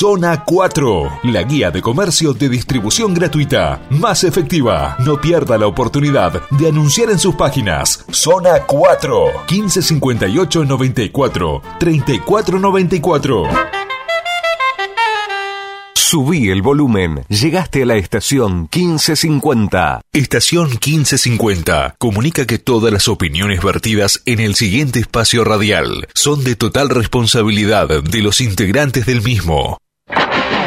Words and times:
Zona 0.00 0.44
4, 0.44 1.22
la 1.24 1.42
guía 1.42 1.72
de 1.72 1.82
comercio 1.82 2.32
de 2.32 2.48
distribución 2.48 3.14
gratuita, 3.14 3.82
más 3.90 4.22
efectiva. 4.22 4.94
No 5.04 5.20
pierda 5.20 5.58
la 5.58 5.66
oportunidad 5.66 6.40
de 6.50 6.68
anunciar 6.68 7.10
en 7.10 7.18
sus 7.18 7.34
páginas. 7.34 8.04
Zona 8.12 8.60
4, 8.64 9.26
1558 9.50 10.64
94 10.66 11.62
3494. 11.80 13.42
Subí 15.96 16.48
el 16.48 16.62
volumen. 16.62 17.24
Llegaste 17.28 17.82
a 17.82 17.86
la 17.86 17.96
estación 17.96 18.68
1550. 18.72 20.00
Estación 20.12 20.68
1550 20.68 21.96
comunica 21.98 22.46
que 22.46 22.58
todas 22.58 22.92
las 22.92 23.08
opiniones 23.08 23.64
vertidas 23.64 24.22
en 24.26 24.38
el 24.38 24.54
siguiente 24.54 25.00
espacio 25.00 25.42
radial 25.42 26.06
son 26.14 26.44
de 26.44 26.54
total 26.54 26.88
responsabilidad 26.88 27.88
de 28.00 28.22
los 28.22 28.40
integrantes 28.40 29.04
del 29.04 29.22
mismo. 29.22 29.78
Feliz, 30.08 30.57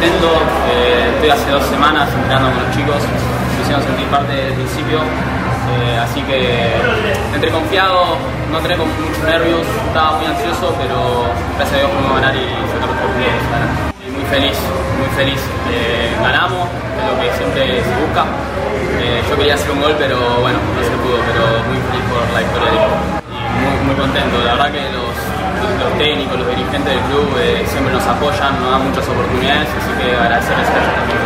Eh, 0.00 1.10
estoy 1.14 1.30
hace 1.30 1.50
dos 1.50 1.66
semanas 1.66 2.08
entrenando 2.14 2.54
con 2.54 2.62
los 2.62 2.70
chicos, 2.70 3.02
me 3.02 3.62
hicieron 3.62 3.82
sentir 3.82 4.06
parte 4.06 4.30
desde 4.30 4.46
el 4.46 4.54
principio. 4.54 5.02
Eh, 5.02 5.98
así 5.98 6.22
que 6.22 6.70
entré 7.34 7.50
confiado, 7.50 8.14
no 8.52 8.60
tenía 8.60 8.78
muchos 8.78 9.18
nervios, 9.26 9.66
estaba 9.90 10.18
muy 10.18 10.26
ansioso, 10.26 10.70
pero 10.78 11.26
gracias 11.58 11.74
a 11.74 11.78
Dios 11.82 11.90
pudimos 11.90 12.14
ganar 12.14 12.30
y 12.30 12.46
sacar 12.70 12.86
los 12.86 12.98
puntos. 13.02 13.26
Y 14.06 14.10
muy 14.14 14.22
feliz, 14.30 14.54
muy 15.02 15.10
feliz. 15.18 15.40
Eh, 15.74 16.14
ganamos, 16.22 16.62
es 16.94 17.02
lo 17.02 17.14
que 17.18 17.26
siempre 17.34 17.82
se 17.82 17.94
busca. 17.98 18.22
yo 19.02 19.34
quería 19.34 19.54
hacer 19.54 19.70
un 19.72 19.82
gol, 19.82 19.96
pero 19.98 20.14
bueno, 20.46 20.62
no 20.62 20.78
se 20.78 20.94
pudo, 21.02 21.18
pero 21.26 21.42
muy 21.66 21.78
feliz 21.90 22.06
por 22.06 22.22
la 22.30 22.38
victoria 22.46 22.70
de 22.70 22.78
Y 22.78 23.42
muy, 23.66 23.74
muy 23.90 23.94
contento, 23.98 24.38
la 24.46 24.54
verdad 24.54 24.70
que 24.70 24.82
los 24.94 25.37
los 25.78 25.98
técnicos, 25.98 26.38
los 26.38 26.48
dirigentes 26.48 26.84
del 26.84 27.00
club 27.08 27.28
eh, 27.38 27.64
siempre 27.66 27.92
nos 27.92 28.06
apoyan, 28.06 28.60
nos 28.60 28.70
dan 28.70 28.82
muchas 28.88 29.08
oportunidades, 29.08 29.68
así 29.68 29.92
que 29.98 30.16
agradecerles 30.16 30.68
a 30.68 30.72
ellos 30.76 30.94
también 30.94 31.18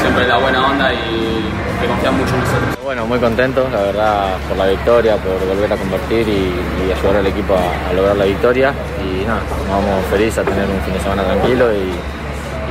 siempre 0.00 0.28
la 0.28 0.38
buena 0.38 0.66
onda 0.66 0.94
y 0.94 1.50
que 1.80 1.86
confían 1.86 2.16
mucho 2.16 2.34
en 2.34 2.40
nosotros. 2.40 2.76
Bueno, 2.82 3.06
muy 3.06 3.18
contentos, 3.18 3.70
la 3.72 3.80
verdad, 3.80 4.36
por 4.48 4.56
la 4.56 4.66
victoria, 4.66 5.16
por 5.16 5.38
volver 5.46 5.72
a 5.72 5.76
convertir 5.76 6.28
y, 6.28 6.92
ayudar 6.92 7.16
al 7.16 7.26
equipo 7.26 7.54
a, 7.54 7.92
lograr 7.92 8.16
la 8.16 8.24
victoria. 8.24 8.72
Y 9.02 9.26
nada, 9.26 9.40
nos 9.40 9.68
vamos 9.68 10.04
felices 10.10 10.38
a 10.38 10.42
tener 10.44 10.64
un 10.64 10.80
fin 10.82 10.94
de 10.94 11.00
semana 11.00 11.24
tranquilo 11.24 11.66
y, 11.72 11.92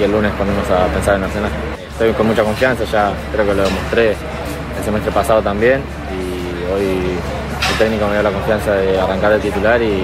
el 0.01 0.11
lunes 0.11 0.31
ponemos 0.33 0.69
a 0.69 0.87
pensar 0.87 1.15
en 1.15 1.21
Nacional. 1.21 1.51
Estoy 1.89 2.11
con 2.13 2.27
mucha 2.27 2.43
confianza, 2.43 2.83
ya 2.83 3.11
creo 3.31 3.45
que 3.45 3.53
lo 3.53 3.63
demostré 3.63 4.09
el 4.11 4.83
semestre 4.83 5.11
pasado 5.11 5.41
también 5.41 5.81
y 6.11 6.71
hoy 6.73 7.17
el 7.71 7.77
técnico 7.77 8.05
me 8.07 8.13
dio 8.13 8.23
la 8.23 8.31
confianza 8.31 8.73
de 8.73 8.99
arrancar 8.99 9.31
de 9.31 9.39
titular 9.39 9.81
y 9.81 10.03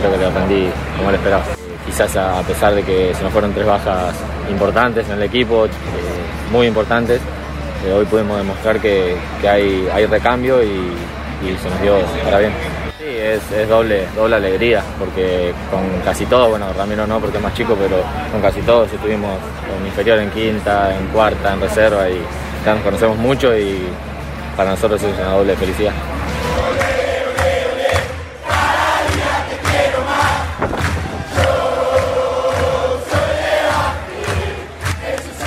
creo 0.00 0.12
que 0.12 0.18
lo 0.18 0.28
aprendí 0.28 0.68
como 0.96 1.10
lo 1.10 1.16
esperaba. 1.16 1.44
Quizás 1.86 2.16
a 2.16 2.42
pesar 2.42 2.74
de 2.74 2.82
que 2.82 3.14
se 3.14 3.22
nos 3.22 3.32
fueron 3.32 3.52
tres 3.52 3.66
bajas 3.66 4.14
importantes 4.50 5.08
en 5.08 5.16
el 5.16 5.22
equipo, 5.22 5.66
eh, 5.66 5.70
muy 6.52 6.66
importantes, 6.66 7.20
eh, 7.84 7.92
hoy 7.92 8.04
pudimos 8.04 8.36
demostrar 8.36 8.78
que, 8.80 9.16
hay, 9.48 9.88
hay, 9.92 10.06
recambio 10.06 10.62
y, 10.62 10.92
se 11.40 11.70
nos 11.70 11.80
dio 11.80 11.94
para 12.24 12.38
bien. 12.38 12.52
Sí, 12.98 13.06
es, 13.06 13.68
doble, 13.68 14.06
doble 14.14 14.36
alegría, 14.36 14.82
porque 14.98 15.54
con 15.70 15.80
casi 16.04 16.26
todos, 16.26 16.50
bueno, 16.50 16.66
Ramiro 16.76 17.06
no 17.06 17.18
porque 17.18 17.38
es 17.38 17.42
más 17.42 17.54
chico, 17.54 17.74
pero 17.80 17.96
con 18.30 18.42
casi 18.42 18.60
todos 18.60 18.92
estuvimos 18.92 19.32
en 19.78 19.86
inferior, 19.86 20.18
en 20.18 20.30
quinta, 20.30 20.94
en 20.94 21.06
cuarta, 21.06 21.54
en 21.54 21.60
reserva 21.62 22.08
y 22.10 22.20
ya 22.64 22.74
nos 22.74 22.84
conocemos 22.84 23.16
mucho 23.16 23.56
y 23.56 23.88
para 24.54 24.70
nosotros 24.70 25.02
es 25.02 25.18
una 25.18 25.32
doble 25.32 25.56
felicidad. 25.56 25.92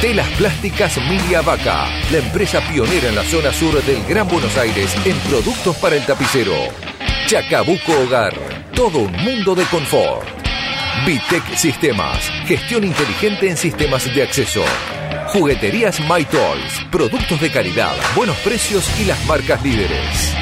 Telas 0.00 0.28
Plásticas 0.36 0.98
Milia 1.08 1.40
Vaca, 1.40 1.88
la 2.10 2.18
empresa 2.18 2.60
pionera 2.60 3.08
en 3.08 3.14
la 3.14 3.24
zona 3.24 3.50
sur 3.50 3.82
del 3.82 4.04
Gran 4.04 4.28
Buenos 4.28 4.54
Aires 4.58 4.94
en 5.06 5.16
productos 5.20 5.74
para 5.76 5.96
el 5.96 6.04
tapicero. 6.04 6.52
Chacabuco 7.26 7.92
Hogar, 8.02 8.34
todo 8.74 8.98
un 8.98 9.12
mundo 9.12 9.54
de 9.54 9.64
confort. 9.64 10.28
Bitec 11.06 11.42
Sistemas, 11.56 12.30
gestión 12.46 12.84
inteligente 12.84 13.48
en 13.48 13.56
sistemas 13.56 14.14
de 14.14 14.22
acceso. 14.22 14.62
Jugueterías 15.28 15.98
My 16.00 16.24
Toys, 16.24 16.86
productos 16.92 17.40
de 17.40 17.50
calidad, 17.50 17.94
buenos 18.14 18.36
precios 18.38 18.86
y 19.00 19.06
las 19.06 19.24
marcas 19.24 19.62
líderes. 19.62 20.34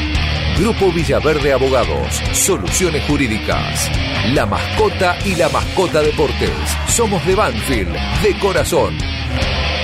Grupo 0.59 0.91
Villaverde 0.91 1.53
Abogados, 1.53 2.21
soluciones 2.33 3.05
jurídicas. 3.05 3.89
La 4.33 4.47
mascota 4.47 5.17
y 5.25 5.37
la 5.37 5.49
mascota 5.49 6.01
deportes. 6.01 6.51
Somos 6.89 7.25
de 7.25 7.35
Banfield, 7.37 7.95
de 8.23 8.39
corazón. 8.41 9.14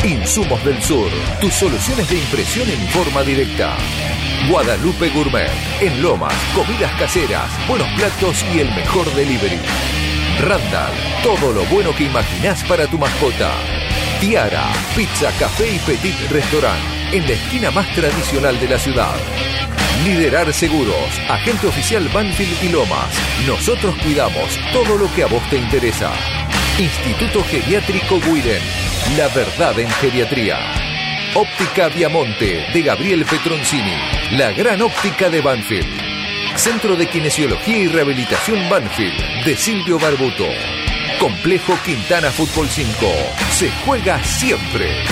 Insumos 0.04 0.64
del 0.64 0.82
Sur, 0.82 1.10
tus 1.42 1.52
soluciones 1.52 2.08
de 2.08 2.16
impresión 2.16 2.70
en 2.70 2.80
forma 2.88 3.22
directa. 3.22 3.76
Guadalupe 4.48 5.10
Gourmet, 5.10 5.50
en 5.80 6.00
Lomas, 6.00 6.32
comidas 6.54 6.90
caseras, 6.98 7.50
buenos 7.68 7.86
platos 7.98 8.42
y 8.54 8.60
el 8.60 8.74
mejor 8.74 9.04
delivery. 9.14 9.58
Randall, 10.40 10.92
todo 11.22 11.52
lo 11.52 11.64
bueno 11.66 11.94
que 11.94 12.04
imaginás 12.04 12.64
para 12.64 12.86
tu 12.86 12.96
mascota. 12.96 13.50
Tiara, 14.20 14.72
pizza, 14.96 15.30
café 15.38 15.70
y 15.70 15.78
petit 15.80 16.14
restaurant, 16.30 16.80
en 17.12 17.26
la 17.26 17.32
esquina 17.34 17.70
más 17.70 17.86
tradicional 17.94 18.58
de 18.58 18.68
la 18.68 18.78
ciudad. 18.78 19.14
Liderar 20.02 20.50
Seguros, 20.54 21.20
agente 21.28 21.66
oficial 21.66 22.08
Banfield 22.08 22.64
y 22.64 22.68
Lomas. 22.70 23.14
Nosotros 23.46 23.94
cuidamos 24.02 24.58
todo 24.72 24.96
lo 24.96 25.12
que 25.12 25.24
a 25.24 25.26
vos 25.26 25.42
te 25.50 25.58
interesa. 25.58 26.10
Instituto 26.80 27.44
Geriátrico 27.44 28.18
Guiden, 28.20 28.62
la 29.18 29.28
verdad 29.28 29.78
en 29.78 29.90
geriatría. 29.90 30.58
Óptica 31.34 31.88
Viamonte 31.88 32.68
de 32.72 32.80
Gabriel 32.80 33.26
Petroncini, 33.26 33.98
la 34.30 34.50
gran 34.52 34.80
óptica 34.80 35.28
de 35.28 35.42
Banfield. 35.42 36.56
Centro 36.56 36.96
de 36.96 37.06
Kinesiología 37.06 37.76
y 37.76 37.86
Rehabilitación 37.86 38.66
Banfield 38.70 39.44
de 39.44 39.56
Silvio 39.58 39.98
Barbuto. 39.98 40.46
Complejo 41.18 41.76
Quintana 41.84 42.30
Fútbol 42.30 42.66
5. 42.66 42.88
Se 43.52 43.70
juega 43.84 44.24
siempre. 44.24 45.04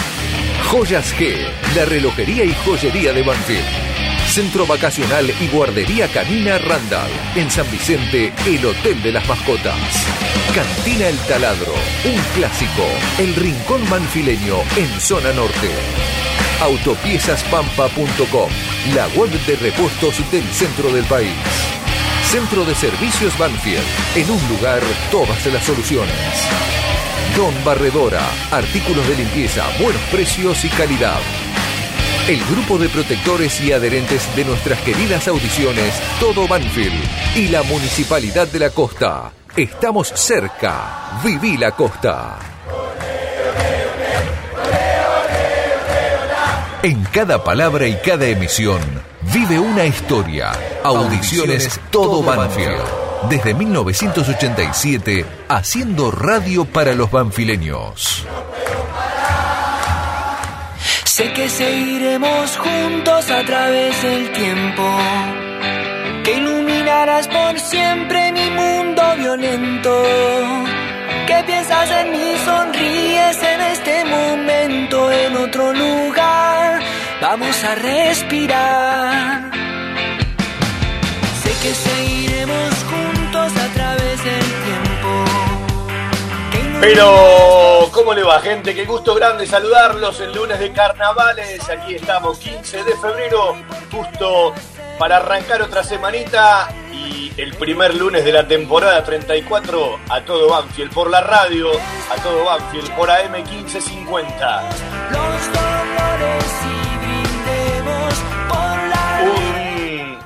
Joyas 0.70 1.14
G, 1.16 1.36
la 1.76 1.84
relojería 1.84 2.44
y 2.44 2.54
joyería 2.64 3.12
de 3.12 3.22
Banfield. 3.22 3.97
Centro 4.28 4.66
Vacacional 4.66 5.32
y 5.40 5.48
Guardería 5.48 6.06
Canina 6.08 6.58
Randall. 6.58 7.10
En 7.34 7.50
San 7.50 7.68
Vicente, 7.70 8.32
el 8.46 8.64
Hotel 8.64 9.02
de 9.02 9.12
las 9.12 9.26
Mascotas. 9.26 10.06
Cantina 10.54 11.08
El 11.08 11.16
Taladro, 11.20 11.72
un 12.04 12.20
clásico. 12.34 12.84
El 13.18 13.34
Rincón 13.34 13.88
Manfileño 13.88 14.58
en 14.76 15.00
Zona 15.00 15.32
Norte. 15.32 15.70
Autopiezaspampa.com, 16.60 18.50
la 18.94 19.08
web 19.08 19.30
de 19.46 19.56
repuestos 19.56 20.30
del 20.30 20.44
centro 20.52 20.92
del 20.92 21.04
país. 21.06 21.32
Centro 22.30 22.64
de 22.64 22.74
Servicios 22.74 23.36
Banfield, 23.38 23.82
en 24.14 24.30
un 24.30 24.48
lugar 24.48 24.82
todas 25.10 25.44
las 25.46 25.64
soluciones. 25.64 26.14
Don 27.36 27.54
Barredora, 27.64 28.22
artículos 28.50 29.08
de 29.08 29.16
limpieza, 29.16 29.64
buenos 29.80 30.02
precios 30.10 30.64
y 30.64 30.68
calidad 30.68 31.20
el 32.28 32.44
grupo 32.44 32.76
de 32.76 32.90
protectores 32.90 33.58
y 33.62 33.72
adherentes 33.72 34.28
de 34.36 34.44
nuestras 34.44 34.78
queridas 34.82 35.26
audiciones 35.28 35.94
Todo 36.20 36.46
Banfield 36.46 37.02
y 37.34 37.48
la 37.48 37.62
Municipalidad 37.62 38.46
de 38.48 38.58
la 38.58 38.68
Costa. 38.68 39.32
Estamos 39.56 40.08
cerca. 40.08 41.20
Viví 41.24 41.56
la 41.56 41.70
Costa. 41.70 42.38
En 46.82 47.02
cada 47.04 47.42
palabra 47.42 47.86
y 47.86 47.96
cada 47.96 48.26
emisión 48.26 48.80
vive 49.32 49.58
una 49.58 49.86
historia. 49.86 50.52
Audiciones 50.84 51.80
Todo 51.90 52.22
Banfield. 52.22 52.84
Desde 53.30 53.54
1987, 53.54 55.24
haciendo 55.48 56.10
radio 56.10 56.66
para 56.66 56.94
los 56.94 57.10
banfileños. 57.10 58.26
Sé 61.18 61.32
que 61.32 61.48
seguiremos 61.48 62.56
juntos 62.58 63.28
a 63.28 63.42
través 63.44 64.02
del 64.04 64.30
tiempo, 64.30 64.84
que 66.22 66.34
iluminarás 66.34 67.26
por 67.26 67.58
siempre 67.58 68.30
mi 68.30 68.48
mundo 68.50 69.02
violento. 69.16 70.04
¿Qué 71.26 71.42
piensas 71.44 71.90
en 71.90 72.12
mí? 72.12 72.34
Sonríes 72.44 73.42
en 73.42 73.60
este 73.62 74.04
momento, 74.04 75.10
en 75.10 75.36
otro 75.38 75.72
lugar. 75.72 76.84
Vamos 77.20 77.64
a 77.64 77.74
respirar. 77.74 79.50
Sé 81.42 81.50
que 81.62 81.74
seguiremos 81.74 82.74
juntos 82.92 83.52
a 83.56 83.68
través 83.74 84.24
del 84.24 84.48
tiempo. 84.66 85.24
Pero, 86.80 87.77
¿cómo 87.98 88.14
le 88.14 88.22
va, 88.22 88.38
gente? 88.40 88.76
Qué 88.76 88.84
gusto 88.84 89.12
grande 89.12 89.44
saludarlos 89.44 90.20
el 90.20 90.32
lunes 90.32 90.60
de 90.60 90.70
carnavales. 90.72 91.68
Aquí 91.68 91.96
estamos, 91.96 92.38
15 92.38 92.84
de 92.84 92.96
febrero, 92.96 93.56
justo 93.90 94.54
para 95.00 95.16
arrancar 95.16 95.62
otra 95.62 95.82
semanita 95.82 96.68
y 96.92 97.32
el 97.36 97.54
primer 97.56 97.96
lunes 97.96 98.24
de 98.24 98.30
la 98.30 98.46
temporada 98.46 99.02
34 99.02 99.98
a 100.10 100.20
todo 100.20 100.48
Banfield 100.48 100.94
por 100.94 101.10
la 101.10 101.22
radio, 101.22 101.72
a 101.72 102.22
todo 102.22 102.44
Banfield 102.44 102.88
por 102.94 103.10
AM 103.10 103.32
1550. 103.32 104.68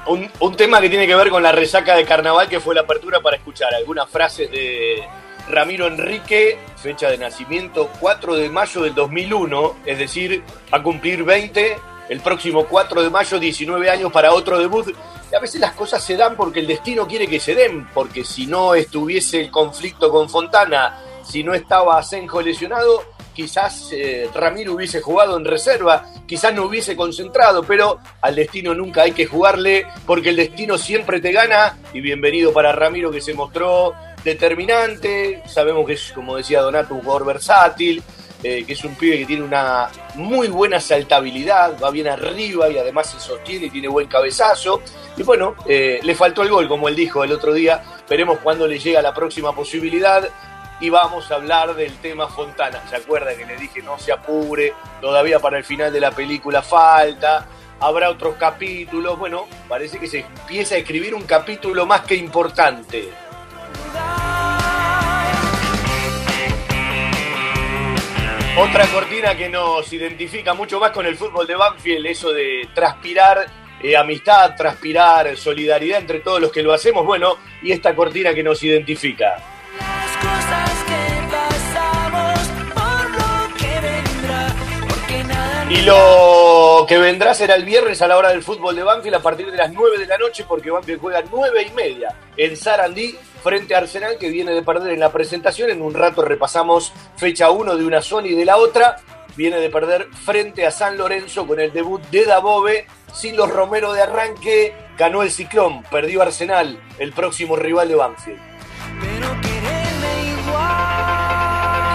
Un, 0.06 0.18
un, 0.20 0.30
un 0.40 0.56
tema 0.56 0.78
que 0.82 0.90
tiene 0.90 1.06
que 1.06 1.14
ver 1.14 1.30
con 1.30 1.42
la 1.42 1.52
resaca 1.52 1.96
de 1.96 2.04
carnaval 2.04 2.50
que 2.50 2.60
fue 2.60 2.74
la 2.74 2.82
apertura 2.82 3.20
para 3.20 3.36
escuchar 3.38 3.72
algunas 3.72 4.10
frases 4.10 4.50
de 4.50 5.02
Ramiro 5.48 5.86
Enrique, 5.86 6.58
fecha 6.76 7.10
de 7.10 7.18
nacimiento 7.18 7.90
4 8.00 8.36
de 8.36 8.48
mayo 8.48 8.82
del 8.82 8.94
2001, 8.94 9.76
es 9.86 9.98
decir, 9.98 10.42
va 10.72 10.78
a 10.78 10.82
cumplir 10.82 11.24
20 11.24 11.76
el 12.08 12.20
próximo 12.20 12.66
4 12.66 13.02
de 13.02 13.10
mayo, 13.10 13.38
19 13.38 13.90
años 13.90 14.12
para 14.12 14.32
otro 14.32 14.58
debut. 14.58 14.94
Y 15.30 15.34
a 15.34 15.40
veces 15.40 15.60
las 15.60 15.72
cosas 15.72 16.04
se 16.04 16.16
dan 16.16 16.36
porque 16.36 16.60
el 16.60 16.66
destino 16.66 17.06
quiere 17.06 17.26
que 17.26 17.40
se 17.40 17.54
den, 17.54 17.88
porque 17.94 18.22
si 18.24 18.46
no 18.46 18.74
estuviese 18.74 19.40
el 19.40 19.50
conflicto 19.50 20.10
con 20.10 20.28
Fontana, 20.28 20.98
si 21.24 21.42
no 21.42 21.54
estaba 21.54 21.98
Asenjo 21.98 22.42
lesionado, 22.42 23.02
quizás 23.32 23.88
eh, 23.92 24.28
Ramiro 24.34 24.74
hubiese 24.74 25.00
jugado 25.00 25.38
en 25.38 25.46
reserva, 25.46 26.04
quizás 26.26 26.52
no 26.52 26.64
hubiese 26.64 26.96
concentrado, 26.96 27.62
pero 27.62 27.98
al 28.20 28.34
destino 28.34 28.74
nunca 28.74 29.02
hay 29.02 29.12
que 29.12 29.24
jugarle 29.24 29.86
porque 30.04 30.30
el 30.30 30.36
destino 30.36 30.76
siempre 30.76 31.20
te 31.20 31.32
gana. 31.32 31.78
Y 31.94 32.00
bienvenido 32.00 32.52
para 32.52 32.72
Ramiro 32.72 33.10
que 33.10 33.22
se 33.22 33.32
mostró 33.32 33.94
determinante, 34.24 35.42
sabemos 35.46 35.86
que 35.86 35.94
es, 35.94 36.12
como 36.12 36.36
decía 36.36 36.60
Donato, 36.60 36.94
un 36.94 37.02
jugador 37.02 37.26
versátil, 37.26 38.02
eh, 38.44 38.64
que 38.66 38.72
es 38.72 38.84
un 38.84 38.96
pibe 38.96 39.18
que 39.18 39.26
tiene 39.26 39.44
una 39.44 39.88
muy 40.16 40.48
buena 40.48 40.80
saltabilidad, 40.80 41.78
va 41.80 41.90
bien 41.90 42.08
arriba 42.08 42.68
y 42.68 42.76
además 42.76 43.10
se 43.10 43.20
sostiene 43.20 43.66
y 43.66 43.70
tiene 43.70 43.86
buen 43.86 44.08
cabezazo. 44.08 44.82
Y 45.16 45.22
bueno, 45.22 45.54
eh, 45.66 46.00
le 46.02 46.14
faltó 46.16 46.42
el 46.42 46.50
gol, 46.50 46.68
como 46.68 46.88
él 46.88 46.96
dijo 46.96 47.22
el 47.22 47.30
otro 47.30 47.52
día, 47.52 47.82
veremos 48.08 48.40
cuándo 48.40 48.66
le 48.66 48.80
llega 48.80 49.00
la 49.00 49.14
próxima 49.14 49.54
posibilidad. 49.54 50.28
Y 50.80 50.90
vamos 50.90 51.30
a 51.30 51.36
hablar 51.36 51.76
del 51.76 51.96
tema 51.98 52.26
Fontana. 52.26 52.82
¿Se 52.90 52.96
acuerda 52.96 53.36
que 53.36 53.46
le 53.46 53.56
dije 53.56 53.80
no 53.82 53.96
se 54.00 54.10
apure? 54.10 54.72
Todavía 55.00 55.38
para 55.38 55.58
el 55.58 55.62
final 55.62 55.92
de 55.92 56.00
la 56.00 56.10
película 56.10 56.60
falta. 56.60 57.46
Habrá 57.78 58.10
otros 58.10 58.34
capítulos. 58.34 59.16
Bueno, 59.16 59.46
parece 59.68 60.00
que 60.00 60.08
se 60.08 60.20
empieza 60.20 60.74
a 60.74 60.78
escribir 60.78 61.14
un 61.14 61.22
capítulo 61.22 61.86
más 61.86 62.00
que 62.00 62.16
importante. 62.16 63.08
Otra 68.58 68.86
cortina 68.88 69.34
que 69.34 69.48
nos 69.48 69.90
identifica 69.92 70.52
mucho 70.52 70.78
más 70.78 70.90
con 70.90 71.06
el 71.06 71.16
fútbol 71.16 71.46
de 71.46 71.56
Banfield, 71.56 72.06
eso 72.06 72.32
de 72.32 72.68
transpirar 72.74 73.46
eh, 73.82 73.96
amistad, 73.96 74.54
transpirar 74.54 75.36
solidaridad 75.36 75.98
entre 75.98 76.20
todos 76.20 76.40
los 76.40 76.52
que 76.52 76.62
lo 76.62 76.72
hacemos, 76.72 77.04
bueno, 77.04 77.38
y 77.62 77.72
esta 77.72 77.96
cortina 77.96 78.34
que 78.34 78.42
nos 78.42 78.62
identifica. 78.62 79.36
Las 79.78 80.16
cosas 80.18 80.84
que 80.84 81.02
pasamos 81.30 82.48
por 82.74 83.10
lo 83.10 83.56
que 83.56 83.80
vendrá, 83.80 84.54
porque 84.88 85.24
nada 85.24 85.72
Y 85.72 85.82
lo 85.82 86.84
que 86.86 86.98
vendrá 86.98 87.34
será 87.34 87.54
el 87.54 87.64
viernes 87.64 88.02
a 88.02 88.06
la 88.06 88.18
hora 88.18 88.28
del 88.28 88.42
fútbol 88.42 88.76
de 88.76 88.82
Banfield 88.82 89.16
a 89.16 89.22
partir 89.22 89.50
de 89.50 89.56
las 89.56 89.72
9 89.72 89.98
de 89.98 90.06
la 90.06 90.18
noche, 90.18 90.44
porque 90.46 90.70
Banfield 90.70 91.00
juega 91.00 91.22
9 91.28 91.66
y 91.68 91.74
media 91.74 92.14
en 92.36 92.56
Sarandí 92.56 93.16
frente 93.42 93.74
a 93.74 93.78
Arsenal, 93.78 94.18
que 94.18 94.30
viene 94.30 94.52
de 94.52 94.62
perder 94.62 94.92
en 94.92 95.00
la 95.00 95.12
presentación. 95.12 95.70
En 95.70 95.82
un 95.82 95.94
rato 95.94 96.22
repasamos 96.22 96.92
fecha 97.16 97.50
1 97.50 97.76
de 97.76 97.84
una 97.84 98.02
zona 98.02 98.28
y 98.28 98.34
de 98.34 98.44
la 98.44 98.56
otra. 98.56 98.96
Viene 99.36 99.58
de 99.58 99.70
perder 99.70 100.08
frente 100.24 100.66
a 100.66 100.70
San 100.70 100.96
Lorenzo 100.98 101.46
con 101.46 101.58
el 101.60 101.72
debut 101.72 102.02
de 102.10 102.24
Dabove. 102.24 102.86
Sin 103.14 103.36
los 103.36 103.50
Romero 103.50 103.92
de 103.92 104.02
arranque, 104.02 104.74
ganó 104.96 105.22
el 105.22 105.30
Ciclón, 105.30 105.82
perdió 105.90 106.22
Arsenal, 106.22 106.80
el 106.98 107.12
próximo 107.12 107.56
rival 107.56 107.88
de 107.88 107.94
Banfield. 107.94 108.40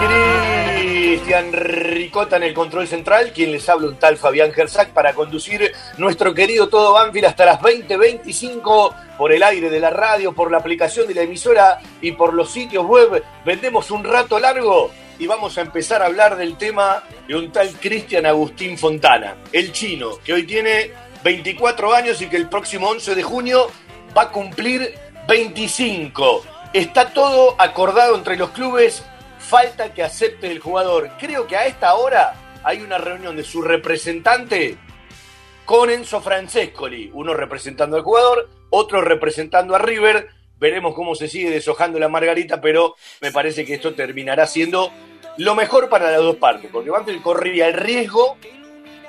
pero. 0.00 0.37
Cristian 1.08 1.54
Ricota 1.54 2.36
en 2.36 2.42
el 2.42 2.52
control 2.52 2.86
central, 2.86 3.32
quien 3.34 3.50
les 3.50 3.66
habla 3.70 3.88
un 3.88 3.96
tal 3.96 4.18
Fabián 4.18 4.52
Gersac 4.52 4.90
para 4.90 5.14
conducir 5.14 5.72
nuestro 5.96 6.34
querido 6.34 6.68
Todo 6.68 6.92
Banfield 6.92 7.28
hasta 7.28 7.46
las 7.46 7.60
20.25 7.62 8.94
por 9.16 9.32
el 9.32 9.42
aire 9.42 9.70
de 9.70 9.80
la 9.80 9.88
radio, 9.88 10.34
por 10.34 10.50
la 10.50 10.58
aplicación 10.58 11.08
de 11.08 11.14
la 11.14 11.22
emisora 11.22 11.80
y 12.02 12.12
por 12.12 12.34
los 12.34 12.50
sitios 12.50 12.84
web. 12.84 13.24
Vendemos 13.46 13.90
un 13.90 14.04
rato 14.04 14.38
largo 14.38 14.90
y 15.18 15.26
vamos 15.26 15.56
a 15.56 15.62
empezar 15.62 16.02
a 16.02 16.06
hablar 16.06 16.36
del 16.36 16.58
tema 16.58 17.02
de 17.26 17.36
un 17.36 17.50
tal 17.52 17.70
Cristian 17.80 18.26
Agustín 18.26 18.76
Fontana, 18.76 19.34
el 19.50 19.72
chino, 19.72 20.10
que 20.22 20.34
hoy 20.34 20.42
tiene 20.42 20.90
24 21.24 21.94
años 21.94 22.20
y 22.20 22.26
que 22.26 22.36
el 22.36 22.50
próximo 22.50 22.86
11 22.90 23.14
de 23.14 23.22
junio 23.22 23.70
va 24.14 24.24
a 24.24 24.28
cumplir 24.28 24.94
25. 25.26 26.44
Está 26.74 27.14
todo 27.14 27.54
acordado 27.58 28.14
entre 28.14 28.36
los 28.36 28.50
clubes 28.50 29.02
falta 29.48 29.94
que 29.94 30.02
acepte 30.02 30.50
el 30.50 30.60
jugador. 30.60 31.10
Creo 31.18 31.46
que 31.46 31.56
a 31.56 31.66
esta 31.66 31.94
hora 31.94 32.34
hay 32.62 32.82
una 32.82 32.98
reunión 32.98 33.34
de 33.34 33.42
su 33.42 33.62
representante 33.62 34.76
con 35.64 35.88
Enzo 35.88 36.20
Francescoli, 36.20 37.10
uno 37.14 37.32
representando 37.32 37.96
al 37.96 38.02
jugador, 38.02 38.50
otro 38.68 39.00
representando 39.00 39.74
a 39.74 39.78
River. 39.78 40.28
Veremos 40.58 40.94
cómo 40.94 41.14
se 41.14 41.28
sigue 41.28 41.50
deshojando 41.50 41.98
la 41.98 42.08
margarita, 42.08 42.60
pero 42.60 42.96
me 43.22 43.32
parece 43.32 43.64
que 43.64 43.74
esto 43.74 43.94
terminará 43.94 44.46
siendo 44.46 44.92
lo 45.38 45.54
mejor 45.54 45.88
para 45.88 46.10
las 46.10 46.20
dos 46.20 46.36
partes, 46.36 46.70
porque 46.70 46.90
Banfield 46.90 47.22
correría 47.22 47.68
el 47.68 47.74
riesgo, 47.74 48.36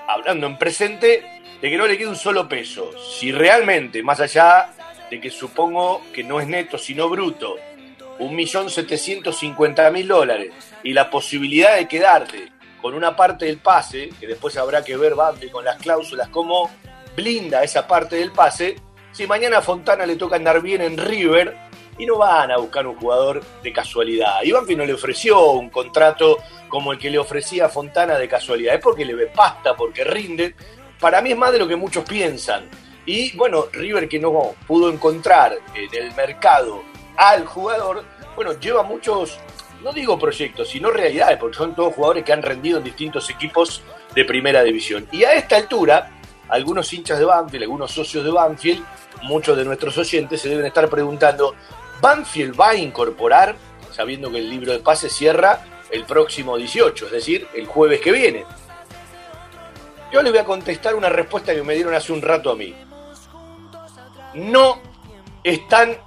hablando 0.08 0.48
en 0.48 0.58
presente, 0.58 1.42
de 1.62 1.70
que 1.70 1.78
no 1.78 1.86
le 1.86 1.98
quede 1.98 2.08
un 2.08 2.16
solo 2.16 2.48
peso. 2.48 2.92
Si 2.98 3.34
realmente, 3.34 4.04
más 4.04 4.22
allá 4.22 4.70
de 5.10 5.20
que 5.20 5.32
supongo 5.32 6.02
que 6.14 6.24
no 6.24 6.40
es 6.40 6.48
neto, 6.48 6.78
sino 6.78 7.10
bruto, 7.10 7.58
un 8.20 8.36
millón 8.36 8.70
setecientos 8.70 9.42
mil 9.42 10.08
dólares 10.08 10.52
y 10.84 10.94
la 10.94 11.10
posibilidad 11.10 11.78
de 11.78 11.88
quedarte 11.88 12.52
con 12.82 12.94
una 12.94 13.16
parte 13.16 13.46
del 13.46 13.58
pase, 13.58 14.10
que 14.20 14.28
después 14.28 14.56
habrá 14.58 14.84
que 14.84 14.96
ver 14.96 15.16
Banfield 15.16 15.52
con 15.52 15.66
las 15.66 15.78
cláusulas, 15.78 16.30
cómo 16.30 16.70
blinda 17.16 17.64
esa 17.64 17.88
parte 17.88 18.18
del 18.18 18.32
pase, 18.32 18.76
si 19.12 19.28
mañana 19.28 19.58
a 19.58 19.62
Fontana 19.62 20.06
le 20.06 20.16
toca 20.16 20.36
andar 20.36 20.62
bien 20.62 20.82
en 20.82 20.98
River 20.98 21.58
y 21.98 22.06
no 22.06 22.18
van 22.18 22.52
a 22.52 22.58
buscar 22.58 22.88
un 22.88 22.96
jugador 22.96 23.44
de 23.62 23.74
casualidad. 23.74 24.42
Y 24.44 24.52
Banfield 24.52 24.80
no 24.80 24.86
le 24.86 24.94
ofreció 24.94 25.52
un 25.52 25.70
contrato 25.70 26.38
como 26.70 26.94
el 26.94 27.00
que 27.00 27.10
le 27.10 27.18
ofrecía 27.18 27.66
a 27.66 27.70
Fontana 27.70 28.18
de 28.18 28.28
casualidad, 28.28 28.76
es 28.76 28.82
porque 28.82 29.04
le 29.04 29.16
ve 29.16 29.28
pasta, 29.28 29.76
porque 29.76 30.04
rinde. 30.04 30.56
Para 31.00 31.22
mí 31.22 31.32
es 31.32 31.38
más 31.38 31.52
de 31.52 31.60
lo 31.60 31.68
que 31.68 31.76
muchos 31.76 32.06
piensan. 32.06 32.70
Y 33.06 33.36
bueno, 33.36 33.66
River 33.74 34.08
que 34.08 34.20
no 34.20 34.56
pudo 34.68 34.90
encontrar 34.90 35.58
en 35.74 36.04
el 36.04 36.14
mercado 36.16 36.84
al 37.20 37.46
jugador, 37.46 38.06
bueno, 38.38 38.54
lleva 38.54 38.82
muchos, 38.82 39.38
no 39.84 39.92
digo 39.92 40.18
proyectos, 40.18 40.70
sino 40.70 40.90
realidades, 40.90 41.38
porque 41.38 41.58
son 41.58 41.76
todos 41.76 41.94
jugadores 41.94 42.24
que 42.24 42.32
han 42.32 42.42
rendido 42.42 42.78
en 42.78 42.86
distintos 42.86 43.30
equipos 43.30 43.84
de 44.16 44.24
primera 44.24 44.64
división. 44.64 45.06
Y 45.12 45.26
a 45.26 45.34
esta 45.34 45.58
altura, 45.58 46.12
algunos 46.48 46.92
hinchas 46.94 47.20
de 47.20 47.26
Banfield, 47.26 47.64
algunos 47.64 47.92
socios 47.92 48.24
de 48.24 48.32
Banfield, 48.32 48.86
muchos 49.24 49.58
de 49.58 49.66
nuestros 49.66 49.98
oyentes 49.98 50.42
se 50.42 50.48
deben 50.48 50.66
estar 50.66 50.90
preguntando, 50.90 51.56
¿Banfield 52.00 52.58
va 52.58 52.70
a 52.70 52.76
incorporar, 52.76 53.54
sabiendo 53.92 54.32
que 54.32 54.38
el 54.38 54.50
libro 54.50 54.72
de 54.72 54.80
pase 54.80 55.10
cierra 55.10 55.66
el 55.92 56.06
próximo 56.06 56.56
18, 56.56 57.08
es 57.08 57.12
decir, 57.12 57.48
el 57.54 57.66
jueves 57.66 58.00
que 58.00 58.14
viene? 58.14 58.46
Yo 60.14 60.22
les 60.22 60.32
voy 60.32 60.40
a 60.40 60.46
contestar 60.46 60.96
una 60.96 61.10
respuesta 61.10 61.54
que 61.54 61.64
me 61.64 61.76
dieron 61.76 61.94
hace 61.94 62.14
un 62.14 62.22
rato 62.22 62.50
a 62.50 62.56
mí. 62.56 62.74
No 64.36 64.80
están 65.44 65.98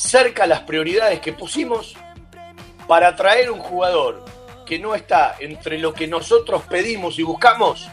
cerca 0.00 0.46
las 0.46 0.60
prioridades 0.60 1.20
que 1.20 1.32
pusimos 1.32 1.94
para 2.88 3.14
traer 3.16 3.50
un 3.50 3.60
jugador 3.60 4.24
que 4.64 4.78
no 4.78 4.94
está 4.94 5.36
entre 5.40 5.78
lo 5.78 5.92
que 5.92 6.06
nosotros 6.06 6.62
pedimos 6.68 7.18
y 7.18 7.22
buscamos 7.22 7.88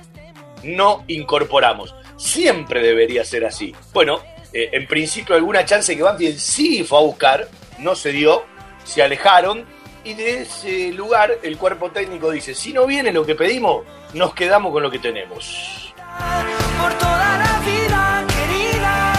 no 0.63 1.03
incorporamos. 1.07 1.93
Siempre 2.15 2.81
debería 2.81 3.23
ser 3.23 3.45
así. 3.45 3.75
Bueno, 3.93 4.21
eh, 4.53 4.69
en 4.71 4.87
principio 4.87 5.35
alguna 5.35 5.65
chance 5.65 5.95
que 5.95 6.01
Banfield 6.01 6.39
sí 6.39 6.83
fue 6.83 6.97
a 6.97 7.01
buscar, 7.01 7.47
no 7.79 7.95
se 7.95 8.11
dio, 8.11 8.43
se 8.83 9.03
alejaron 9.03 9.65
y 10.03 10.13
de 10.13 10.41
ese 10.43 10.91
lugar 10.93 11.37
el 11.43 11.57
cuerpo 11.57 11.91
técnico 11.91 12.31
dice, 12.31 12.55
si 12.55 12.73
no 12.73 12.87
viene 12.87 13.11
lo 13.11 13.25
que 13.25 13.35
pedimos, 13.35 13.85
nos 14.13 14.33
quedamos 14.33 14.71
con 14.71 14.81
lo 14.81 14.89
que 14.89 14.99
tenemos. 14.99 15.93
Por 16.81 16.93
toda 16.93 17.37
la 17.37 17.59
vida 17.65 18.25
querida. 18.27 19.13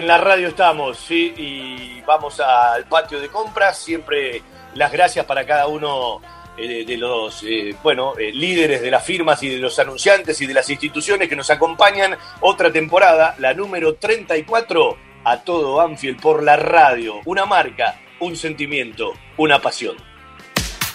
En 0.00 0.06
la 0.06 0.16
radio 0.16 0.48
estamos, 0.48 0.96
sí, 0.96 1.34
y 1.36 2.00
vamos 2.06 2.40
al 2.40 2.86
patio 2.86 3.20
de 3.20 3.28
compras. 3.28 3.76
Siempre 3.76 4.40
las 4.72 4.90
gracias 4.90 5.26
para 5.26 5.44
cada 5.44 5.66
uno 5.66 6.22
eh, 6.56 6.86
de 6.86 6.96
los 6.96 7.42
eh, 7.42 7.76
bueno 7.82 8.14
eh, 8.16 8.32
líderes 8.32 8.80
de 8.80 8.90
las 8.90 9.04
firmas 9.04 9.42
y 9.42 9.50
de 9.50 9.58
los 9.58 9.78
anunciantes 9.78 10.40
y 10.40 10.46
de 10.46 10.54
las 10.54 10.70
instituciones 10.70 11.28
que 11.28 11.36
nos 11.36 11.50
acompañan. 11.50 12.16
Otra 12.40 12.72
temporada, 12.72 13.34
la 13.40 13.52
número 13.52 13.96
34, 13.96 14.96
a 15.22 15.42
todo 15.42 15.82
Anfield 15.82 16.18
por 16.18 16.42
la 16.42 16.56
radio. 16.56 17.20
Una 17.26 17.44
marca, 17.44 18.00
un 18.20 18.36
sentimiento, 18.36 19.12
una 19.36 19.60
pasión. 19.60 19.96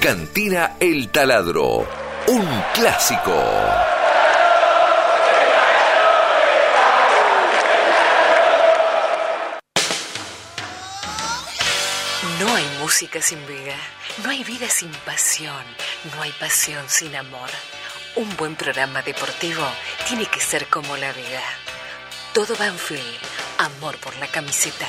Cantina 0.00 0.76
El 0.80 1.10
Taladro, 1.10 1.86
un 2.28 2.64
clásico. 2.72 3.34
No 12.38 12.54
hay 12.56 12.64
música 12.80 13.20
sin 13.20 13.46
vida, 13.46 13.74
no 14.24 14.30
hay 14.30 14.42
vida 14.42 14.70
sin 14.70 14.90
pasión, 15.04 15.52
no 16.14 16.22
hay 16.22 16.32
pasión 16.32 16.82
sin 16.88 17.14
amor. 17.14 17.50
Un 18.16 18.34
buen 18.38 18.56
programa 18.56 19.02
deportivo 19.02 19.66
tiene 20.08 20.24
que 20.24 20.40
ser 20.40 20.66
como 20.68 20.96
la 20.96 21.12
vida. 21.12 21.42
Todo 22.32 22.56
Banfield, 22.56 23.18
amor 23.58 23.98
por 23.98 24.16
la 24.16 24.28
camiseta. 24.28 24.86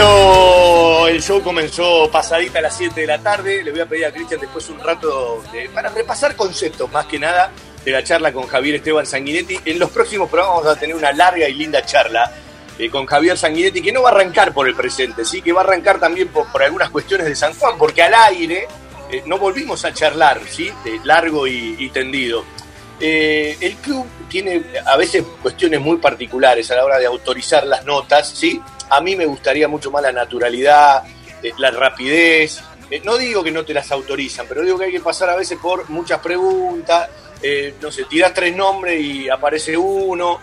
Pero 0.00 1.08
el 1.08 1.22
show 1.22 1.42
comenzó 1.42 2.10
pasadita 2.10 2.60
a 2.60 2.62
las 2.62 2.74
7 2.74 3.02
de 3.02 3.06
la 3.06 3.18
tarde. 3.18 3.62
Le 3.62 3.70
voy 3.70 3.80
a 3.80 3.86
pedir 3.86 4.06
a 4.06 4.10
Cristian 4.10 4.40
después 4.40 4.66
un 4.70 4.78
rato 4.78 5.44
para 5.74 5.90
repasar 5.90 6.34
conceptos, 6.36 6.90
más 6.90 7.04
que 7.04 7.18
nada, 7.18 7.52
de 7.84 7.90
la 7.90 8.02
charla 8.02 8.32
con 8.32 8.46
Javier 8.46 8.76
Esteban 8.76 9.04
Sanguinetti. 9.04 9.58
En 9.62 9.78
los 9.78 9.90
próximos 9.90 10.30
programas 10.30 10.62
vamos 10.62 10.74
a 10.74 10.80
tener 10.80 10.96
una 10.96 11.12
larga 11.12 11.46
y 11.46 11.52
linda 11.52 11.84
charla 11.84 12.32
eh, 12.78 12.88
con 12.88 13.04
Javier 13.04 13.36
Sanguinetti, 13.36 13.82
que 13.82 13.92
no 13.92 14.00
va 14.00 14.08
a 14.08 14.12
arrancar 14.12 14.54
por 14.54 14.66
el 14.66 14.74
presente, 14.74 15.22
sí, 15.26 15.42
que 15.42 15.52
va 15.52 15.60
a 15.60 15.64
arrancar 15.64 16.00
también 16.00 16.28
por, 16.28 16.46
algunas 16.62 16.88
cuestiones 16.88 17.26
de 17.26 17.36
San 17.36 17.52
Juan, 17.52 17.76
porque 17.76 18.02
al 18.02 18.14
aire 18.14 18.68
eh, 19.10 19.22
no 19.26 19.36
volvimos 19.36 19.84
a 19.84 19.92
charlar, 19.92 20.40
sí, 20.48 20.72
largo 21.04 21.46
y, 21.46 21.76
y 21.78 21.90
tendido. 21.90 22.42
Eh, 22.98 23.56
el 23.60 23.76
club 23.76 24.06
tiene 24.30 24.62
a 24.86 24.96
veces 24.96 25.24
cuestiones 25.42 25.78
muy 25.78 25.98
particulares 25.98 26.70
a 26.70 26.76
la 26.76 26.86
hora 26.86 26.98
de 26.98 27.04
autorizar 27.04 27.66
las 27.66 27.84
notas, 27.84 28.30
¿sí? 28.30 28.62
A 28.90 29.00
mí 29.00 29.16
me 29.16 29.24
gustaría 29.26 29.68
mucho 29.68 29.90
más 29.90 30.02
la 30.02 30.12
naturalidad, 30.12 31.02
eh, 31.42 31.52
la 31.58 31.70
rapidez. 31.70 32.60
Eh, 32.90 33.00
no 33.04 33.16
digo 33.16 33.42
que 33.42 33.50
no 33.52 33.64
te 33.64 33.72
las 33.72 33.90
autorizan, 33.92 34.46
pero 34.48 34.62
digo 34.62 34.78
que 34.78 34.86
hay 34.86 34.92
que 34.92 35.00
pasar 35.00 35.30
a 35.30 35.36
veces 35.36 35.58
por 35.60 35.88
muchas 35.90 36.18
preguntas. 36.20 37.08
eh, 37.42 37.74
no 37.80 37.90
sé, 37.90 38.04
tirás 38.04 38.34
tres 38.34 38.54
nombres 38.54 39.00
y 39.00 39.28
aparece 39.28 39.76
uno. 39.76 40.40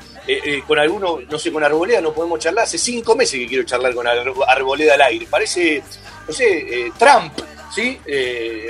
con 0.68 0.78
alguno, 0.80 1.20
no 1.30 1.38
sé, 1.40 1.52
con 1.54 1.64
Arboleda 1.64 2.02
no 2.02 2.14
podemos 2.14 2.40
charlar. 2.40 2.64
Hace 2.66 2.78
cinco 2.78 3.16
meses 3.16 3.40
que 3.40 3.48
quiero 3.48 3.64
charlar 3.64 3.94
con 3.94 4.08
Ar- 4.08 4.34
Arboleda 4.48 4.96
al 4.96 5.02
aire. 5.04 5.28
Parece, 5.30 5.82
no 6.28 6.34
sé, 6.34 6.92
Trump, 6.98 7.34
¿sí? 7.74 8.00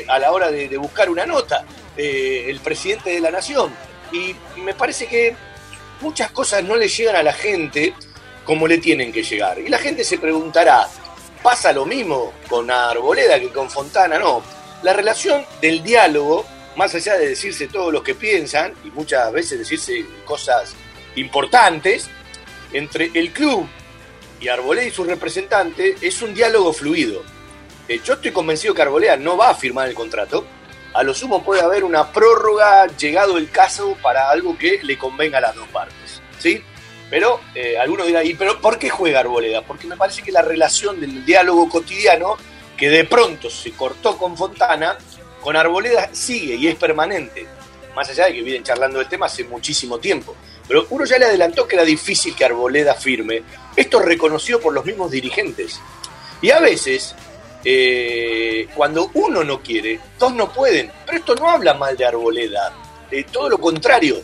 A 0.07 0.19
la 0.19 0.31
hora 0.31 0.51
de, 0.51 0.67
de 0.67 0.77
buscar 0.77 1.09
una 1.09 1.25
nota. 1.25 1.63
el 1.95 2.59
presidente 2.59 3.11
de 3.11 3.19
la 3.21 3.31
nación. 3.31 3.73
Y 4.11 4.35
me 4.61 4.73
parece 4.75 5.07
que 5.07 5.35
muchas 6.01 6.29
cosas 6.31 6.63
no 6.63 6.75
le 6.75 6.87
llegan 6.87 7.15
a 7.15 7.23
la 7.23 7.33
gente 7.33 7.93
como 8.47 8.65
le 8.65 8.77
tienen 8.77 9.11
que 9.11 9.23
llegar. 9.23 9.59
Y 9.59 9.67
la 9.67 9.77
gente 9.77 10.05
se 10.05 10.17
preguntará, 10.17 10.87
¿pasa 11.43 11.73
lo 11.73 11.85
mismo 11.85 12.31
con 12.47 12.71
Arboleda 12.71 13.39
que 13.41 13.49
con 13.49 13.69
Fontana? 13.69 14.17
No. 14.17 14.41
La 14.83 14.93
relación 14.93 15.45
del 15.61 15.83
diálogo, 15.83 16.45
más 16.77 16.95
allá 16.95 17.17
de 17.17 17.27
decirse 17.27 17.67
todo 17.67 17.91
lo 17.91 18.01
que 18.01 18.15
piensan, 18.15 18.73
y 18.85 18.89
muchas 18.91 19.33
veces 19.33 19.59
decirse 19.59 20.05
cosas 20.23 20.75
importantes, 21.17 22.09
entre 22.71 23.11
el 23.13 23.33
club 23.33 23.67
y 24.39 24.47
Arboleda 24.47 24.87
y 24.87 24.91
su 24.91 25.03
representante, 25.03 25.97
es 25.99 26.21
un 26.21 26.33
diálogo 26.33 26.71
fluido. 26.71 27.23
Eh, 27.89 27.99
yo 28.01 28.13
estoy 28.13 28.31
convencido 28.31 28.73
que 28.73 28.81
Arboleda 28.81 29.17
no 29.17 29.35
va 29.35 29.49
a 29.49 29.55
firmar 29.55 29.89
el 29.89 29.93
contrato. 29.93 30.47
A 30.93 31.03
lo 31.03 31.13
sumo 31.13 31.43
puede 31.43 31.61
haber 31.61 31.83
una 31.83 32.13
prórroga 32.13 32.87
llegado 32.95 33.37
el 33.37 33.51
caso 33.51 33.97
para 34.01 34.29
algo 34.29 34.57
que 34.57 34.79
le 34.83 34.97
convenga 34.97 35.39
a 35.39 35.41
las 35.41 35.55
dos 35.55 35.67
partes. 35.67 36.21
¿Sí? 36.39 36.63
Pero 37.09 37.39
eh, 37.55 37.77
algunos 37.77 38.07
dirán, 38.07 38.25
¿y 38.25 38.33
pero 38.33 38.59
por 38.59 38.77
qué 38.77 38.89
juega 38.89 39.21
Arboleda? 39.21 39.61
Porque 39.61 39.87
me 39.87 39.95
parece 39.95 40.21
que 40.21 40.31
la 40.31 40.41
relación 40.41 40.99
del 40.99 41.25
diálogo 41.25 41.69
cotidiano 41.69 42.37
que 42.75 42.89
de 42.89 43.05
pronto 43.05 43.49
se 43.49 43.71
cortó 43.71 44.17
con 44.17 44.37
Fontana, 44.37 44.97
con 45.41 45.55
Arboleda 45.55 46.09
sigue 46.11 46.55
y 46.55 46.67
es 46.67 46.75
permanente. 46.75 47.45
Más 47.95 48.09
allá 48.09 48.25
de 48.25 48.33
que 48.33 48.41
vienen 48.43 48.63
charlando 48.63 48.99
del 48.99 49.07
tema 49.07 49.25
hace 49.25 49.43
muchísimo 49.43 49.97
tiempo. 49.97 50.35
Pero 50.67 50.85
uno 50.91 51.05
ya 51.05 51.17
le 51.17 51.25
adelantó 51.25 51.67
que 51.67 51.75
era 51.75 51.85
difícil 51.85 52.35
que 52.35 52.45
Arboleda 52.45 52.93
firme. 52.93 53.41
Esto 53.75 53.99
reconocido 53.99 54.59
por 54.59 54.73
los 54.73 54.85
mismos 54.85 55.09
dirigentes. 55.09 55.79
Y 56.41 56.51
a 56.51 56.59
veces, 56.59 57.15
eh, 57.63 58.67
cuando 58.75 59.09
uno 59.15 59.43
no 59.43 59.61
quiere, 59.61 59.99
dos 60.19 60.33
no 60.33 60.51
pueden. 60.51 60.91
Pero 61.05 61.17
esto 61.17 61.35
no 61.35 61.49
habla 61.49 61.73
mal 61.73 61.97
de 61.97 62.05
Arboleda. 62.05 62.73
Eh, 63.09 63.25
todo 63.31 63.49
lo 63.49 63.57
contrario. 63.57 64.21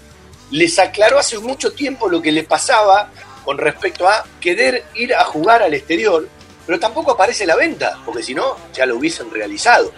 Les 0.54 0.78
aclaró 0.78 1.18
hace 1.18 1.40
mucho 1.40 1.74
tiempo 1.74 2.08
lo 2.08 2.22
que 2.22 2.32
le 2.32 2.44
pasaba 2.44 3.10
con 3.44 3.58
respecto 3.58 4.08
a 4.08 4.24
querer 4.40 4.86
ir 4.94 5.16
a 5.16 5.24
jugar 5.24 5.64
al 5.64 5.74
exterior, 5.74 6.28
pero 6.68 6.80
tampoco 6.80 7.10
aparece 7.10 7.48
la 7.48 7.56
venta, 7.56 8.00
porque 8.06 8.22
si 8.22 8.36
no, 8.36 8.56
ya 8.72 8.86
lo 8.86 8.98
hubiesen 8.98 9.32
realizado. 9.32 9.92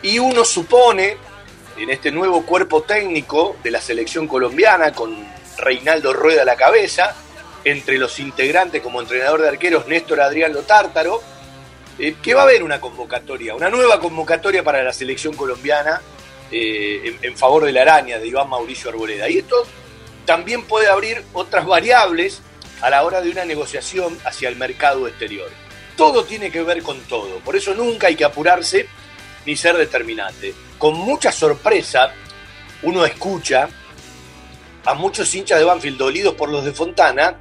Y 0.00 0.20
uno 0.20 0.44
supone, 0.44 1.16
en 1.76 1.90
este 1.90 2.12
nuevo 2.12 2.46
cuerpo 2.46 2.82
técnico 2.82 3.56
de 3.64 3.72
la 3.72 3.80
selección 3.80 4.28
colombiana, 4.28 4.92
con 4.92 5.16
Reinaldo 5.56 6.12
Rueda 6.12 6.42
a 6.42 6.44
la 6.44 6.54
cabeza, 6.54 7.16
entre 7.64 7.98
los 7.98 8.20
integrantes 8.20 8.80
como 8.80 9.00
entrenador 9.00 9.42
de 9.42 9.48
arqueros 9.48 9.88
Néstor 9.88 10.20
Adrián 10.20 10.52
Lotártaro, 10.52 11.20
eh, 11.98 12.14
que 12.22 12.34
va 12.34 12.42
a 12.42 12.44
haber 12.44 12.62
una 12.62 12.80
convocatoria, 12.80 13.56
una 13.56 13.68
nueva 13.68 13.98
convocatoria 13.98 14.62
para 14.62 14.80
la 14.84 14.92
selección 14.92 15.34
colombiana 15.34 16.00
eh, 16.52 17.00
en, 17.04 17.18
en 17.20 17.36
favor 17.36 17.64
de 17.64 17.72
la 17.72 17.82
araña 17.82 18.20
de 18.20 18.28
Iván 18.28 18.48
Mauricio 18.48 18.90
Arboleda. 18.90 19.28
Y 19.28 19.38
esto 19.38 19.66
también 20.28 20.62
puede 20.64 20.88
abrir 20.88 21.24
otras 21.32 21.64
variables 21.64 22.42
a 22.82 22.90
la 22.90 23.02
hora 23.02 23.22
de 23.22 23.30
una 23.30 23.46
negociación 23.46 24.18
hacia 24.26 24.50
el 24.50 24.56
mercado 24.56 25.08
exterior. 25.08 25.48
Todo 25.96 26.22
tiene 26.22 26.50
que 26.50 26.62
ver 26.62 26.82
con 26.82 27.00
todo, 27.04 27.38
por 27.38 27.56
eso 27.56 27.74
nunca 27.74 28.08
hay 28.08 28.14
que 28.14 28.26
apurarse 28.26 28.86
ni 29.46 29.56
ser 29.56 29.78
determinante. 29.78 30.52
Con 30.76 30.98
mucha 30.98 31.32
sorpresa 31.32 32.12
uno 32.82 33.06
escucha 33.06 33.70
a 34.84 34.92
muchos 34.92 35.34
hinchas 35.34 35.60
de 35.60 35.64
Banfield 35.64 35.96
dolidos 35.96 36.34
por 36.34 36.50
los 36.50 36.62
de 36.62 36.72
Fontana, 36.72 37.34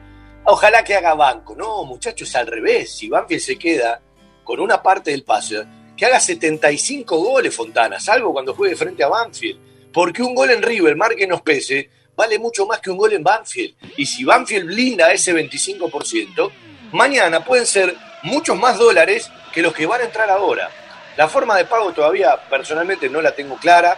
ojalá 0.46 0.82
que 0.82 0.96
haga 0.96 1.14
banco. 1.14 1.58
No, 1.58 1.84
muchachos, 1.84 2.34
al 2.38 2.48
revés, 2.48 2.96
si 2.96 3.10
Banfield 3.10 3.42
se 3.42 3.60
queda 3.60 4.02
con 4.46 4.62
una 4.62 4.82
parte 4.82 5.12
del 5.12 5.26
pase, 5.26 5.62
que 5.98 6.06
haga 6.06 6.22
75 6.22 7.18
goles 7.18 7.54
Fontana, 7.54 8.00
salvo 8.00 8.32
cuando 8.32 8.56
juegue 8.56 8.78
frente 8.78 9.04
a 9.04 9.10
Banfield, 9.10 9.92
porque 9.92 10.24
un 10.24 10.34
gol 10.34 10.52
en 10.52 10.62
River, 10.62 10.96
marque 10.96 11.28
nos 11.28 11.42
pese, 11.42 11.97
vale 12.18 12.40
mucho 12.40 12.66
más 12.66 12.80
que 12.80 12.90
un 12.90 12.98
gol 12.98 13.14
en 13.14 13.24
Banfield. 13.24 13.76
Y 13.96 14.06
si 14.06 14.26
Banfield 14.26 14.66
blinda 14.66 15.12
ese 15.14 15.34
25%, 15.34 16.52
mañana 16.92 17.46
pueden 17.46 17.68
ser 17.68 17.96
muchos 18.24 18.58
más 18.58 18.78
dólares 18.78 19.30
que 19.54 19.62
los 19.62 19.74
que 19.74 19.86
van 19.86 20.02
a 20.02 20.06
entrar 20.06 20.30
ahora. 20.30 20.70
La 21.16 21.30
forma 21.30 21.56
de 21.56 21.66
pago 21.66 21.94
todavía 21.94 22.36
personalmente 22.50 23.08
no 23.08 23.22
la 23.22 23.34
tengo 23.34 23.56
clara. 23.58 23.98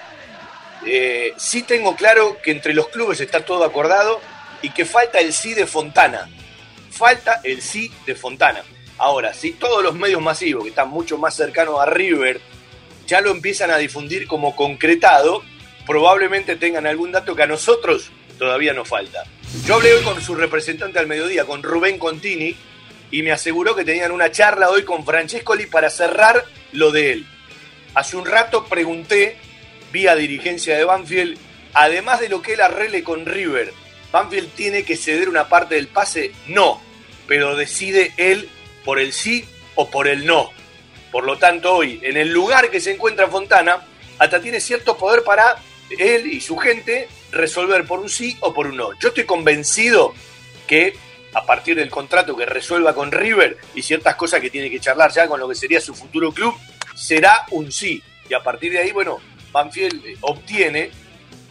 Eh, 0.86 1.34
sí 1.38 1.64
tengo 1.64 1.96
claro 1.96 2.38
que 2.44 2.52
entre 2.52 2.74
los 2.74 2.90
clubes 2.90 3.22
está 3.22 3.44
todo 3.44 3.64
acordado 3.64 4.20
y 4.62 4.70
que 4.72 4.86
falta 4.86 5.20
el 5.20 5.32
sí 5.32 5.54
de 5.54 5.66
Fontana. 5.66 6.30
Falta 6.92 7.40
el 7.44 7.62
sí 7.62 7.90
de 8.06 8.16
Fontana. 8.16 8.64
Ahora, 8.98 9.34
si 9.34 9.54
todos 9.54 9.82
los 9.82 9.96
medios 9.96 10.22
masivos 10.22 10.64
que 10.64 10.70
están 10.72 10.90
mucho 10.90 11.18
más 11.18 11.36
cercanos 11.36 11.80
a 11.80 11.86
River 11.86 12.42
ya 13.08 13.22
lo 13.22 13.32
empiezan 13.32 13.72
a 13.72 13.78
difundir 13.78 14.28
como 14.28 14.56
concretado, 14.58 15.42
probablemente 15.90 16.56
tengan 16.56 16.86
algún 16.86 17.12
dato 17.12 17.36
que 17.36 17.42
a 17.42 17.48
nosotros 17.48 18.12
todavía 18.38 18.74
nos 18.74 18.88
falta. 18.88 19.24
Yo 19.66 19.74
hablé 19.74 19.96
hoy 19.96 20.04
con 20.04 20.22
su 20.22 20.36
representante 20.36 21.00
al 21.00 21.08
mediodía, 21.08 21.46
con 21.46 21.64
Rubén 21.64 21.98
Contini, 21.98 22.56
y 23.10 23.24
me 23.24 23.32
aseguró 23.32 23.76
que 23.76 23.84
tenían 23.84 24.12
una 24.12 24.30
charla 24.30 24.70
hoy 24.70 24.84
con 24.84 25.04
Francescoli 25.04 25.66
para 25.66 25.90
cerrar 25.90 26.46
lo 26.74 26.92
de 26.92 27.14
él. 27.14 27.28
Hace 27.96 28.18
un 28.18 28.28
rato 28.28 28.66
pregunté, 28.66 29.38
vía 29.92 30.16
dirigencia 30.16 30.78
de 30.78 30.84
Banfield, 30.84 31.40
además 31.74 32.20
de 32.20 32.30
lo 32.30 32.44
que 32.44 32.54
él 32.54 32.62
arregle 32.62 33.04
con 33.04 33.26
River, 33.26 33.74
¿Banfield 34.12 34.52
tiene 34.54 34.84
que 34.84 34.96
ceder 34.96 35.28
una 35.28 35.50
parte 35.50 35.74
del 35.74 35.88
pase? 35.88 36.34
No, 36.46 36.80
pero 37.26 37.56
decide 37.56 38.14
él 38.18 38.48
por 38.86 39.00
el 39.00 39.12
sí 39.12 39.44
o 39.74 39.90
por 39.90 40.08
el 40.08 40.28
no. 40.28 40.52
Por 41.12 41.24
lo 41.24 41.40
tanto, 41.40 41.74
hoy, 41.74 42.00
en 42.04 42.16
el 42.16 42.32
lugar 42.32 42.70
que 42.70 42.80
se 42.80 42.92
encuentra 42.92 43.28
Fontana, 43.28 43.82
hasta 44.20 44.40
tiene 44.40 44.60
cierto 44.60 44.96
poder 44.96 45.24
para 45.24 45.56
él 45.98 46.28
y 46.28 46.42
su 46.42 46.58
gente 46.58 47.08
resolver 47.32 47.86
por 47.86 48.00
un 48.00 48.10
sí 48.10 48.38
o 48.42 48.54
por 48.54 48.68
un 48.68 48.78
no. 48.78 48.92
Yo 49.00 49.10
estoy 49.10 49.26
convencido 49.26 50.14
que 50.68 50.94
a 51.34 51.46
partir 51.46 51.76
del 51.76 51.90
contrato 51.90 52.36
que 52.36 52.46
resuelva 52.46 52.94
con 52.94 53.12
River 53.12 53.58
y 53.76 53.82
ciertas 53.82 54.16
cosas 54.16 54.42
que 54.42 54.50
tiene 54.50 54.70
que 54.70 54.80
charlar 54.80 55.12
ya 55.12 55.28
con 55.28 55.40
lo 55.40 55.48
que 55.48 55.56
sería 55.56 55.80
su 55.80 55.94
futuro 55.94 56.32
club, 56.32 56.56
será 56.96 57.46
un 57.52 57.72
sí. 57.72 58.02
Y 58.30 58.34
a 58.34 58.44
partir 58.44 58.72
de 58.72 58.80
ahí, 58.80 58.92
bueno, 58.92 59.20
Banfield 59.52 60.06
eh, 60.06 60.18
obtiene 60.22 60.92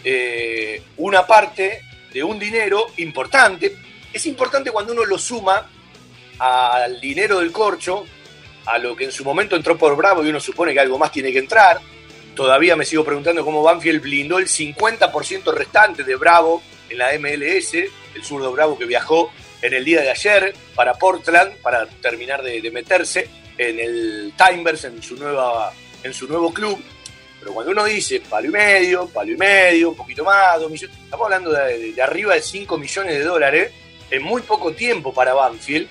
eh, 0.05 0.83
una 0.99 1.27
parte 1.27 1.83
de 2.13 2.23
un 2.23 2.39
dinero 2.39 2.87
importante. 2.99 3.77
Es 4.13 4.27
importante 4.27 4.71
cuando 4.71 4.93
uno 4.93 5.05
lo 5.05 5.19
suma 5.19 5.69
al 6.39 7.01
dinero 7.01 7.41
del 7.41 7.53
corcho, 7.53 8.05
a 8.67 8.79
lo 8.79 8.95
que 8.95 9.05
en 9.05 9.13
su 9.13 9.25
momento 9.25 9.57
entró 9.57 9.77
por 9.77 9.97
Bravo 9.97 10.25
y 10.25 10.29
uno 10.29 10.41
supone 10.41 10.73
que 10.73 10.81
algo 10.81 10.99
más 10.99 11.11
tiene 11.11 11.33
que 11.33 11.39
entrar. 11.39 11.81
Todavía 12.39 12.77
me 12.77 12.85
sigo 12.85 13.03
preguntando 13.05 13.45
cómo 13.45 13.65
Banfield 13.65 14.01
blindó 14.01 14.39
el 14.39 14.47
50% 14.47 15.53
restante 15.53 16.05
de 16.05 16.15
Bravo 16.15 16.63
en 16.89 16.99
la 16.99 17.09
MLS, 17.19 17.75
el 17.75 18.23
zurdo 18.23 18.53
Bravo 18.53 18.79
que 18.79 18.85
viajó 18.85 19.33
en 19.61 19.75
el 19.75 19.85
día 19.85 20.03
de 20.03 20.11
ayer 20.13 20.55
para 20.77 20.95
Portland 20.95 21.57
para 21.57 21.85
terminar 22.01 22.41
de, 22.45 22.71
meterse 22.71 23.29
en 23.59 23.81
el 23.81 24.33
Timbers, 24.37 24.85
en 24.85 25.03
su, 25.03 25.17
nueva, 25.17 25.73
en 26.05 26.15
su 26.15 26.29
nuevo 26.29 26.55
club. 26.55 26.81
Pero 27.41 27.53
cuando 27.53 27.73
uno 27.73 27.85
dice 27.85 28.21
palo 28.21 28.47
y 28.47 28.51
medio, 28.53 29.09
palo 29.09 29.33
y 29.33 29.37
medio, 29.37 29.89
un 29.91 29.97
poquito 29.97 30.23
más, 30.23 30.61
dos 30.61 30.71
millones, 30.71 30.97
estamos 30.97 31.25
hablando 31.25 31.51
de- 31.53 31.93
de 31.93 32.01
arriba 32.03 32.35
de 32.35 32.41
5 32.43 32.79
millones 32.79 33.15
de 33.19 33.25
dólares 33.25 33.73
en 34.13 34.23
muy 34.23 34.43
poco 34.43 34.73
tiempo 34.73 35.13
para 35.13 35.35
Banfield, 35.35 35.89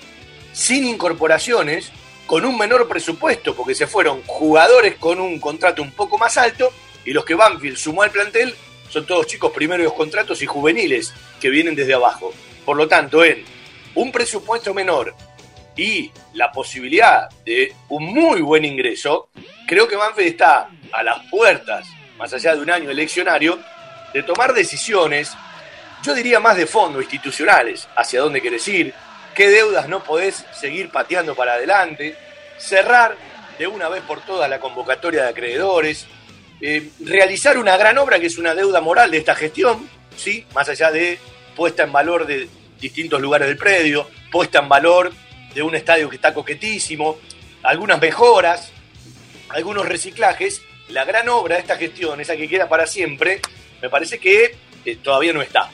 sin 0.54 0.86
incorporaciones, 0.86 1.92
con 2.28 2.44
un 2.44 2.58
menor 2.58 2.86
presupuesto, 2.86 3.56
porque 3.56 3.74
se 3.74 3.86
fueron 3.86 4.22
jugadores 4.26 4.96
con 4.96 5.18
un 5.18 5.40
contrato 5.40 5.80
un 5.80 5.92
poco 5.92 6.18
más 6.18 6.36
alto 6.36 6.70
y 7.06 7.12
los 7.12 7.24
que 7.24 7.34
Banfield 7.34 7.78
sumó 7.78 8.02
al 8.02 8.10
plantel 8.10 8.54
son 8.90 9.06
todos 9.06 9.26
chicos 9.26 9.50
primeros 9.50 9.94
contratos 9.94 10.42
y 10.42 10.46
juveniles 10.46 11.14
que 11.40 11.48
vienen 11.48 11.74
desde 11.74 11.94
abajo. 11.94 12.34
Por 12.66 12.76
lo 12.76 12.86
tanto, 12.86 13.24
en 13.24 13.42
un 13.94 14.12
presupuesto 14.12 14.74
menor 14.74 15.14
y 15.74 16.12
la 16.34 16.52
posibilidad 16.52 17.30
de 17.46 17.74
un 17.88 18.04
muy 18.04 18.42
buen 18.42 18.66
ingreso, 18.66 19.30
creo 19.66 19.88
que 19.88 19.96
Banfield 19.96 20.28
está 20.28 20.68
a 20.92 21.02
las 21.02 21.24
puertas, 21.30 21.88
más 22.18 22.30
allá 22.34 22.54
de 22.54 22.60
un 22.60 22.70
año 22.70 22.90
eleccionario, 22.90 23.58
de 24.12 24.22
tomar 24.22 24.52
decisiones, 24.52 25.32
yo 26.02 26.14
diría 26.14 26.40
más 26.40 26.58
de 26.58 26.66
fondo, 26.66 27.00
institucionales, 27.00 27.88
hacia 27.96 28.20
dónde 28.20 28.42
querés 28.42 28.68
ir, 28.68 28.92
qué 29.38 29.48
deudas 29.50 29.88
no 29.88 30.02
podés 30.02 30.44
seguir 30.52 30.90
pateando 30.90 31.36
para 31.36 31.52
adelante, 31.52 32.16
cerrar 32.58 33.16
de 33.56 33.68
una 33.68 33.88
vez 33.88 34.02
por 34.02 34.20
todas 34.20 34.50
la 34.50 34.58
convocatoria 34.58 35.22
de 35.22 35.28
acreedores, 35.28 36.08
eh, 36.60 36.90
realizar 36.98 37.56
una 37.56 37.76
gran 37.76 37.98
obra 37.98 38.18
que 38.18 38.26
es 38.26 38.36
una 38.36 38.52
deuda 38.56 38.80
moral 38.80 39.12
de 39.12 39.18
esta 39.18 39.36
gestión, 39.36 39.88
¿sí? 40.16 40.44
más 40.54 40.68
allá 40.68 40.90
de 40.90 41.20
puesta 41.54 41.84
en 41.84 41.92
valor 41.92 42.26
de 42.26 42.48
distintos 42.80 43.20
lugares 43.20 43.46
del 43.46 43.56
predio, 43.56 44.10
puesta 44.32 44.58
en 44.58 44.68
valor 44.68 45.12
de 45.54 45.62
un 45.62 45.76
estadio 45.76 46.10
que 46.10 46.16
está 46.16 46.34
coquetísimo, 46.34 47.20
algunas 47.62 48.00
mejoras, 48.00 48.72
algunos 49.50 49.86
reciclajes, 49.86 50.62
la 50.88 51.04
gran 51.04 51.28
obra 51.28 51.54
de 51.54 51.60
esta 51.60 51.76
gestión, 51.76 52.20
esa 52.20 52.36
que 52.36 52.48
queda 52.48 52.68
para 52.68 52.88
siempre, 52.88 53.40
me 53.80 53.88
parece 53.88 54.18
que 54.18 54.56
eh, 54.84 54.96
todavía 54.96 55.32
no 55.32 55.42
está. 55.42 55.70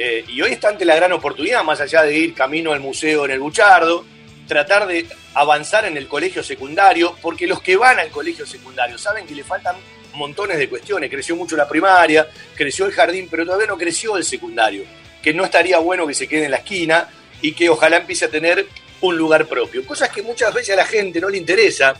Eh, 0.00 0.24
y 0.28 0.40
hoy 0.40 0.52
está 0.52 0.68
ante 0.68 0.84
la 0.84 0.94
gran 0.94 1.10
oportunidad, 1.12 1.64
más 1.64 1.80
allá 1.80 2.04
de 2.04 2.16
ir 2.16 2.32
camino 2.32 2.72
al 2.72 2.78
museo 2.78 3.24
en 3.24 3.32
el 3.32 3.40
Buchardo, 3.40 4.04
tratar 4.46 4.86
de 4.86 5.06
avanzar 5.34 5.86
en 5.86 5.96
el 5.96 6.06
colegio 6.06 6.44
secundario, 6.44 7.16
porque 7.20 7.48
los 7.48 7.60
que 7.60 7.76
van 7.76 7.98
al 7.98 8.08
colegio 8.10 8.46
secundario 8.46 8.96
saben 8.96 9.26
que 9.26 9.34
le 9.34 9.42
faltan 9.42 9.74
montones 10.14 10.56
de 10.56 10.68
cuestiones. 10.68 11.10
Creció 11.10 11.34
mucho 11.34 11.56
la 11.56 11.68
primaria, 11.68 12.28
creció 12.54 12.86
el 12.86 12.92
jardín, 12.92 13.26
pero 13.28 13.44
todavía 13.44 13.66
no 13.66 13.76
creció 13.76 14.16
el 14.16 14.24
secundario, 14.24 14.84
que 15.20 15.34
no 15.34 15.44
estaría 15.44 15.78
bueno 15.78 16.06
que 16.06 16.14
se 16.14 16.28
quede 16.28 16.44
en 16.44 16.52
la 16.52 16.58
esquina 16.58 17.08
y 17.42 17.52
que 17.52 17.68
ojalá 17.68 17.96
empiece 17.96 18.26
a 18.26 18.30
tener 18.30 18.68
un 19.00 19.16
lugar 19.16 19.46
propio. 19.46 19.84
Cosas 19.84 20.10
que 20.10 20.22
muchas 20.22 20.54
veces 20.54 20.74
a 20.74 20.76
la 20.76 20.86
gente 20.86 21.20
no 21.20 21.28
le 21.28 21.38
interesa, 21.38 21.94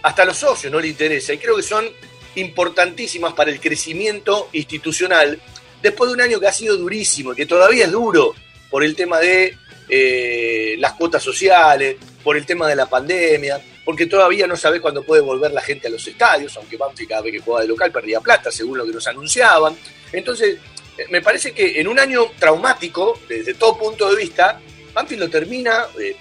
hasta 0.00 0.22
a 0.22 0.24
los 0.24 0.38
socios 0.38 0.72
no 0.72 0.80
le 0.80 0.88
interesa, 0.88 1.34
y 1.34 1.38
creo 1.38 1.56
que 1.56 1.62
son 1.62 1.86
importantísimas 2.34 3.34
para 3.34 3.50
el 3.50 3.60
crecimiento 3.60 4.48
institucional 4.54 5.38
después 5.82 6.08
de 6.08 6.14
un 6.14 6.20
año 6.20 6.40
que 6.40 6.46
ha 6.46 6.52
sido 6.52 6.76
durísimo 6.76 7.34
que 7.34 7.46
todavía 7.46 7.84
es 7.84 7.92
duro 7.92 8.34
por 8.70 8.84
el 8.84 8.94
tema 8.94 9.18
de 9.20 9.56
eh, 9.88 10.76
las 10.78 10.94
cuotas 10.94 11.22
sociales, 11.22 11.96
por 12.22 12.36
el 12.36 12.44
tema 12.44 12.68
de 12.68 12.76
la 12.76 12.86
pandemia, 12.86 13.60
porque 13.84 14.06
todavía 14.06 14.46
no 14.46 14.56
sabe 14.56 14.80
cuándo 14.80 15.04
puede 15.04 15.22
volver 15.22 15.52
la 15.52 15.62
gente 15.62 15.86
a 15.86 15.90
los 15.90 16.06
estadios, 16.06 16.56
aunque 16.56 16.76
Banfield 16.76 17.08
cada 17.08 17.22
vez 17.22 17.32
que 17.32 17.38
jugaba 17.38 17.62
de 17.62 17.68
local 17.68 17.92
perdía 17.92 18.20
plata, 18.20 18.50
según 18.50 18.78
lo 18.78 18.84
que 18.84 18.92
nos 18.92 19.06
anunciaban. 19.06 19.76
Entonces, 20.12 20.58
eh, 20.98 21.04
me 21.10 21.22
parece 21.22 21.52
que 21.52 21.80
en 21.80 21.86
un 21.86 21.98
año 22.00 22.32
traumático, 22.38 23.20
desde 23.28 23.54
todo 23.54 23.78
punto 23.78 24.10
de 24.10 24.16
vista, 24.16 24.60
Banfield 24.92 25.22
lo 25.22 25.30
termina, 25.30 25.86
eh, 26.00 26.16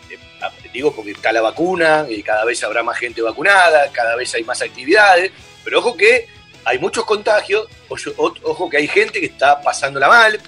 digo 0.72 0.94
porque 0.94 1.12
está 1.12 1.32
la 1.32 1.41
vacuna, 1.41 2.06
y 2.08 2.22
cada 2.22 2.46
vez 2.46 2.63
habrá 2.63 2.84
más 2.84 3.00
gente 3.00 3.22
vacunada, 3.22 3.89
cada 3.91 4.15
vez 4.15 4.34
hay 4.36 4.44
más 4.44 4.62
actividades, 4.62 5.32
pero 5.63 5.80
ojo 5.80 5.98
que 5.98 6.28
hay 6.65 6.80
muchos 6.80 7.06
contagios, 7.06 7.67
ojo 8.17 8.69
que 8.69 8.78
hay 8.78 8.88
gente 8.88 9.19
que 9.19 9.28
está 9.28 9.62
pasándola 9.62 10.08
mal, 10.08 10.41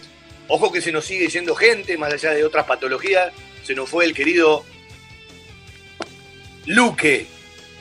ojo 0.47 0.71
que 0.71 0.81
se 0.81 0.91
nos 0.91 1.05
sigue 1.05 1.27
yendo 1.27 1.55
gente, 1.55 1.97
más 1.97 2.11
allá 2.11 2.31
de 2.31 2.43
otras 2.43 2.65
patologías, 2.65 3.31
se 3.63 3.75
nos 3.75 3.87
fue 3.89 4.05
el 4.05 4.13
querido 4.13 4.65
Luque, 6.65 7.27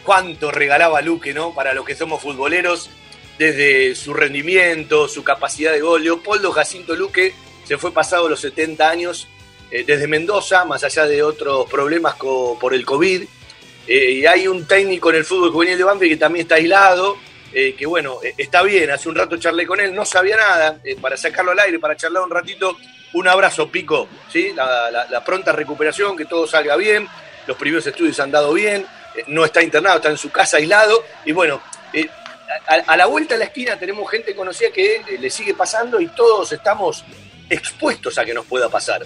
cuánto 0.04 0.52
regalaba 0.52 1.00
Luque, 1.00 1.32
¿no? 1.32 1.54
Para 1.54 1.72
los 1.72 1.84
que 1.84 1.96
somos 1.96 2.20
futboleros, 2.20 2.90
desde 3.38 3.94
su 3.94 4.14
rendimiento, 4.14 5.08
su 5.08 5.24
capacidad 5.24 5.72
de 5.72 5.80
gol. 5.80 6.04
Leopoldo 6.04 6.52
Jacinto 6.52 6.94
Luque 6.94 7.34
se 7.64 7.78
fue 7.78 7.92
pasado 7.92 8.28
los 8.28 8.40
70 8.40 8.88
años 8.88 9.28
eh, 9.70 9.84
desde 9.84 10.06
Mendoza, 10.06 10.64
más 10.64 10.84
allá 10.84 11.06
de 11.06 11.22
otros 11.22 11.68
problemas 11.70 12.14
por 12.16 12.74
el 12.74 12.84
COVID. 12.84 13.24
Eh, 13.88 14.10
y 14.12 14.26
hay 14.26 14.48
un 14.48 14.66
técnico 14.66 15.10
en 15.10 15.16
el 15.16 15.24
fútbol 15.24 15.52
juvenil 15.52 15.78
de 15.78 15.84
Banfield 15.84 16.12
que 16.12 16.16
también 16.16 16.42
está 16.44 16.56
aislado, 16.56 17.16
eh, 17.52 17.74
que 17.74 17.86
bueno, 17.86 18.18
está 18.36 18.62
bien, 18.62 18.90
hace 18.90 19.08
un 19.08 19.14
rato 19.14 19.36
charlé 19.36 19.66
con 19.66 19.80
él, 19.80 19.94
no 19.94 20.04
sabía 20.04 20.36
nada, 20.36 20.78
para 21.00 21.16
sacarlo 21.16 21.52
al 21.52 21.60
aire, 21.60 21.78
para 21.78 21.96
charlar 21.96 22.22
un 22.22 22.30
ratito, 22.30 22.76
un 23.14 23.28
abrazo, 23.28 23.68
Pico, 23.70 24.08
¿sí? 24.30 24.52
la, 24.54 25.22
pronta 25.24 25.52
recuperación, 25.52 26.16
que 26.16 26.24
todo 26.24 26.46
salga 26.46 26.76
bien, 26.76 27.08
los 27.46 27.56
primeros 27.56 27.86
estudios 27.86 28.18
han 28.20 28.30
dado 28.30 28.52
bien, 28.52 28.86
no 29.28 29.44
está 29.44 29.62
internado, 29.62 29.96
está 29.96 30.10
en 30.10 30.18
su 30.18 30.30
casa 30.30 30.58
aislado, 30.58 31.02
y 31.24 31.32
bueno, 31.32 31.62
a, 32.66 32.96
la 32.96 33.06
vuelta 33.06 33.34
de 33.34 33.40
la 33.40 33.44
esquina 33.46 33.78
tenemos 33.78 34.10
gente 34.10 34.34
conocida 34.34 34.70
que 34.70 35.02
le 35.18 35.30
sigue 35.30 35.54
pasando 35.54 36.00
y 36.00 36.08
todos 36.08 36.52
estamos 36.52 37.04
expuestos 37.48 38.18
a 38.18 38.24
que 38.24 38.34
nos 38.34 38.44
pueda 38.46 38.68
pasar. 38.68 39.04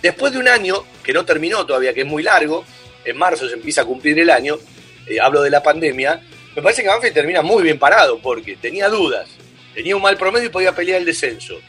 Después 0.00 0.32
de 0.32 0.38
un 0.38 0.48
año, 0.48 0.84
que 1.02 1.12
no 1.12 1.24
terminó 1.24 1.64
todavía, 1.64 1.94
que 1.94 2.02
es 2.02 2.06
muy 2.06 2.22
largo, 2.22 2.64
en 3.04 3.16
marzo 3.16 3.48
se 3.48 3.54
empieza 3.54 3.82
a 3.82 3.84
cumplir 3.84 4.18
el 4.18 4.30
año, 4.30 4.58
eh, 5.06 5.20
hablo 5.20 5.42
de 5.42 5.50
la 5.50 5.62
pandemia, 5.62 6.20
me 6.54 6.62
parece 6.62 6.82
que 6.82 6.88
Banfield 6.88 7.14
termina 7.14 7.42
muy 7.42 7.62
bien 7.62 7.78
parado 7.78 8.18
porque 8.18 8.56
tenía 8.56 8.88
dudas, 8.88 9.28
tenía 9.74 9.96
un 9.96 10.02
mal 10.02 10.16
promedio 10.16 10.46
y 10.46 10.50
podía 10.50 10.74
pelear 10.74 11.00
el 11.00 11.06
descenso. 11.06 11.60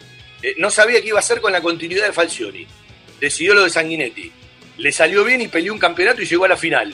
Eh, 0.42 0.56
no 0.58 0.70
sabía 0.70 1.02
qué 1.02 1.08
iba 1.08 1.18
a 1.18 1.22
hacer 1.22 1.42
con 1.42 1.52
la 1.52 1.62
continuidad 1.62 2.06
de 2.06 2.14
Falcioni. 2.14 2.68
Decidió 3.20 3.56
lo 3.56 3.64
de 3.64 3.70
Sanguinetti. 3.70 4.32
Le 4.78 4.92
salió 4.92 5.24
bien 5.24 5.42
y 5.42 5.48
peleó 5.48 5.74
un 5.74 5.80
campeonato 5.80 6.22
y 6.22 6.26
llegó 6.26 6.46
a 6.46 6.50
la 6.50 6.58
final. 6.58 6.94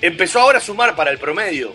Empezó 0.00 0.40
ahora 0.40 0.58
a 0.58 0.62
sumar 0.62 0.96
para 0.96 1.10
el 1.10 1.18
promedio. 1.18 1.72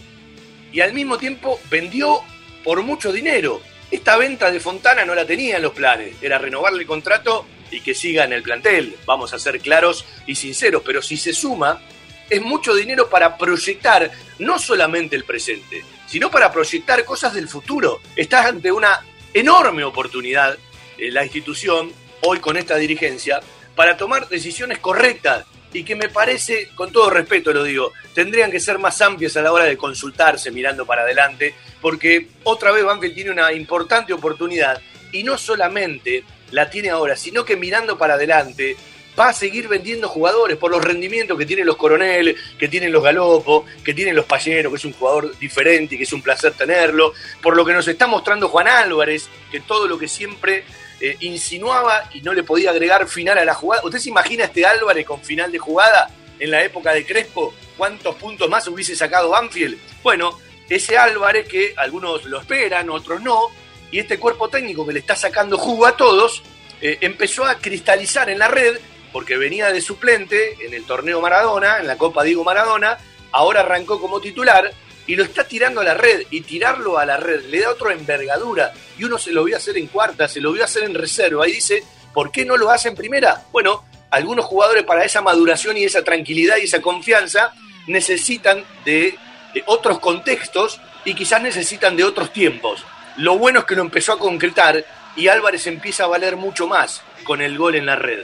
Y 0.71 0.81
al 0.81 0.93
mismo 0.93 1.17
tiempo 1.17 1.59
vendió 1.69 2.21
por 2.63 2.81
mucho 2.81 3.11
dinero. 3.11 3.61
Esta 3.91 4.17
venta 4.17 4.51
de 4.51 4.59
Fontana 4.59 5.05
no 5.05 5.13
la 5.15 5.25
tenía 5.25 5.57
en 5.57 5.61
los 5.61 5.73
planes. 5.73 6.15
Era 6.21 6.37
renovarle 6.37 6.81
el 6.81 6.87
contrato 6.87 7.45
y 7.69 7.79
que 7.81 7.93
siga 7.93 8.23
en 8.23 8.33
el 8.33 8.43
plantel. 8.43 8.95
Vamos 9.05 9.33
a 9.33 9.39
ser 9.39 9.59
claros 9.59 10.05
y 10.25 10.35
sinceros, 10.35 10.83
pero 10.85 11.01
si 11.01 11.15
se 11.15 11.31
suma, 11.31 11.81
es 12.29 12.41
mucho 12.41 12.73
dinero 12.75 13.09
para 13.09 13.37
proyectar 13.37 14.11
no 14.39 14.59
solamente 14.59 15.15
el 15.15 15.23
presente, 15.23 15.83
sino 16.07 16.29
para 16.29 16.51
proyectar 16.51 17.03
cosas 17.05 17.33
del 17.33 17.47
futuro. 17.47 17.99
Estás 18.15 18.45
ante 18.45 18.71
una 18.71 19.01
enorme 19.33 19.83
oportunidad 19.83 20.57
en 20.97 21.13
la 21.13 21.23
institución, 21.23 21.91
hoy 22.21 22.39
con 22.39 22.57
esta 22.57 22.75
dirigencia, 22.77 23.41
para 23.75 23.97
tomar 23.97 24.29
decisiones 24.29 24.79
correctas 24.79 25.45
y 25.73 25.83
que 25.83 25.95
me 25.95 26.09
parece, 26.09 26.69
con 26.75 26.91
todo 26.91 27.09
respeto 27.09 27.51
lo 27.51 27.63
digo, 27.63 27.91
tendrían 28.13 28.51
que 28.51 28.59
ser 28.59 28.77
más 28.77 29.01
amplias 29.01 29.35
a 29.35 29.41
la 29.41 29.51
hora 29.51 29.65
de 29.65 29.77
consultarse 29.77 30.51
mirando 30.51 30.85
para 30.85 31.01
adelante, 31.01 31.55
porque 31.81 32.27
otra 32.43 32.71
vez 32.71 32.83
Banfield 32.83 33.15
tiene 33.15 33.31
una 33.31 33.51
importante 33.51 34.13
oportunidad 34.13 34.79
y 35.11 35.23
no 35.23 35.37
solamente 35.37 36.23
la 36.51 36.69
tiene 36.69 36.91
ahora, 36.91 37.15
sino 37.15 37.43
que 37.43 37.57
mirando 37.57 37.97
para 37.97 38.13
adelante 38.13 38.77
va 39.19 39.29
a 39.29 39.33
seguir 39.33 39.67
vendiendo 39.67 40.07
jugadores 40.07 40.57
por 40.57 40.71
los 40.71 40.83
rendimientos 40.83 41.37
que 41.37 41.45
tienen 41.45 41.65
los 41.65 41.77
coroneles, 41.77 42.35
que 42.57 42.67
tienen 42.67 42.91
los 42.91 43.03
galopos, 43.03 43.65
que 43.83 43.93
tienen 43.93 44.15
los 44.15 44.25
payeros, 44.25 44.71
que 44.71 44.77
es 44.77 44.85
un 44.85 44.93
jugador 44.93 45.37
diferente 45.37 45.95
y 45.95 45.97
que 45.97 46.03
es 46.03 46.13
un 46.13 46.21
placer 46.21 46.53
tenerlo, 46.53 47.13
por 47.41 47.55
lo 47.55 47.65
que 47.65 47.73
nos 47.73 47.87
está 47.87 48.07
mostrando 48.07 48.49
Juan 48.49 48.67
Álvarez, 48.67 49.29
que 49.51 49.59
todo 49.61 49.87
lo 49.87 49.97
que 49.97 50.07
siempre 50.07 50.63
eh, 50.99 51.17
insinuaba 51.21 52.09
y 52.13 52.21
no 52.21 52.33
le 52.33 52.43
podía 52.43 52.71
agregar 52.71 53.07
final 53.07 53.37
a 53.37 53.45
la 53.45 53.53
jugada. 53.53 53.83
¿Usted 53.85 53.99
se 53.99 54.09
imagina 54.09 54.45
este 54.45 54.65
Álvarez 54.65 55.05
con 55.05 55.21
final 55.21 55.51
de 55.51 55.59
jugada 55.59 56.09
en 56.39 56.51
la 56.51 56.63
época 56.63 56.93
de 56.93 57.05
Crespo? 57.05 57.53
¿Cuántos 57.77 58.15
puntos 58.15 58.49
más 58.49 58.67
hubiese 58.67 58.95
sacado 58.95 59.29
Banfield? 59.29 59.77
Bueno, 60.01 60.39
ese 60.69 60.97
Álvarez 60.97 61.47
que 61.47 61.73
algunos 61.77 62.25
lo 62.25 62.39
esperan, 62.39 62.89
otros 62.89 63.21
no, 63.21 63.49
y 63.91 63.99
este 63.99 64.17
cuerpo 64.17 64.49
técnico 64.49 64.85
que 64.85 64.93
le 64.93 64.99
está 64.99 65.15
sacando 65.15 65.57
jugo 65.57 65.85
a 65.85 65.95
todos, 65.95 66.41
eh, 66.81 66.97
empezó 67.01 67.45
a 67.45 67.59
cristalizar 67.59 68.29
en 68.29 68.39
la 68.39 68.47
red, 68.47 68.77
porque 69.13 69.37
venía 69.37 69.71
de 69.71 69.79
suplente 69.79 70.57
en 70.65 70.73
el 70.73 70.83
torneo 70.85 71.21
Maradona, 71.21 71.79
en 71.79 71.87
la 71.87 71.97
Copa 71.97 72.23
Diego 72.23 72.43
Maradona, 72.43 72.97
ahora 73.31 73.61
arrancó 73.61 74.01
como 74.01 74.19
titular 74.19 74.73
y 75.05 75.15
lo 75.15 75.23
está 75.23 75.45
tirando 75.45 75.81
a 75.81 75.83
la 75.83 75.93
red, 75.93 76.23
y 76.31 76.41
tirarlo 76.41 76.97
a 76.97 77.05
la 77.05 77.17
red 77.17 77.45
le 77.45 77.59
da 77.59 77.71
otra 77.71 77.93
envergadura, 77.93 78.73
y 78.97 79.03
uno 79.03 79.17
se 79.17 79.31
lo 79.31 79.43
vio 79.43 79.57
hacer 79.57 79.77
en 79.77 79.87
cuarta, 79.87 80.27
se 80.27 80.41
lo 80.41 80.51
vio 80.51 80.63
hacer 80.63 80.83
en 80.83 80.93
reserva, 80.93 81.47
y 81.47 81.51
dice, 81.51 81.83
¿por 82.13 82.31
qué 82.31 82.45
no 82.45 82.57
lo 82.57 82.71
hace 82.71 82.89
en 82.89 82.95
primera? 82.95 83.43
Bueno, 83.51 83.83
algunos 84.09 84.45
jugadores 84.45 84.83
para 84.83 85.03
esa 85.03 85.21
maduración 85.21 85.77
y 85.77 85.83
esa 85.83 86.03
tranquilidad 86.03 86.57
y 86.57 86.65
esa 86.65 86.81
confianza 86.81 87.53
necesitan 87.87 88.63
de 88.85 89.17
otros 89.65 89.99
contextos 89.99 90.79
y 91.05 91.15
quizás 91.15 91.41
necesitan 91.41 91.95
de 91.97 92.03
otros 92.03 92.31
tiempos. 92.31 92.85
Lo 93.17 93.37
bueno 93.37 93.59
es 93.59 93.65
que 93.65 93.75
lo 93.75 93.81
empezó 93.81 94.13
a 94.13 94.19
concretar 94.19 94.85
y 95.15 95.27
Álvarez 95.27 95.67
empieza 95.67 96.05
a 96.05 96.07
valer 96.07 96.37
mucho 96.37 96.67
más 96.67 97.01
con 97.23 97.41
el 97.41 97.57
gol 97.57 97.75
en 97.75 97.85
la 97.85 97.95
red. 97.95 98.23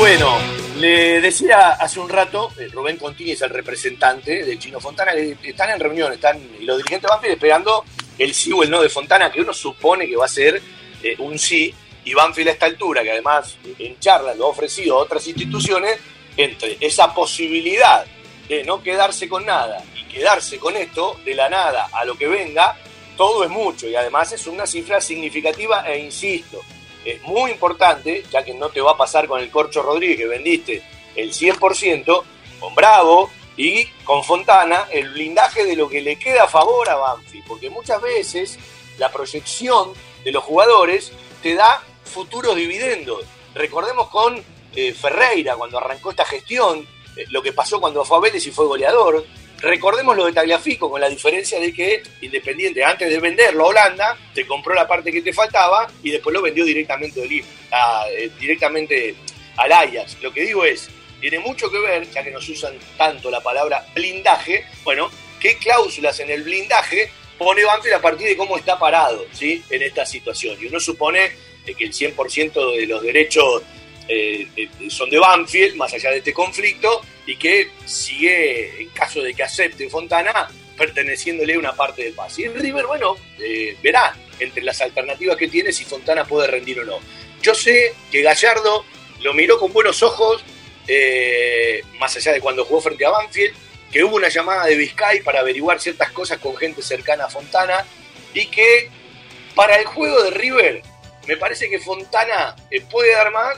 Bueno, 0.00 0.38
le 0.78 1.20
decía 1.20 1.72
hace 1.72 2.00
un 2.00 2.08
rato, 2.08 2.50
eh, 2.58 2.68
Rubén 2.72 2.96
Contini 2.96 3.32
es 3.32 3.42
el 3.42 3.50
representante 3.50 4.42
del 4.44 4.58
Chino 4.58 4.80
Fontana, 4.80 5.12
que 5.12 5.36
están 5.50 5.68
en 5.68 5.78
reunión, 5.78 6.10
están, 6.10 6.40
y 6.58 6.64
los 6.64 6.78
dirigentes 6.78 7.10
van 7.10 7.22
esperando 7.26 7.84
el 8.16 8.32
sí 8.32 8.50
o 8.50 8.62
el 8.62 8.70
no 8.70 8.80
de 8.80 8.88
Fontana, 8.88 9.30
que 9.30 9.42
uno 9.42 9.52
supone 9.52 10.08
que 10.08 10.16
va 10.16 10.24
a 10.24 10.28
ser 10.28 10.62
eh, 11.02 11.16
un 11.18 11.38
sí, 11.38 11.74
y 12.02 12.14
Banfield 12.14 12.48
a 12.48 12.52
esta 12.52 12.64
altura, 12.64 13.02
que 13.02 13.10
además 13.10 13.58
en 13.78 13.98
charla 14.00 14.34
lo 14.34 14.46
ha 14.46 14.48
ofrecido 14.48 14.96
a 14.96 15.02
otras 15.02 15.26
instituciones, 15.26 15.98
entre 16.34 16.78
esa 16.80 17.12
posibilidad 17.12 18.06
de 18.48 18.64
no 18.64 18.82
quedarse 18.82 19.28
con 19.28 19.44
nada 19.44 19.84
quedarse 20.10 20.58
con 20.58 20.76
esto, 20.76 21.18
de 21.24 21.34
la 21.34 21.48
nada 21.48 21.88
a 21.92 22.04
lo 22.04 22.16
que 22.16 22.26
venga, 22.26 22.76
todo 23.16 23.44
es 23.44 23.50
mucho 23.50 23.88
y 23.88 23.94
además 23.94 24.32
es 24.32 24.46
una 24.46 24.66
cifra 24.66 25.00
significativa 25.00 25.86
e 25.88 25.98
insisto, 25.98 26.60
es 27.04 27.22
muy 27.22 27.50
importante, 27.50 28.24
ya 28.30 28.44
que 28.44 28.54
no 28.54 28.68
te 28.68 28.80
va 28.80 28.92
a 28.92 28.96
pasar 28.96 29.26
con 29.26 29.40
el 29.40 29.50
Corcho 29.50 29.82
Rodríguez 29.82 30.18
que 30.18 30.26
vendiste 30.26 30.82
el 31.14 31.32
100%, 31.32 32.22
con 32.58 32.74
Bravo 32.74 33.30
y 33.56 33.86
con 34.04 34.22
Fontana, 34.22 34.86
el 34.90 35.10
blindaje 35.10 35.64
de 35.64 35.76
lo 35.76 35.88
que 35.88 36.00
le 36.00 36.16
queda 36.16 36.44
a 36.44 36.48
favor 36.48 36.88
a 36.88 36.96
Banfi, 36.96 37.42
porque 37.42 37.70
muchas 37.70 38.00
veces 38.00 38.58
la 38.98 39.10
proyección 39.10 39.92
de 40.24 40.32
los 40.32 40.44
jugadores 40.44 41.12
te 41.42 41.54
da 41.54 41.82
futuros 42.04 42.54
dividendos. 42.56 43.24
Recordemos 43.54 44.08
con 44.08 44.42
eh, 44.74 44.92
Ferreira 44.92 45.56
cuando 45.56 45.78
arrancó 45.78 46.10
esta 46.10 46.24
gestión, 46.24 46.86
eh, 47.16 47.24
lo 47.30 47.42
que 47.42 47.52
pasó 47.52 47.80
cuando 47.80 48.04
fue 48.04 48.18
a 48.18 48.20
Vélez 48.20 48.46
y 48.46 48.50
fue 48.50 48.66
goleador. 48.66 49.24
Recordemos 49.62 50.16
lo 50.16 50.26
de 50.26 50.32
Tagliafico, 50.32 50.90
con 50.90 51.00
la 51.00 51.08
diferencia 51.08 51.60
de 51.60 51.72
que 51.72 52.02
Independiente, 52.22 52.82
antes 52.82 53.10
de 53.10 53.18
venderlo 53.18 53.64
a 53.64 53.68
Holanda, 53.68 54.18
te 54.34 54.46
compró 54.46 54.74
la 54.74 54.88
parte 54.88 55.12
que 55.12 55.22
te 55.22 55.32
faltaba 55.32 55.90
y 56.02 56.10
después 56.10 56.32
lo 56.32 56.42
vendió 56.42 56.64
directamente, 56.64 57.22
a, 57.70 58.04
eh, 58.10 58.30
directamente 58.38 59.14
al 59.56 59.72
Ajax. 59.72 60.16
Lo 60.22 60.32
que 60.32 60.42
digo 60.42 60.64
es, 60.64 60.88
tiene 61.20 61.38
mucho 61.38 61.70
que 61.70 61.78
ver, 61.78 62.10
ya 62.10 62.24
que 62.24 62.30
nos 62.30 62.48
usan 62.48 62.78
tanto 62.96 63.30
la 63.30 63.40
palabra 63.40 63.86
blindaje, 63.94 64.64
bueno, 64.82 65.10
qué 65.38 65.56
cláusulas 65.56 66.18
en 66.20 66.30
el 66.30 66.42
blindaje 66.42 67.10
pone 67.38 67.64
Banfield 67.64 67.96
a 67.96 68.02
partir 68.02 68.28
de 68.28 68.36
cómo 68.36 68.58
está 68.58 68.78
parado 68.78 69.24
¿sí? 69.32 69.62
en 69.70 69.82
esta 69.82 70.04
situación. 70.04 70.58
Y 70.60 70.66
uno 70.66 70.78
supone 70.78 71.32
que 71.64 71.84
el 71.84 71.92
100% 71.92 72.76
de 72.76 72.86
los 72.86 73.02
derechos 73.02 73.62
eh, 74.12 74.48
eh, 74.56 74.68
son 74.90 75.08
de 75.08 75.20
Banfield, 75.20 75.76
más 75.76 75.94
allá 75.94 76.10
de 76.10 76.18
este 76.18 76.32
conflicto, 76.32 77.00
y 77.26 77.36
que 77.36 77.70
sigue, 77.84 78.82
en 78.82 78.88
caso 78.88 79.22
de 79.22 79.34
que 79.34 79.44
acepte 79.44 79.88
Fontana, 79.88 80.50
perteneciéndole 80.76 81.56
una 81.56 81.76
parte 81.76 82.02
de 82.02 82.10
paz. 82.10 82.36
Y 82.40 82.48
River, 82.48 82.86
bueno, 82.86 83.14
eh, 83.38 83.76
verá 83.80 84.16
entre 84.40 84.64
las 84.64 84.80
alternativas 84.80 85.36
que 85.36 85.46
tiene 85.46 85.72
si 85.72 85.84
Fontana 85.84 86.24
puede 86.24 86.48
rendir 86.48 86.80
o 86.80 86.84
no. 86.84 86.98
Yo 87.40 87.54
sé 87.54 87.94
que 88.10 88.20
Gallardo 88.22 88.84
lo 89.20 89.32
miró 89.32 89.60
con 89.60 89.72
buenos 89.72 90.02
ojos, 90.02 90.42
más 92.00 92.16
allá 92.16 92.32
de 92.32 92.40
cuando 92.40 92.64
jugó 92.64 92.80
frente 92.80 93.04
a 93.04 93.10
Banfield, 93.10 93.54
que 93.92 94.02
hubo 94.02 94.16
una 94.16 94.28
llamada 94.28 94.64
de 94.64 94.74
Vizcay 94.74 95.22
para 95.22 95.38
averiguar 95.38 95.78
ciertas 95.78 96.10
cosas 96.10 96.38
con 96.38 96.56
gente 96.56 96.82
cercana 96.82 97.26
a 97.26 97.30
Fontana, 97.30 97.86
y 98.34 98.46
que 98.46 98.90
para 99.54 99.76
el 99.76 99.84
juego 99.84 100.20
de 100.24 100.30
River, 100.30 100.82
me 101.28 101.36
parece 101.36 101.70
que 101.70 101.78
Fontana 101.78 102.56
puede 102.90 103.12
dar 103.12 103.30
más 103.30 103.56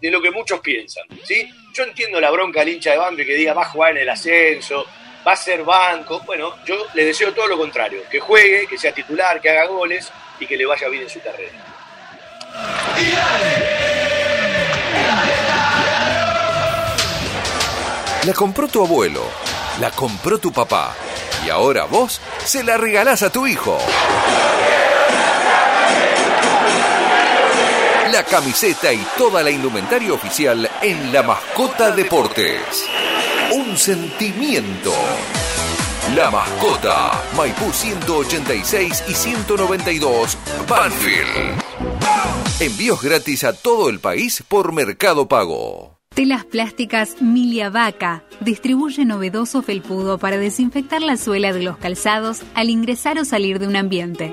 de 0.00 0.10
lo 0.10 0.20
que 0.20 0.30
muchos 0.30 0.60
piensan. 0.60 1.04
¿sí? 1.24 1.48
Yo 1.72 1.84
entiendo 1.84 2.20
la 2.20 2.30
bronca 2.30 2.60
al 2.60 2.68
hincha 2.68 2.92
de 2.92 2.98
Banfield 2.98 3.28
que 3.28 3.34
diga 3.34 3.52
va 3.52 3.62
a 3.62 3.70
jugar 3.70 3.92
en 3.92 3.98
el 3.98 4.08
ascenso, 4.08 4.86
va 5.26 5.32
a 5.32 5.36
ser 5.36 5.62
banco. 5.62 6.20
Bueno, 6.26 6.54
yo 6.64 6.86
le 6.94 7.04
deseo 7.04 7.32
todo 7.32 7.46
lo 7.46 7.56
contrario, 7.56 8.02
que 8.10 8.20
juegue, 8.20 8.66
que 8.66 8.78
sea 8.78 8.92
titular, 8.92 9.40
que 9.40 9.50
haga 9.50 9.66
goles 9.66 10.10
y 10.38 10.46
que 10.46 10.56
le 10.56 10.66
vaya 10.66 10.88
bien 10.88 11.04
en 11.04 11.10
su 11.10 11.20
carrera. 11.20 11.52
La 18.26 18.32
compró 18.32 18.68
tu 18.68 18.82
abuelo, 18.82 19.22
la 19.80 19.90
compró 19.90 20.38
tu 20.38 20.52
papá 20.52 20.94
y 21.44 21.50
ahora 21.50 21.84
vos 21.84 22.20
se 22.44 22.62
la 22.64 22.76
regalás 22.76 23.22
a 23.22 23.30
tu 23.30 23.46
hijo. 23.46 23.78
La 28.14 28.22
camiseta 28.22 28.92
y 28.92 29.04
toda 29.18 29.42
la 29.42 29.50
indumentaria 29.50 30.12
oficial 30.12 30.70
en 30.82 31.12
La 31.12 31.24
Mascota 31.24 31.90
Deportes. 31.90 32.86
Un 33.52 33.76
sentimiento. 33.76 34.92
La 36.14 36.30
Mascota, 36.30 37.20
Maipú 37.36 37.72
186 37.72 39.02
y 39.08 39.14
192, 39.14 40.38
Banfield. 40.68 41.60
Envíos 42.60 43.02
gratis 43.02 43.42
a 43.42 43.52
todo 43.52 43.88
el 43.88 43.98
país 43.98 44.44
por 44.46 44.72
Mercado 44.72 45.26
Pago. 45.26 45.98
Telas 46.14 46.44
plásticas 46.44 47.20
Milia 47.20 47.68
Vaca 47.68 48.22
distribuye 48.38 49.04
novedoso 49.04 49.60
felpudo 49.60 50.18
para 50.18 50.38
desinfectar 50.38 51.02
la 51.02 51.16
suela 51.16 51.52
de 51.52 51.64
los 51.64 51.78
calzados 51.78 52.42
al 52.54 52.70
ingresar 52.70 53.18
o 53.18 53.24
salir 53.24 53.58
de 53.58 53.66
un 53.66 53.74
ambiente. 53.74 54.32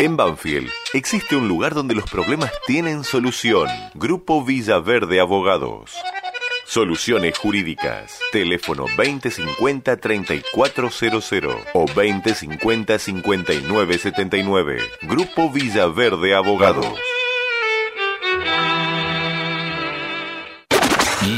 En 0.00 0.16
Banfield 0.16 0.70
existe 0.92 1.36
un 1.36 1.46
lugar 1.46 1.72
donde 1.72 1.94
los 1.94 2.10
problemas 2.10 2.50
tienen 2.66 3.04
solución. 3.04 3.68
Grupo 3.94 4.44
Villaverde 4.44 5.20
Abogados. 5.20 5.92
Soluciones 6.66 7.38
jurídicas. 7.38 8.18
Teléfono 8.32 8.86
2050-3400 8.96 11.56
o 11.74 11.84
2050-5979. 11.86 14.82
Grupo 15.02 15.48
Villaverde 15.50 16.34
Abogados. 16.34 16.98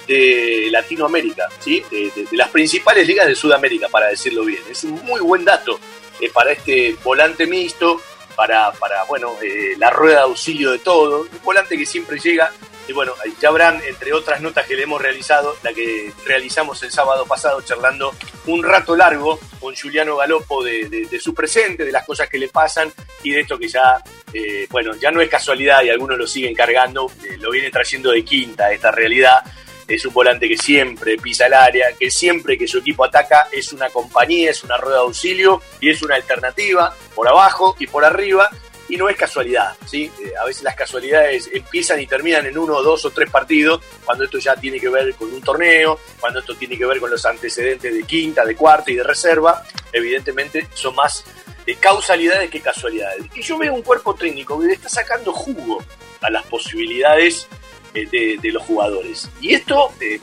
de 0.07 0.69
Latinoamérica, 0.71 1.49
¿sí? 1.59 1.83
de, 1.91 2.27
las 2.33 2.49
principales 2.51 3.07
ligas 3.07 3.27
de 3.27 3.35
Sudamérica, 3.35 3.89
para 3.89 4.09
decirlo 4.09 4.45
bien. 4.45 4.63
Es 4.71 4.85
un 4.85 5.03
muy 5.05 5.21
buen 5.21 5.45
dato 5.45 5.79
eh, 6.21 6.31
para 6.33 6.53
este 6.53 6.97
volante 7.03 7.47
mixto, 7.47 8.01
para, 8.35 8.73
para 8.73 9.05
bueno, 9.05 9.35
eh, 9.43 9.75
la 9.79 9.91
rueda 9.91 10.19
de 10.19 10.23
auxilio 10.23 10.73
de 10.73 10.79
todo, 10.79 11.23
un 11.23 11.43
volante 11.43 11.77
que 11.77 11.87
siempre 11.87 12.19
llega. 12.19 12.51
Y 12.89 12.93
bueno, 12.93 13.15
ya 13.41 13.49
habrán, 13.49 13.81
entre 13.87 14.13
otras 14.13 14.41
notas 14.41 14.67
que 14.67 14.75
le 14.75 14.83
hemos 14.83 15.01
realizado, 15.01 15.57
la 15.63 15.73
que 15.73 16.13
realizamos 16.27 16.83
el 16.83 16.91
sábado 16.91 17.25
pasado, 17.27 17.61
charlando 17.63 18.13
un 18.47 18.65
rato 18.65 18.97
largo 18.97 19.39
con 19.61 19.77
Juliano 19.77 20.17
Galopo 20.17 20.65
de, 20.65 21.09
su 21.21 21.33
presente, 21.33 21.85
de 21.85 21.93
las 21.93 22.05
cosas 22.05 22.29
que 22.29 22.39
le 22.39 22.49
pasan 22.49 22.93
y 23.23 23.31
de 23.31 23.41
esto 23.43 23.57
que 23.57 23.69
ya, 23.69 24.03
eh, 24.35 24.67
bueno, 24.69 24.97
ya 24.97 25.13
no 25.13 25.21
es 25.21 25.29
casualidad 25.29 25.85
y 25.85 25.91
algunos 25.91 26.19
lo 26.19 26.27
siguen 26.27 26.57
cargando, 26.57 27.09
lo 27.39 27.51
viene 27.53 27.71
trayendo 27.71 28.11
de 28.11 28.25
quinta 28.25 28.73
esta 28.73 28.91
realidad 28.91 29.45
es 29.95 30.07
un 30.07 30.15
volante 30.15 30.49
que 30.49 30.57
siempre 30.57 31.19
pisa 31.19 31.47
el 31.47 31.55
área, 31.55 31.93
que 31.99 32.11
siempre 32.11 32.57
que 32.57 32.67
su 32.67 32.79
equipo 32.79 33.05
ataca 33.05 33.49
es 33.53 33.73
una 33.73 33.91
compañía, 33.91 34.51
es 34.51 34.65
una 34.65 34.77
rueda 34.77 34.97
de 34.97 35.03
auxilio 35.03 35.61
y 35.81 35.91
es 35.91 36.03
una 36.03 36.15
alternativa 36.15 36.95
por 37.15 37.29
abajo 37.29 37.77
y 37.79 37.87
por 37.87 38.05
arriba. 38.05 38.49
Y 38.89 38.97
no 38.97 39.09
es 39.09 39.17
casualidad, 39.17 39.75
¿sí? 39.87 40.11
Eh, 40.23 40.33
a 40.39 40.45
veces 40.45 40.65
las 40.65 40.75
casualidades 40.75 41.49
empiezan 41.53 41.99
y 42.01 42.07
terminan 42.07 42.45
en 42.45 42.59
uno, 42.59 42.83
dos 42.83 43.05
o 43.07 43.11
tres 43.11 43.31
partidos, 43.31 43.81
cuando 44.05 44.25
esto 44.25 44.39
ya 44.39 44.55
tiene 44.57 44.79
que 44.79 44.89
ver 44.89 45.15
con 45.15 45.33
un 45.33 45.41
torneo, 45.41 45.99
cuando 46.21 46.41
esto 46.41 46.55
tiene 46.57 46.77
que 46.77 46.85
ver 46.85 47.01
con 47.01 47.11
los 47.11 47.25
antecedentes 47.25 47.95
de 47.95 48.03
quinta, 48.03 48.45
de 48.45 48.55
cuarta 48.55 48.91
y 48.91 48.97
de 48.97 49.03
reserva, 49.03 49.63
evidentemente 49.93 50.69
son 50.75 50.95
más 50.95 51.25
eh, 51.67 51.77
causalidades 51.77 52.51
que 52.51 52.61
casualidades. 52.61 53.25
Y 53.35 53.41
yo 53.41 53.57
veo 53.57 53.73
un 53.73 53.83
cuerpo 53.83 54.15
técnico 54.15 54.61
que 54.61 54.73
está 54.73 54.91
sacando 54.91 55.33
jugo 55.33 55.83
a 56.21 56.29
las 56.29 56.45
posibilidades 56.47 57.49
de, 57.93 58.39
de 58.41 58.53
los 58.53 58.63
jugadores. 58.63 59.31
Y 59.41 59.55
esto 59.55 59.93
eh, 60.01 60.21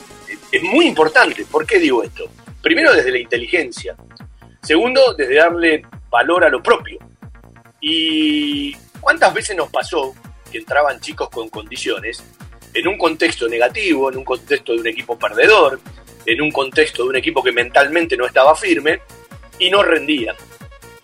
es 0.52 0.62
muy 0.62 0.86
importante. 0.86 1.44
¿Por 1.44 1.66
qué 1.66 1.78
digo 1.78 2.02
esto? 2.02 2.28
Primero 2.62 2.92
desde 2.92 3.10
la 3.10 3.18
inteligencia. 3.18 3.96
Segundo, 4.62 5.14
desde 5.14 5.36
darle 5.36 5.82
valor 6.10 6.44
a 6.44 6.48
lo 6.48 6.62
propio. 6.62 6.98
¿Y 7.80 8.74
cuántas 9.00 9.32
veces 9.32 9.56
nos 9.56 9.70
pasó 9.70 10.14
que 10.50 10.58
entraban 10.58 11.00
chicos 11.00 11.30
con 11.30 11.48
condiciones 11.48 12.22
en 12.74 12.86
un 12.86 12.98
contexto 12.98 13.48
negativo, 13.48 14.10
en 14.10 14.18
un 14.18 14.24
contexto 14.24 14.72
de 14.72 14.80
un 14.80 14.86
equipo 14.86 15.18
perdedor, 15.18 15.80
en 16.26 16.42
un 16.42 16.50
contexto 16.50 17.04
de 17.04 17.08
un 17.10 17.16
equipo 17.16 17.42
que 17.42 17.52
mentalmente 17.52 18.16
no 18.16 18.26
estaba 18.26 18.54
firme 18.54 19.00
y 19.58 19.70
no 19.70 19.82
rendían? 19.82 20.36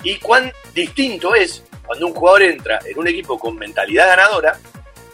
Y 0.02 0.16
cuán 0.16 0.52
distinto 0.74 1.34
es 1.34 1.62
cuando 1.86 2.08
un 2.08 2.14
jugador 2.14 2.42
entra 2.42 2.78
en 2.84 2.98
un 2.98 3.08
equipo 3.08 3.38
con 3.38 3.56
mentalidad 3.56 4.08
ganadora, 4.08 4.58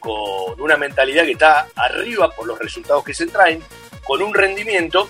con 0.03 0.61
una 0.61 0.77
mentalidad 0.77 1.25
que 1.25 1.33
está 1.33 1.69
arriba 1.77 2.31
por 2.31 2.47
los 2.47 2.59
resultados 2.59 3.05
que 3.05 3.15
se 3.15 3.27
traen, 3.27 3.63
con 4.05 4.21
un 4.21 4.35
rendimiento, 4.35 5.09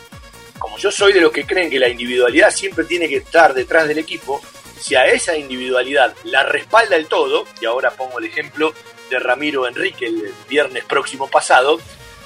como 0.58 0.78
yo 0.78 0.90
soy 0.90 1.12
de 1.12 1.20
los 1.20 1.32
que 1.32 1.46
creen 1.46 1.70
que 1.70 1.78
la 1.78 1.88
individualidad 1.88 2.50
siempre 2.50 2.84
tiene 2.84 3.08
que 3.08 3.16
estar 3.16 3.54
detrás 3.54 3.88
del 3.88 3.98
equipo, 3.98 4.40
si 4.78 4.94
a 4.94 5.06
esa 5.06 5.36
individualidad 5.36 6.14
la 6.24 6.42
respalda 6.42 6.96
el 6.96 7.06
todo, 7.06 7.46
y 7.60 7.64
ahora 7.64 7.92
pongo 7.92 8.18
el 8.18 8.26
ejemplo 8.26 8.74
de 9.08 9.18
Ramiro 9.18 9.66
Enrique 9.66 10.06
el 10.06 10.34
viernes 10.48 10.84
próximo 10.84 11.28
pasado, 11.28 11.80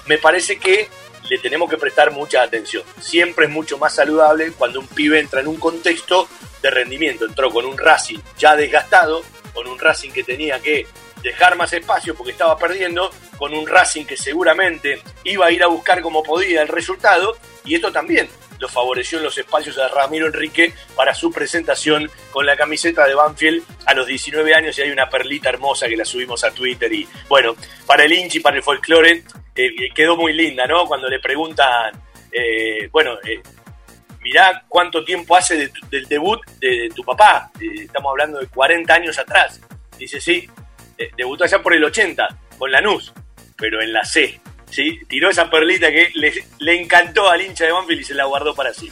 me 0.07 0.19
parece 0.19 0.59
que 0.59 0.89
le 1.29 1.39
tenemos 1.39 1.69
que 1.69 1.77
prestar 1.77 2.13
mucha 2.13 2.43
atención. 2.43 2.83
Siempre 3.01 3.47
es 3.47 3.51
mucho 3.51 3.79
más 3.79 3.95
saludable 3.95 4.53
cuando 4.53 4.81
un 4.81 4.87
pibe 4.87 5.19
entra 5.19 5.41
en 5.41 5.49
un 5.49 5.57
contexto 5.57 6.29
de 6.63 6.71
rendimiento. 6.71 7.27
Entró 7.27 7.51
con 7.51 7.65
un 7.65 7.77
Racing 7.77 8.19
ya 8.39 8.55
desgastado, 8.57 9.23
con 9.53 9.67
un 9.67 9.79
Racing 9.79 10.11
que 10.11 10.23
tenía 10.23 10.61
que 10.61 10.87
dejar 11.23 11.57
más 11.57 11.73
espacio 11.73 12.15
porque 12.15 12.33
estaba 12.33 12.59
perdiendo, 12.59 13.11
con 13.39 13.55
un 13.55 13.67
Racing 13.67 14.05
que 14.05 14.17
seguramente 14.17 15.01
iba 15.25 15.47
a 15.47 15.51
ir 15.51 15.63
a 15.63 15.67
buscar 15.67 16.01
como 16.01 16.23
podía 16.23 16.63
el 16.63 16.69
resultado, 16.69 17.37
y 17.65 17.75
esto 17.75 17.93
también 17.93 18.29
lo 18.59 18.69
favoreció 18.69 19.19
en 19.19 19.25
los 19.25 19.37
espacios 19.37 19.77
de 19.77 19.87
Ramiro 19.89 20.27
Enrique 20.27 20.73
para 20.95 21.15
su 21.15 21.31
presentación 21.31 22.11
con 22.31 22.47
la 22.47 22.57
camiseta 22.57 23.07
de 23.07 23.15
Banfield 23.15 23.63
a 23.85 23.93
los 23.93 24.07
19 24.07 24.55
años 24.55 24.79
y 24.79 24.83
hay 24.83 24.91
una 24.91 25.11
perlita 25.11 25.51
hermosa 25.51 25.89
que 25.89 25.97
la 25.97 26.07
subimos 26.07 26.43
a 26.43 26.51
Twitter 26.53 26.91
y 26.91 27.07
bueno, 27.29 27.55
para 27.85 28.05
el 28.05 28.13
hinchi, 28.15 28.41
para 28.41 28.57
el 28.57 28.63
folclore, 28.63 29.25
eh, 29.55 29.91
quedó 29.95 30.17
muy 30.17 30.33
linda, 30.33 30.67
¿no? 30.67 30.87
Cuando 30.87 31.07
le 31.07 31.21
preguntan, 31.21 31.93
eh, 32.33 32.89
bueno, 32.91 33.19
eh, 33.25 33.43
mirá 34.27 34.65
cuánto 34.69 35.05
tiempo 35.05 35.37
hace 35.37 35.57
de 35.57 35.73
del 35.91 36.07
debut 36.07 36.41
de, 36.59 36.91
tu 36.95 37.03
papá. 37.03 37.51
Eh, 37.61 37.85
estamos 37.85 38.11
hablando 38.11 38.39
de 38.41 38.49
40 38.49 38.93
años 38.93 39.19
atrás. 39.19 39.61
Dice, 39.99 40.21
sí, 40.21 40.49
debutó 41.17 41.45
allá 41.45 41.63
por 41.63 41.75
el 41.75 41.85
80 41.85 42.29
con 42.59 42.71
Lanús, 42.71 43.13
pero 43.57 43.81
en 43.83 43.93
la 43.93 44.05
C. 44.05 44.41
¿sí? 44.71 45.01
Tiró 45.09 45.31
esa 45.31 45.51
perlita 45.51 45.91
que 45.91 46.11
le, 46.15 46.33
le 46.59 46.81
encantó 46.81 47.31
al 47.31 47.43
hincha 47.43 47.65
de 47.65 47.73
Banfield 47.73 48.01
y 48.01 48.05
se 48.05 48.15
la 48.15 48.25
guardó 48.25 48.55
para 48.55 48.73
sí. 48.73 48.91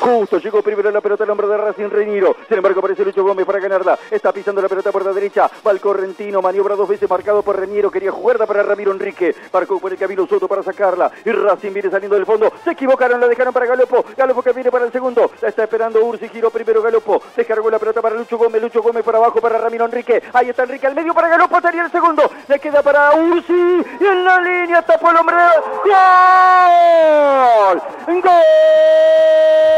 Justo 0.00 0.38
llegó 0.38 0.62
primero 0.62 0.90
la 0.90 1.00
pelota 1.00 1.24
el 1.24 1.30
hombre 1.30 1.46
de 1.46 1.56
Racing 1.56 1.90
Reñiro. 1.90 2.36
Sin 2.48 2.56
embargo, 2.56 2.80
aparece 2.80 3.04
Lucho 3.04 3.22
Gómez 3.22 3.46
para 3.46 3.58
ganarla. 3.58 3.98
Está 4.10 4.32
pisando 4.32 4.62
la 4.62 4.68
pelota 4.68 4.92
por 4.92 5.04
la 5.04 5.12
derecha. 5.12 5.50
Va 5.66 5.70
el 5.70 5.80
correntino. 5.80 6.40
Maniobra 6.40 6.76
dos 6.76 6.88
veces 6.88 7.08
marcado 7.08 7.42
por 7.42 7.58
Reñiro. 7.58 7.90
Quería 7.90 8.10
jugarla 8.10 8.46
para 8.46 8.62
Ramiro 8.62 8.92
Enrique. 8.92 9.34
Marcó 9.52 9.78
por 9.78 9.92
el 9.92 9.98
camino 9.98 10.26
Soto 10.26 10.48
para 10.48 10.62
sacarla. 10.62 11.10
Y 11.24 11.30
Racing 11.30 11.72
viene 11.72 11.90
saliendo 11.90 12.16
del 12.16 12.26
fondo. 12.26 12.52
Se 12.64 12.70
equivocaron, 12.72 13.20
la 13.20 13.28
dejaron 13.28 13.52
para 13.52 13.66
Galopo. 13.66 14.04
Galopo 14.16 14.42
que 14.42 14.52
viene 14.52 14.70
para 14.70 14.84
el 14.84 14.92
segundo. 14.92 15.30
La 15.40 15.48
está 15.48 15.64
esperando 15.64 16.04
Ursi. 16.04 16.28
Giró 16.28 16.50
primero 16.50 16.82
Galopo. 16.82 17.22
Descargó 17.36 17.70
la 17.70 17.78
pelota 17.78 18.02
para 18.02 18.14
Lucho 18.14 18.38
Gómez. 18.38 18.62
Lucho 18.62 18.82
Gómez 18.82 19.04
para 19.04 19.18
abajo 19.18 19.40
para 19.40 19.58
Ramiro 19.58 19.84
Enrique. 19.84 20.22
Ahí 20.32 20.50
está 20.50 20.62
Enrique 20.64 20.86
al 20.86 20.94
medio 20.94 21.14
para 21.14 21.28
Galopo. 21.28 21.60
Sería 21.60 21.84
el 21.84 21.90
segundo. 21.90 22.30
Le 22.48 22.58
queda 22.58 22.82
para 22.82 23.14
Ursi. 23.14 23.84
Y 24.00 24.06
en 24.06 24.24
la 24.24 24.40
línea 24.40 24.82
tapó 24.82 25.10
el 25.10 25.16
hombre. 25.16 25.36
¡Gol! 25.84 27.82
¡Gol! 28.22 29.77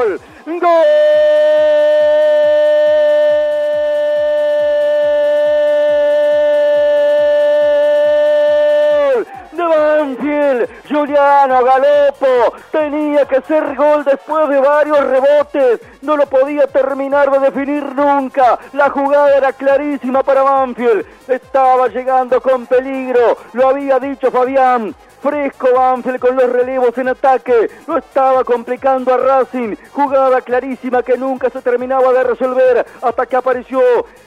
¡Gol! 0.00 0.20
¡Gol! 0.60 0.86
Banfield, 9.70 10.68
Juliano 10.88 11.64
Galopo 11.64 12.54
tenía 12.72 13.24
que 13.26 13.40
ser 13.42 13.74
gol 13.76 14.04
después 14.04 14.48
de 14.48 14.58
varios 14.58 15.00
rebotes, 15.00 15.80
no 16.02 16.16
lo 16.16 16.26
podía 16.26 16.66
terminar 16.66 17.30
de 17.30 17.38
definir 17.38 17.84
nunca, 17.94 18.58
la 18.72 18.90
jugada 18.90 19.36
era 19.36 19.52
clarísima 19.52 20.22
para 20.22 20.42
Banfield, 20.42 21.06
estaba 21.28 21.88
llegando 21.88 22.40
con 22.40 22.66
peligro, 22.66 23.36
lo 23.52 23.68
había 23.68 23.98
dicho 23.98 24.30
Fabián, 24.30 24.94
Fresco 25.20 25.68
Banfield 25.74 26.18
con 26.18 26.36
los 26.36 26.50
relevos 26.50 26.96
en 26.96 27.08
ataque. 27.08 27.70
Lo 27.86 27.98
estaba 27.98 28.42
complicando 28.44 29.12
a 29.12 29.18
Racing. 29.18 29.76
Jugada 29.92 30.40
clarísima 30.40 31.02
que 31.02 31.18
nunca 31.18 31.50
se 31.50 31.60
terminaba 31.62 32.12
de 32.12 32.24
resolver 32.24 32.86
hasta 33.02 33.26
que 33.26 33.36
apareció 33.36 33.80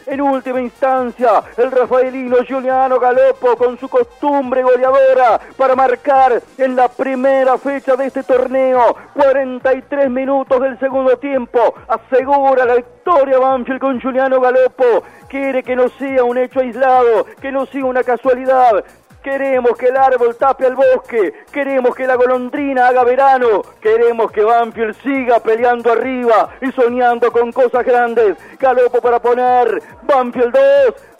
en 0.05 0.21
última 0.21 0.61
instancia 0.61 1.43
el 1.57 1.71
rafaelino 1.71 2.43
Giuliano 2.43 2.99
Galopo 2.99 3.55
con 3.55 3.77
su 3.79 3.87
costumbre 3.87 4.63
goleadora 4.63 5.39
para 5.57 5.75
marcar 5.75 6.41
en 6.57 6.75
la 6.75 6.87
primera 6.87 7.57
fecha 7.57 7.95
de 7.95 8.07
este 8.07 8.23
torneo. 8.23 8.95
43 9.13 10.09
minutos 10.09 10.61
del 10.61 10.77
segundo 10.79 11.17
tiempo. 11.17 11.73
Asegura 11.87 12.65
la 12.65 12.75
victoria 12.75 13.39
Banfield 13.39 13.79
con 13.79 13.99
Giuliano 13.99 14.39
Galopo. 14.39 15.03
Quiere 15.27 15.63
que 15.63 15.75
no 15.75 15.89
sea 15.89 16.23
un 16.23 16.37
hecho 16.37 16.59
aislado, 16.59 17.25
que 17.41 17.51
no 17.51 17.65
sea 17.65 17.85
una 17.85 18.03
casualidad. 18.03 18.83
Queremos 19.23 19.77
que 19.77 19.87
el 19.87 19.95
árbol 19.95 20.35
tape 20.35 20.65
al 20.65 20.75
bosque, 20.75 21.45
queremos 21.49 21.95
que 21.95 22.05
la 22.05 22.15
golondrina 22.15 22.89
haga 22.89 23.05
verano, 23.05 23.61
queremos 23.79 24.29
que 24.33 24.43
Banfield 24.43 25.01
siga 25.01 25.39
peleando 25.39 25.93
arriba 25.93 26.49
y 26.59 26.69
soñando 26.73 27.31
con 27.31 27.53
cosas 27.53 27.85
grandes. 27.85 28.35
Galopo 28.59 28.99
para 28.99 29.19
poner 29.19 29.81
Banfield 30.01 30.53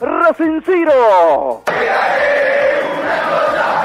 Racing 0.00 0.60
0. 0.66 1.62
Galopo 1.64 3.83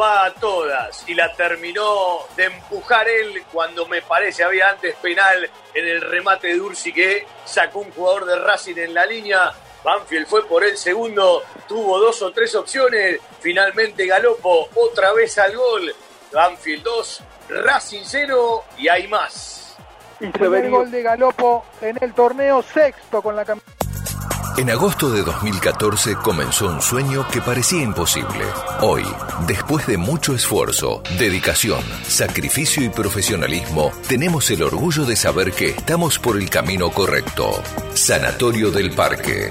va 0.00 0.24
a 0.24 0.34
todas 0.34 1.04
y 1.06 1.14
la 1.14 1.32
terminó 1.34 2.20
de 2.34 2.44
empujar 2.44 3.06
él 3.06 3.44
cuando 3.52 3.86
me 3.86 4.00
parece 4.00 4.42
había 4.42 4.70
antes 4.70 4.96
penal 4.96 5.48
en 5.74 5.86
el 5.86 6.00
remate 6.00 6.48
de 6.48 6.60
Ursi 6.60 6.92
que 6.92 7.26
sacó 7.44 7.80
un 7.80 7.90
jugador 7.92 8.24
de 8.24 8.38
Racing 8.38 8.78
en 8.78 8.94
la 8.94 9.04
línea. 9.04 9.52
Banfield 9.84 10.26
fue 10.26 10.46
por 10.46 10.64
el 10.64 10.76
segundo, 10.76 11.42
tuvo 11.68 11.98
dos 11.98 12.22
o 12.22 12.32
tres 12.32 12.54
opciones, 12.54 13.20
finalmente 13.40 14.06
Galopo 14.06 14.68
otra 14.74 15.12
vez 15.12 15.36
al 15.38 15.54
gol. 15.56 15.94
Banfield 16.32 16.84
2, 16.84 17.22
Racing 17.48 18.02
0 18.04 18.64
y 18.78 18.88
hay 18.88 19.08
más. 19.08 19.76
Y 20.20 20.28
Primer 20.28 20.70
gol 20.70 20.90
de 20.90 21.02
Galopo 21.02 21.64
en 21.80 21.98
el 22.00 22.14
torneo, 22.14 22.62
sexto 22.62 23.20
con 23.20 23.36
la 23.36 23.44
camiseta. 23.44 23.79
En 24.56 24.68
agosto 24.68 25.10
de 25.10 25.22
2014 25.22 26.16
comenzó 26.16 26.66
un 26.66 26.82
sueño 26.82 27.26
que 27.28 27.40
parecía 27.40 27.82
imposible. 27.82 28.44
Hoy, 28.80 29.04
después 29.46 29.86
de 29.86 29.96
mucho 29.96 30.34
esfuerzo, 30.34 31.02
dedicación, 31.18 31.80
sacrificio 32.06 32.84
y 32.84 32.88
profesionalismo, 32.88 33.92
tenemos 34.08 34.50
el 34.50 34.62
orgullo 34.62 35.04
de 35.04 35.16
saber 35.16 35.52
que 35.52 35.70
estamos 35.70 36.18
por 36.18 36.36
el 36.36 36.50
camino 36.50 36.90
correcto. 36.90 37.62
Sanatorio 37.94 38.70
del 38.70 38.90
Parque. 38.90 39.50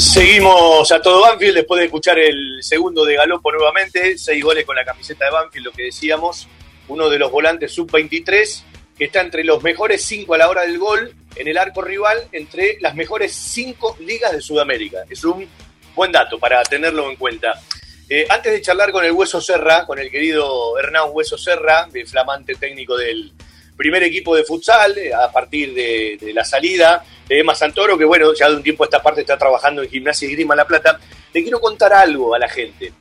Seguimos 0.00 0.90
a 0.92 1.02
todo 1.02 1.20
Banfield 1.20 1.56
después 1.56 1.78
de 1.78 1.84
escuchar 1.84 2.18
el 2.18 2.62
segundo 2.62 3.04
de 3.04 3.16
Galopo 3.16 3.52
nuevamente, 3.52 4.16
seis 4.16 4.42
goles 4.42 4.64
con 4.64 4.74
la 4.74 4.82
camiseta 4.82 5.26
de 5.26 5.30
Banfield, 5.30 5.66
lo 5.66 5.72
que 5.72 5.82
decíamos, 5.82 6.48
uno 6.88 7.10
de 7.10 7.18
los 7.18 7.30
volantes 7.30 7.72
sub-23 7.72 8.62
que 8.96 9.04
está 9.04 9.20
entre 9.20 9.44
los 9.44 9.62
mejores 9.62 10.02
cinco 10.02 10.32
a 10.32 10.38
la 10.38 10.48
hora 10.48 10.62
del 10.62 10.78
gol 10.78 11.14
en 11.36 11.48
el 11.48 11.58
arco 11.58 11.82
rival, 11.82 12.16
entre 12.32 12.78
las 12.80 12.94
mejores 12.94 13.34
cinco 13.34 13.94
ligas 14.00 14.32
de 14.32 14.40
Sudamérica. 14.40 15.04
Es 15.10 15.22
un 15.22 15.46
buen 15.94 16.10
dato 16.10 16.38
para 16.38 16.62
tenerlo 16.62 17.10
en 17.10 17.16
cuenta. 17.16 17.60
Eh, 18.08 18.26
antes 18.30 18.52
de 18.52 18.62
charlar 18.62 18.92
con 18.92 19.04
el 19.04 19.12
Hueso 19.12 19.38
Serra, 19.42 19.84
con 19.84 19.98
el 19.98 20.10
querido 20.10 20.78
Hernán 20.78 21.10
Hueso 21.12 21.36
Serra, 21.36 21.86
el 21.92 22.08
flamante 22.08 22.54
técnico 22.54 22.96
del 22.96 23.34
primer 23.80 24.02
equipo 24.02 24.36
de 24.36 24.44
futsal, 24.44 24.98
eh, 24.98 25.10
a 25.14 25.32
partir 25.32 25.72
de, 25.72 26.32
la 26.34 26.44
salida 26.44 27.02
de 27.26 27.40
Emma 27.40 27.54
Santoro, 27.54 27.96
que 27.96 28.04
bueno, 28.04 28.34
ya 28.34 28.50
de 28.50 28.56
un 28.56 28.62
tiempo 28.62 28.84
a 28.84 28.86
esta 28.86 29.02
parte 29.02 29.22
está 29.22 29.38
trabajando 29.38 29.82
en 29.82 29.88
Gimnasia 29.88 30.28
y 30.28 30.32
Grima 30.32 30.54
La 30.54 30.66
Plata, 30.66 31.00
le 31.32 31.42
quiero 31.42 31.58
contar 31.58 31.94
algo 31.94 32.34
a 32.34 32.38
la 32.38 32.46
gente. 32.46 32.92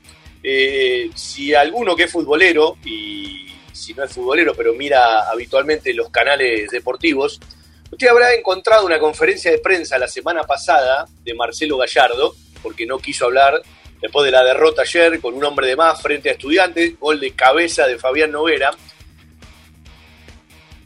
Eh, 0.41 1.09
si 1.13 1.53
alguno 1.53 1.97
que 1.97 2.03
es 2.03 2.11
futbolero, 2.11 2.77
y 2.85 3.47
si 3.73 3.93
no 3.93 4.05
es 4.05 4.13
futbolero, 4.13 4.53
pero 4.55 4.73
mira 4.73 5.29
habitualmente 5.29 5.93
los 5.93 6.09
canales 6.11 6.69
deportivos, 6.69 7.41
usted 7.91 8.07
habrá 8.07 8.33
encontrado 8.33 8.85
una 8.85 8.99
conferencia 8.99 9.51
de 9.51 9.57
prensa 9.57 9.97
la 9.97 10.07
semana 10.07 10.43
pasada 10.43 11.05
de 11.25 11.33
Marcelo 11.33 11.75
Gallardo, 11.75 12.33
porque 12.63 12.85
no 12.85 12.99
quiso 12.99 13.25
hablar 13.25 13.61
después 14.01 14.25
de 14.25 14.31
la 14.31 14.45
derrota 14.45 14.83
ayer 14.83 15.19
con 15.19 15.33
un 15.33 15.43
hombre 15.43 15.67
de 15.67 15.75
más 15.75 16.01
frente 16.01 16.29
a 16.29 16.31
estudiantes, 16.31 16.97
gol 16.97 17.19
de 17.19 17.31
cabeza 17.31 17.85
de 17.85 17.97
Fabián 17.97 18.31
Noguera. 18.31 18.71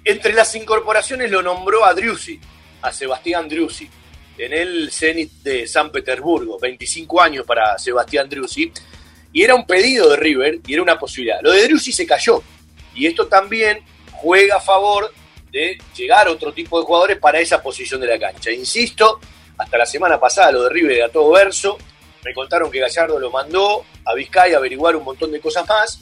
Entre 0.05 0.33
las 0.33 0.53
incorporaciones 0.55 1.31
lo 1.31 1.41
nombró 1.41 1.85
a 1.85 1.93
Driussi, 1.93 2.39
a 2.81 2.91
Sebastián 2.91 3.47
Driussi, 3.47 3.89
en 4.37 4.51
el 4.51 4.91
Zenit 4.91 5.31
de 5.43 5.65
San 5.65 5.91
Petersburgo, 5.91 6.59
25 6.59 7.21
años 7.21 7.45
para 7.45 7.77
Sebastián 7.77 8.27
Driussi, 8.27 8.71
y 9.31 9.43
era 9.43 9.55
un 9.55 9.65
pedido 9.65 10.09
de 10.09 10.17
River 10.17 10.59
y 10.67 10.73
era 10.73 10.81
una 10.81 10.99
posibilidad. 10.99 11.39
Lo 11.41 11.51
de 11.51 11.63
Driussi 11.63 11.93
se 11.93 12.05
cayó, 12.05 12.43
y 12.93 13.07
esto 13.07 13.27
también 13.27 13.79
juega 14.11 14.57
a 14.57 14.59
favor 14.59 15.13
de 15.51 15.77
llegar 15.95 16.27
otro 16.27 16.51
tipo 16.51 16.79
de 16.79 16.85
jugadores 16.85 17.17
para 17.19 17.39
esa 17.39 17.61
posición 17.61 18.01
de 18.01 18.07
la 18.07 18.19
cancha. 18.19 18.51
Insisto, 18.51 19.21
hasta 19.57 19.77
la 19.77 19.85
semana 19.85 20.19
pasada 20.19 20.51
lo 20.51 20.63
de 20.63 20.69
River 20.69 21.03
a 21.03 21.09
todo 21.09 21.31
verso, 21.31 21.77
me 22.25 22.33
contaron 22.33 22.69
que 22.69 22.79
Gallardo 22.79 23.19
lo 23.19 23.31
mandó 23.31 23.85
a 24.03 24.13
Vizcaya 24.13 24.55
a 24.55 24.59
averiguar 24.59 24.95
un 24.95 25.03
montón 25.03 25.31
de 25.31 25.39
cosas 25.39 25.67
más, 25.67 25.99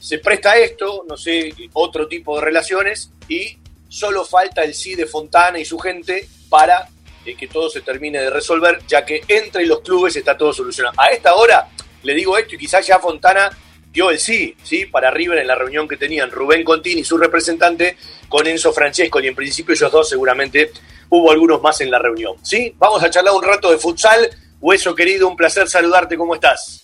se 0.00 0.18
presta 0.18 0.56
esto, 0.56 1.04
no 1.06 1.16
sé, 1.16 1.54
otro 1.74 2.08
tipo 2.08 2.36
de 2.36 2.44
relaciones 2.44 3.12
y 3.28 3.58
solo 3.88 4.24
falta 4.24 4.62
el 4.62 4.74
sí 4.74 4.94
de 4.94 5.06
Fontana 5.06 5.58
y 5.58 5.64
su 5.64 5.78
gente 5.78 6.26
para 6.48 6.88
eh, 7.24 7.36
que 7.36 7.46
todo 7.46 7.68
se 7.68 7.82
termine 7.82 8.20
de 8.20 8.30
resolver, 8.30 8.80
ya 8.88 9.04
que 9.04 9.22
entre 9.28 9.66
los 9.66 9.80
clubes 9.80 10.16
está 10.16 10.36
todo 10.36 10.52
solucionado. 10.52 10.94
A 10.98 11.08
esta 11.08 11.34
hora 11.34 11.68
le 12.02 12.14
digo 12.14 12.38
esto 12.38 12.54
y 12.54 12.58
quizás 12.58 12.86
ya 12.86 12.98
Fontana 12.98 13.50
dio 13.92 14.10
el 14.10 14.18
sí, 14.18 14.56
sí, 14.62 14.86
para 14.86 15.10
River 15.10 15.38
en 15.38 15.46
la 15.46 15.54
reunión 15.54 15.86
que 15.86 15.98
tenían 15.98 16.30
Rubén 16.30 16.64
Contini, 16.64 17.04
su 17.04 17.18
representante, 17.18 17.96
con 18.28 18.46
Enzo 18.46 18.72
Francesco, 18.72 19.20
y 19.20 19.26
en 19.26 19.34
principio 19.34 19.74
ellos 19.74 19.92
dos 19.92 20.08
seguramente 20.08 20.70
hubo 21.10 21.30
algunos 21.30 21.60
más 21.60 21.80
en 21.80 21.90
la 21.90 21.98
reunión. 21.98 22.36
¿Sí? 22.42 22.74
Vamos 22.78 23.02
a 23.02 23.10
charlar 23.10 23.34
un 23.34 23.42
rato 23.42 23.70
de 23.70 23.78
futsal. 23.78 24.30
Hueso 24.60 24.94
querido, 24.94 25.26
un 25.26 25.36
placer 25.36 25.68
saludarte, 25.68 26.16
¿cómo 26.16 26.34
estás? 26.34 26.79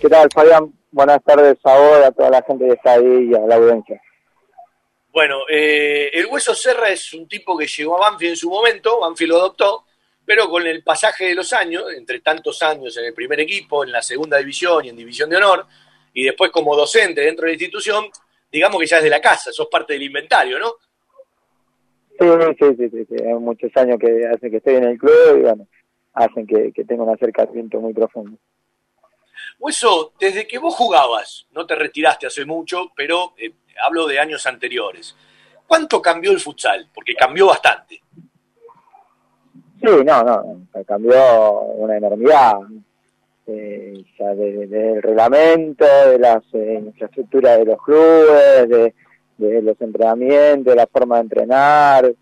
¿Qué 0.00 0.08
tal, 0.08 0.28
Fabián? 0.32 0.72
Buenas 0.90 1.22
tardes 1.24 1.58
a 1.64 1.78
vos, 1.78 1.98
a 2.04 2.12
toda 2.12 2.30
la 2.30 2.42
gente 2.42 2.66
que 2.66 2.72
está 2.72 2.92
ahí 2.92 3.30
y 3.30 3.34
a 3.34 3.40
la 3.40 3.56
audiencia. 3.56 4.00
Bueno, 5.12 5.42
eh, 5.48 6.10
el 6.12 6.26
Hueso 6.26 6.54
Serra 6.54 6.88
es 6.88 7.12
un 7.14 7.28
tipo 7.28 7.56
que 7.56 7.66
llegó 7.66 7.96
a 7.96 8.10
Banfield 8.10 8.30
en 8.30 8.36
su 8.36 8.50
momento, 8.50 9.00
Banfield 9.00 9.30
lo 9.30 9.38
adoptó, 9.38 9.84
pero 10.24 10.48
con 10.48 10.66
el 10.66 10.82
pasaje 10.82 11.26
de 11.26 11.34
los 11.34 11.52
años, 11.52 11.84
entre 11.96 12.20
tantos 12.20 12.62
años 12.62 12.96
en 12.96 13.04
el 13.04 13.14
primer 13.14 13.40
equipo, 13.40 13.84
en 13.84 13.92
la 13.92 14.02
segunda 14.02 14.38
división 14.38 14.84
y 14.84 14.88
en 14.88 14.96
división 14.96 15.30
de 15.30 15.36
honor, 15.36 15.66
y 16.12 16.24
después 16.24 16.50
como 16.50 16.76
docente 16.76 17.20
dentro 17.20 17.44
de 17.44 17.50
la 17.50 17.54
institución, 17.54 18.06
digamos 18.50 18.80
que 18.80 18.86
ya 18.86 18.98
es 18.98 19.04
de 19.04 19.10
la 19.10 19.20
casa, 19.20 19.52
sos 19.52 19.68
parte 19.70 19.92
del 19.92 20.02
inventario, 20.02 20.58
¿no? 20.58 20.74
Sí, 22.18 22.26
sí, 22.58 22.74
sí, 22.76 22.88
sí, 22.90 23.06
sí. 23.08 23.24
Hay 23.24 23.34
muchos 23.34 23.70
años 23.76 23.98
que 23.98 24.26
hacen 24.26 24.50
que 24.50 24.56
estoy 24.58 24.74
en 24.74 24.84
el 24.84 24.98
club 24.98 25.38
y 25.38 25.40
bueno, 25.42 25.66
hacen 26.12 26.46
que, 26.46 26.72
que 26.72 26.84
tenga 26.84 27.02
un 27.02 27.14
acercamiento 27.14 27.80
muy 27.80 27.92
profundo. 27.92 28.38
Hueso, 29.64 30.12
desde 30.20 30.46
que 30.46 30.58
vos 30.58 30.74
jugabas, 30.74 31.46
no 31.52 31.64
te 31.64 31.74
retiraste 31.74 32.26
hace 32.26 32.44
mucho, 32.44 32.92
pero 32.94 33.32
eh, 33.38 33.50
hablo 33.82 34.06
de 34.06 34.18
años 34.18 34.46
anteriores. 34.46 35.16
¿Cuánto 35.66 36.02
cambió 36.02 36.32
el 36.32 36.38
futsal? 36.38 36.86
Porque 36.94 37.14
cambió 37.14 37.46
bastante. 37.46 37.98
Sí, 39.80 39.88
no, 40.04 40.22
no, 40.22 40.66
cambió 40.86 41.60
una 41.60 41.96
enormidad. 41.96 42.58
Eh, 43.46 44.04
desde 44.18 44.66
de, 44.66 44.92
el 44.92 45.02
reglamento, 45.02 45.86
de 46.10 46.18
las 46.18 46.42
eh, 46.52 46.82
infraestructuras 46.84 47.56
de 47.56 47.64
los 47.64 47.82
clubes, 47.82 48.68
de, 48.68 48.94
de, 49.38 49.62
los 49.62 49.80
entrenamientos, 49.80 50.74
de 50.74 50.76
la 50.76 50.86
forma 50.86 51.16
de 51.16 51.22
entrenar. 51.22 52.14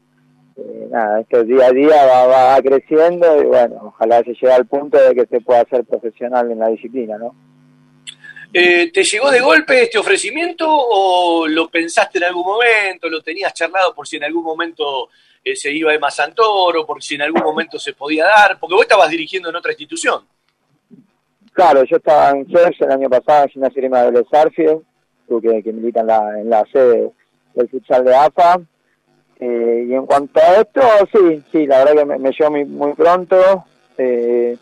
Eh, 0.57 0.88
nada, 0.90 1.20
esto 1.20 1.44
día 1.44 1.66
a 1.66 1.72
día 1.72 2.07
va, 2.07 2.26
va 2.26 2.62
creciendo 2.62 3.42
y 3.42 3.46
bueno, 3.46 3.76
ojalá 3.82 4.22
se 4.22 4.34
llegue 4.34 4.53
al 4.53 4.66
punto 4.66 4.98
de 4.98 5.14
que 5.14 5.26
se 5.26 5.40
pueda 5.40 5.64
ser 5.70 5.84
profesional 5.84 6.50
en 6.50 6.59
la 6.59 6.68
disciplina, 6.68 7.16
¿no? 7.18 7.34
Eh, 8.55 8.90
¿Te 8.92 9.03
llegó 9.03 9.30
de 9.30 9.40
golpe 9.40 9.82
este 9.82 9.98
ofrecimiento 9.98 10.66
o 10.68 11.48
lo 11.48 11.70
pensaste 11.70 12.18
en 12.18 12.24
algún 12.24 12.44
momento, 12.44 13.09
lo 13.09 13.22
tenías 13.22 13.55
charlado 13.55 13.94
por 13.94 14.07
si 14.07 14.16
en 14.16 14.24
algún 14.24 14.44
momento 14.44 15.09
eh, 15.42 15.57
se 15.57 15.72
iba 15.72 15.94
Emma 15.94 16.11
Santoro, 16.11 16.84
por 16.84 17.03
si 17.03 17.14
en 17.14 17.22
algún 17.22 17.42
momento 17.42 17.78
se 17.78 17.94
podía 17.94 18.26
dar? 18.26 18.59
Porque 18.61 18.74
vos 18.74 18.82
estabas 18.82 19.09
dirigiendo 19.09 19.48
en 19.48 19.57
otra 19.57 19.72
institución. 19.72 20.26
Claro, 21.55 21.82
yo 21.84 21.96
estaba 21.96 22.30
en 22.30 22.46
CES 22.46 22.80
el 22.80 22.90
año 22.90 23.09
pasado 23.09 23.44
en 23.44 23.50
Gimnasia 23.50 24.11
de 24.11 24.24
Sarfield, 24.30 24.82
que, 25.40 25.62
que 25.62 25.72
milita 25.72 26.00
en 26.00 26.07
la, 26.07 26.40
en 26.40 26.50
la 26.50 26.64
sede 26.70 27.11
del 27.55 27.68
futsal 27.70 28.05
de 28.05 28.14
AFA. 28.14 28.61
Eh, 29.45 29.86
y 29.88 29.95
en 29.95 30.07
cuanto 30.07 30.38
a 30.38 30.61
esto, 30.61 30.80
sí, 31.12 31.43
sí, 31.51 31.66
la 31.66 31.78
verdad 31.78 32.03
que 32.03 32.05
me, 32.05 32.18
me 32.18 32.30
llegó 32.30 32.51
muy, 32.51 32.93
pronto. 32.93 33.64
Eh, 33.99 34.57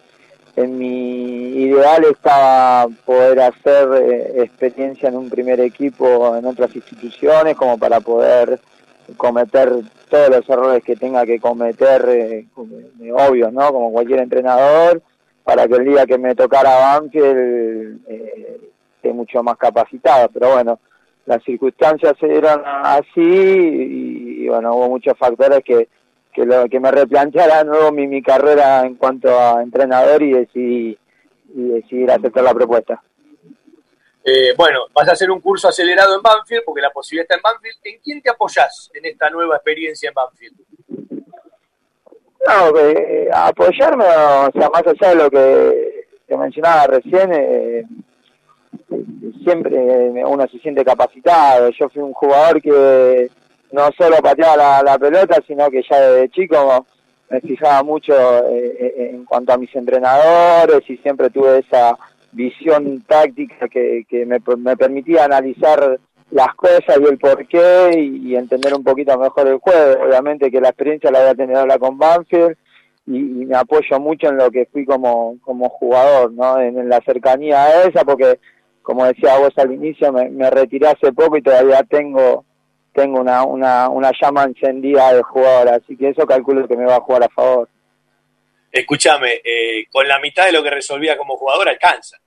en 0.57 0.78
mi 0.78 1.64
ideal 1.64 2.03
estaba 2.05 2.89
poder 3.05 3.41
hacer 3.41 3.89
eh, 4.03 4.43
experiencia 4.43 5.11
en 5.11 5.16
un 5.16 5.28
primer 5.28 5.61
equipo 5.61 6.35
en 6.35 6.47
otras 6.47 6.74
instituciones 6.74 7.57
como 7.57 7.76
para 7.76 8.01
poder 8.01 8.59
cometer 9.18 9.70
todos 10.09 10.31
los 10.31 10.49
errores 10.49 10.83
que 10.83 10.97
tenga 10.97 11.26
que 11.26 11.39
cometer, 11.39 12.05
eh, 12.09 12.47
obvios, 13.12 13.53
¿no? 13.53 13.72
Como 13.72 13.93
cualquier 13.93 14.20
entrenador, 14.20 15.03
para 15.45 15.68
que 15.68 15.74
el 15.74 15.85
día 15.85 16.07
que 16.07 16.16
me 16.16 16.35
tocara 16.35 16.99
Banfield 16.99 18.01
eh, 18.09 18.61
esté 18.97 19.12
mucho 19.12 19.43
más 19.43 19.59
capacitado. 19.59 20.31
Pero 20.33 20.55
bueno, 20.55 20.78
las 21.26 21.43
circunstancias 21.45 22.14
dieron 22.20 22.62
así 22.64 23.20
y, 23.20 24.10
y 24.45 24.49
bueno, 24.49 24.74
hubo 24.74 24.88
muchos 24.88 25.16
factores 25.16 25.62
que 25.64 25.88
que, 26.32 26.45
lo, 26.45 26.68
que 26.68 26.80
me 26.80 26.91
replanteara 26.91 27.64
nuevo 27.64 27.93
mi, 27.93 28.07
mi 28.07 28.22
carrera 28.22 28.84
en 28.84 28.95
cuanto 28.97 29.28
a 29.38 29.62
entrenador 29.62 30.22
y 30.22 30.32
decidí, 30.32 30.99
y 31.55 31.62
decidir 31.68 32.11
aceptar 32.11 32.45
la 32.45 32.55
propuesta. 32.55 33.03
Eh, 34.22 34.55
bueno, 34.57 34.80
vas 34.93 35.09
a 35.09 35.12
hacer 35.12 35.30
un 35.30 35.41
curso 35.41 35.68
acelerado 35.68 36.14
en 36.14 36.22
Banfield 36.22 36.62
porque 36.64 36.82
la 36.82 36.91
posibilidad 36.91 37.24
está 37.24 37.36
en 37.36 37.43
Banfield. 37.43 37.78
¿En 37.84 38.01
quién 38.01 38.22
te 38.22 38.30
apoyás 38.30 38.91
en 38.95 39.07
esta 39.07 39.30
nueva 39.30 39.57
experiencia 39.57 40.09
en 40.09 40.14
Banfield? 40.14 40.57
No, 42.47 42.78
eh, 42.78 43.28
apoyarme, 43.32 44.05
o 44.05 44.51
sea, 44.53 44.70
más 44.70 44.86
allá 44.86 45.09
de 45.11 45.14
lo 45.14 45.30
que, 45.30 46.07
que 46.26 46.36
mencionaba 46.36 46.86
recién, 46.86 47.32
eh, 47.34 47.84
siempre 49.43 49.76
uno 50.24 50.47
se 50.49 50.59
siente 50.59 50.84
capacitado. 50.84 51.70
Yo 51.70 51.88
fui 51.88 52.03
un 52.03 52.12
jugador 52.12 52.61
que 52.62 53.30
no 53.73 53.91
solo 53.97 54.16
pateaba 54.23 54.83
la, 54.83 54.99
pelota, 54.99 55.41
sino 55.47 55.71
que 55.71 55.83
ya 55.89 56.01
desde 56.01 56.31
chico 56.31 56.87
me 57.29 57.41
fijaba 57.41 57.83
mucho 57.83 58.12
eh, 58.49 59.11
en 59.12 59.25
cuanto 59.25 59.53
a 59.53 59.59
mis 59.59 59.75
entrenadores 59.75 60.81
y 60.89 60.97
siempre 60.99 61.31
tuve 61.31 61.59
esa 61.59 61.97
visión 62.33 63.03
táctica 63.03 63.68
que, 63.68 64.05
que 64.09 64.27
me, 64.27 64.41
permitía 64.77 65.25
analizar 65.25 65.99
las 66.31 66.55
cosas 66.55 66.99
y 67.01 67.05
el 67.05 67.18
porqué 67.18 67.91
y, 67.97 68.31
y, 68.31 68.37
entender 68.37 68.75
un 68.75 68.85
poquito 68.85 69.16
mejor 69.18 69.49
el 69.49 69.59
juego. 69.59 70.05
Obviamente 70.05 70.51
que 70.51 70.61
la 70.61 70.68
experiencia 70.68 71.11
la 71.11 71.21
había 71.21 71.35
tenido 71.35 71.66
la 71.66 71.79
con 71.79 71.99
Banfield 71.99 72.57
y, 73.07 73.18
me 73.18 73.57
apoyo 73.57 73.99
mucho 74.01 74.29
en 74.29 74.37
lo 74.37 74.51
que 74.51 74.66
fui 74.66 74.85
como, 74.85 75.37
como 75.43 75.68
jugador, 75.68 76.33
¿no? 76.33 76.61
En, 76.61 76.89
la 76.89 77.01
cercanía 77.01 77.62
a 77.62 77.85
esa, 77.85 78.05
porque 78.05 78.39
como 78.83 79.05
decía 79.05 79.39
vos 79.39 79.57
al 79.57 79.73
inicio, 79.73 80.12
me 80.12 80.51
retiré 80.51 80.89
hace 80.89 81.12
poco 81.12 81.37
y 81.37 81.43
todavía 81.43 81.83
tengo 81.85 82.45
tengo 82.93 83.20
una, 83.20 83.45
una, 83.45 83.88
una 83.88 84.11
llama 84.20 84.45
encendida 84.45 85.12
de 85.12 85.22
jugador, 85.22 85.68
así 85.68 85.97
que 85.97 86.11
eso 86.11 86.26
calculo 86.26 86.66
que 86.66 86.76
me 86.76 86.84
va 86.84 86.97
a 86.97 87.01
jugar 87.01 87.24
a 87.24 87.28
favor. 87.28 87.68
Escúchame, 88.70 89.41
eh, 89.45 89.86
con 89.91 90.07
la 90.07 90.18
mitad 90.20 90.47
de 90.47 90.53
lo 90.53 90.62
que 90.62 90.70
resolvía 90.70 91.16
como 91.16 91.36
jugador 91.36 91.68
alcanza. 91.68 92.18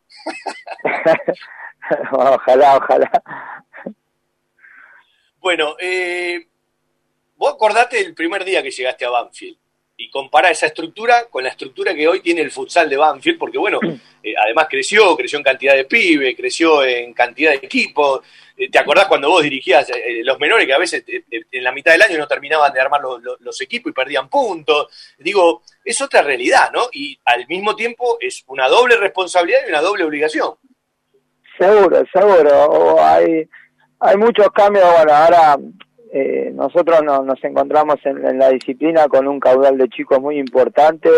ojalá, 2.12 2.78
ojalá. 2.78 3.24
Bueno, 5.40 5.76
eh, 5.80 6.48
vos 7.36 7.54
acordate 7.54 7.98
del 7.98 8.14
primer 8.14 8.44
día 8.44 8.64
que 8.64 8.72
llegaste 8.72 9.06
a 9.06 9.10
Banfield 9.10 9.63
y 10.04 10.10
compara 10.10 10.52
esa 10.52 10.66
estructura 10.66 11.28
con 11.30 11.44
la 11.44 11.50
estructura 11.50 11.96
que 11.96 12.08
hoy 12.08 12.20
tiene 12.20 12.42
el 12.42 12.52
futsal 12.52 12.90
de 12.90 12.98
Banfield, 12.98 13.40
porque 13.40 13.58
bueno, 13.58 13.80
eh, 14.22 14.34
además 14.38 14.68
creció, 14.70 15.16
creció 15.16 15.38
en 15.38 15.44
cantidad 15.44 15.76
de 15.76 15.86
pibes, 15.86 16.36
creció 16.36 16.84
en 16.84 17.14
cantidad 17.14 17.52
de 17.52 17.58
equipos. 17.58 18.22
Eh, 18.58 18.70
¿Te 18.70 18.80
acordás 18.80 19.08
cuando 19.08 19.30
vos 19.30 19.42
dirigías 19.42 19.90
eh, 19.90 20.22
los 20.24 20.38
menores 20.40 20.68
que 20.68 20.74
a 20.74 20.78
veces 20.78 21.06
en 21.08 21.64
la 21.64 21.72
mitad 21.72 21.94
del 21.94 22.02
año 22.02 22.18
no 22.18 22.28
terminaban 22.28 22.74
de 22.74 22.82
armar 22.82 23.02
los, 23.02 23.24
los, 23.24 23.40
los, 23.40 23.62
equipos 23.62 23.92
y 23.92 23.94
perdían 23.94 24.28
puntos? 24.28 24.88
Digo, 25.20 25.64
es 25.86 26.02
otra 26.02 26.22
realidad, 26.22 26.70
¿no? 26.74 26.88
Y 26.92 27.18
al 27.24 27.48
mismo 27.48 27.74
tiempo 27.74 28.18
es 28.20 28.44
una 28.48 28.68
doble 28.68 28.98
responsabilidad 28.98 29.60
y 29.66 29.70
una 29.70 29.80
doble 29.80 30.04
obligación. 30.04 30.56
Seguro, 31.58 32.04
seguro. 32.12 33.02
Hay, 33.02 33.48
hay 34.02 34.18
muchos 34.18 34.48
cambios. 34.52 34.86
Bueno, 34.98 35.14
ahora 35.14 35.58
eh, 36.16 36.52
nosotros 36.54 37.02
no, 37.04 37.24
nos 37.24 37.44
encontramos 37.44 37.96
en, 38.06 38.38
la 38.38 38.50
disciplina 38.50 39.08
con 39.08 39.28
un 39.28 39.40
caudal 39.40 39.80
de 39.80 39.90
chicos 39.90 40.22
muy 40.22 40.38
importante 40.38 41.10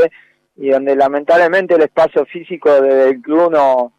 y 0.55 0.69
donde 0.69 0.95
lamentablemente 0.95 1.75
el 1.75 1.81
espacio 1.81 2.25
físico 2.25 2.81
del 2.81 3.21
club 3.21 3.51
no, 3.51 3.91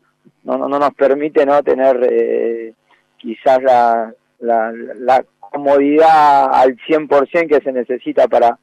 no, 0.45 0.57
no 0.57 0.79
nos 0.79 0.95
permite 0.95 1.45
no 1.45 1.63
tener 1.63 2.01
eh, 2.11 2.73
quizás 3.19 3.63
la, 3.63 4.11
la, 4.39 4.73
la 4.73 5.23
comodidad 5.39 6.55
al 6.55 6.79
100% 6.79 7.47
que 7.47 7.61
se 7.61 7.73
necesita 7.73 8.27
para, 8.27 8.59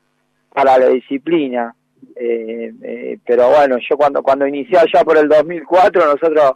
para 0.51 0.79
la 0.79 0.87
disciplina. 0.87 1.75
Eh, 2.15 2.73
eh, 2.81 3.17
pero 3.23 3.49
bueno, 3.49 3.77
yo 3.87 3.95
cuando, 3.95 4.23
cuando 4.23 4.47
inicié 4.47 4.79
allá 4.79 5.03
por 5.03 5.17
el 5.19 5.29
2004, 5.29 6.03
nosotros 6.03 6.53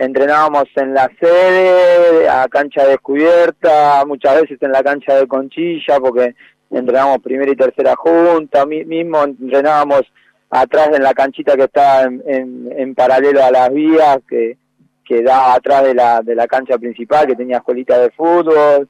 entrenábamos 0.00 0.64
en 0.76 0.94
la 0.94 1.10
sede, 1.20 2.26
a 2.28 2.48
cancha 2.48 2.86
descubierta, 2.86 4.02
muchas 4.06 4.40
veces 4.40 4.56
en 4.62 4.72
la 4.72 4.82
cancha 4.82 5.14
de 5.14 5.26
Conchilla, 5.26 6.00
porque 6.00 6.34
entrenábamos 6.70 7.18
primera 7.18 7.52
y 7.52 7.56
tercera 7.56 7.94
junta, 7.96 8.64
mismo 8.64 9.22
entrenábamos 9.22 10.02
atrás 10.48 10.88
en 10.94 11.02
la 11.02 11.12
canchita 11.12 11.54
que 11.54 11.64
estaba 11.64 12.02
en, 12.02 12.22
en, 12.26 12.72
en 12.76 12.94
paralelo 12.94 13.44
a 13.44 13.50
las 13.50 13.70
vías, 13.72 14.18
que, 14.26 14.56
que 15.04 15.22
da 15.22 15.52
atrás 15.52 15.84
de 15.84 15.94
la, 15.94 16.22
de 16.22 16.34
la 16.34 16.46
cancha 16.46 16.78
principal, 16.78 17.26
que 17.26 17.36
tenía 17.36 17.58
escuelita 17.58 17.98
de 17.98 18.10
fútbol. 18.10 18.88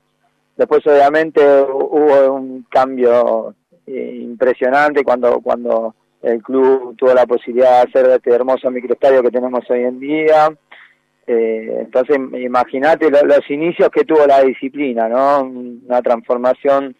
Después 0.56 0.86
obviamente 0.86 1.40
hubo 1.42 2.34
un 2.34 2.66
cambio 2.70 3.54
eh, 3.86 4.18
impresionante 4.22 5.02
cuando, 5.02 5.40
cuando 5.40 5.94
el 6.22 6.40
club 6.40 6.94
tuvo 6.96 7.14
la 7.14 7.26
posibilidad 7.26 7.82
de 7.82 7.88
hacer 7.88 8.10
este 8.10 8.30
hermoso 8.30 8.70
microestadio 8.70 9.22
que 9.22 9.30
tenemos 9.30 9.68
hoy 9.70 9.82
en 9.84 9.98
día. 9.98 10.50
Eh, 11.26 11.76
entonces, 11.80 12.18
imagínate 12.40 13.10
los 13.10 13.50
inicios 13.50 13.88
que 13.90 14.04
tuvo 14.04 14.26
la 14.26 14.42
disciplina, 14.42 15.08
¿no? 15.08 15.42
Una 15.42 16.02
transformación 16.02 16.96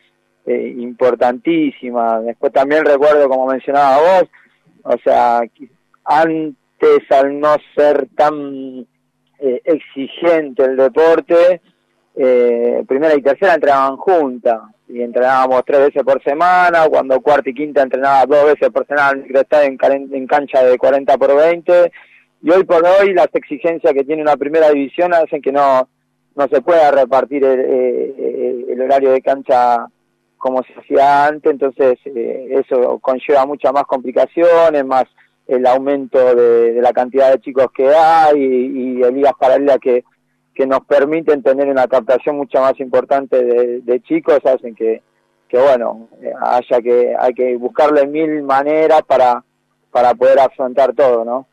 eh, 0.47 0.75
importantísima. 0.79 2.21
Después 2.21 2.53
también 2.53 2.85
recuerdo, 2.85 3.29
como 3.29 3.47
mencionaba 3.47 3.99
vos, 3.99 4.25
o 4.83 4.97
sea, 5.05 5.43
antes 6.05 7.11
al 7.11 7.39
no 7.39 7.57
ser 7.77 8.09
tan 8.17 8.87
eh, 9.39 9.61
exigente 9.65 10.65
el 10.65 10.77
deporte, 10.77 11.61
eh, 12.17 12.85
primera 12.87 13.15
y 13.15 13.23
tercera 13.23 13.55
entrenaban 13.55 13.97
juntas 13.97 14.61
y 14.89 15.01
entrenábamos 15.03 15.63
tres 15.65 15.81
veces 15.81 16.03
por 16.03 16.23
semana, 16.23 16.89
cuando 16.89 17.21
cuarta 17.21 17.49
y 17.49 17.55
quinta 17.55 17.83
entrenaba 17.83 18.27
dos 18.27 18.45
veces 18.47 18.71
por 18.71 18.87
semana 18.87 19.23
en 19.27 19.79
en 20.13 20.27
cancha 20.27 20.65
de 20.65 20.77
40 20.77 21.17
por 21.17 21.37
20 21.37 21.93
y 22.43 22.51
hoy 22.51 22.65
por 22.65 22.85
hoy 22.85 23.13
las 23.13 23.29
exigencias 23.35 23.93
que 23.93 24.05
tiene 24.05 24.23
una 24.23 24.37
primera 24.37 24.71
división 24.71 25.13
hacen 25.15 25.43
que 25.43 25.53
no, 25.53 25.89
no 26.35 26.49
se 26.49 26.61
pueda 26.63 26.91
repartir 26.91 27.45
el, 27.45 27.61
eh, 27.61 28.67
el 28.71 28.81
horario 28.81 29.13
de 29.13 29.21
cancha 29.21 29.87
como 30.39 30.63
se 30.63 30.73
hacía 30.73 31.27
antes, 31.27 31.53
entonces 31.53 31.99
eh, 32.07 32.49
eso 32.65 32.99
conlleva 33.01 33.45
muchas 33.45 33.75
más 33.75 33.85
complicaciones, 33.85 34.85
más 34.87 35.05
el 35.47 35.67
aumento 35.67 36.35
de, 36.35 36.81
la 36.81 36.93
cantidad 36.93 37.31
de 37.31 37.41
chicos 37.41 37.67
que 37.75 37.89
hay 37.95 38.41
y, 38.41 38.95
de 39.01 39.13
ligas 39.13 39.35
paralelas 39.39 39.79
que, 39.79 40.05
que 40.55 40.67
nos 40.67 40.81
permiten 40.87 41.43
tener 41.43 41.69
una 41.69 41.87
captación 41.89 42.37
mucho 42.37 42.59
más 42.61 42.79
importante 42.81 43.83
de, 43.83 44.01
chicos, 44.03 44.39
hacen 44.47 44.75
que, 44.75 45.03
que 45.47 45.59
bueno, 45.59 46.09
haya 46.41 46.81
que, 46.81 47.15
hay 47.19 47.35
que 47.35 47.57
buscarle 47.57 48.07
mil 48.07 48.43
maneras 48.43 49.03
para, 49.03 49.45
para 49.91 50.15
poder 50.15 50.39
afrontar 50.39 50.95
todo, 50.95 51.25
¿no? 51.25 51.47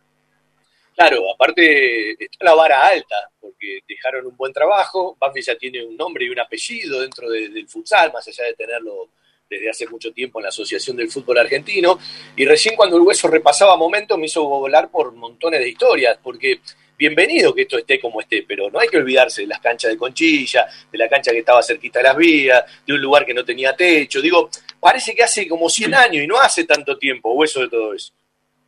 Claro, 0.98 1.32
aparte 1.32 2.14
está 2.14 2.44
la 2.44 2.56
vara 2.56 2.88
alta, 2.88 3.30
porque 3.40 3.82
dejaron 3.88 4.26
un 4.26 4.36
buen 4.36 4.52
trabajo, 4.52 5.16
Banfield 5.20 5.46
ya 5.46 5.56
tiene 5.56 5.86
un 5.86 5.96
nombre 5.96 6.26
y 6.26 6.30
un 6.30 6.40
apellido 6.40 7.02
dentro 7.02 7.30
del 7.30 7.68
futsal, 7.68 8.12
más 8.12 8.28
allá 8.28 8.46
de 8.46 8.56
tenerlo 8.56 9.10
desde 9.48 9.70
hace 9.70 9.86
mucho 9.86 10.12
tiempo 10.12 10.40
en 10.40 10.46
la 10.46 10.50
Asociación 10.50 10.98
del 10.98 11.12
Fútbol 11.12 11.38
Argentino, 11.38 12.00
y 12.36 12.46
recién 12.46 12.76
cuando 12.76 12.98
el 12.98 13.04
hueso 13.04 13.28
repasaba 13.28 13.78
momentos 13.78 14.18
me 14.18 14.26
hizo 14.26 14.44
volar 14.44 14.90
por 14.90 15.14
montones 15.14 15.60
de 15.60 15.70
historias, 15.70 16.18
porque 16.24 16.62
bienvenido 16.98 17.54
que 17.54 17.62
esto 17.62 17.78
esté 17.78 18.00
como 18.00 18.20
esté, 18.20 18.44
pero 18.48 18.72
no 18.72 18.80
hay 18.80 18.88
que 18.88 18.98
olvidarse 18.98 19.42
de 19.42 19.50
las 19.50 19.60
canchas 19.60 19.92
de 19.92 19.98
Conchilla, 19.98 20.66
de 20.92 20.98
la 20.98 21.08
cancha 21.08 21.30
que 21.30 21.40
estaba 21.40 21.62
cerquita 21.62 22.00
de 22.00 22.06
las 22.06 22.18
vías, 22.18 22.66
de 22.88 22.94
un 22.94 23.02
lugar 23.02 23.24
que 23.24 23.36
no 23.36 23.46
tenía 23.46 23.76
techo, 23.76 24.20
digo, 24.20 24.50
parece 24.80 25.14
que 25.14 25.22
hace 25.22 25.48
como 25.48 25.70
100 25.70 25.94
años 25.94 26.24
y 26.24 26.26
no 26.26 26.40
hace 26.40 26.64
tanto 26.64 26.98
tiempo, 26.98 27.34
hueso 27.34 27.62
de 27.62 27.70
todo 27.70 27.94
eso. 27.94 28.17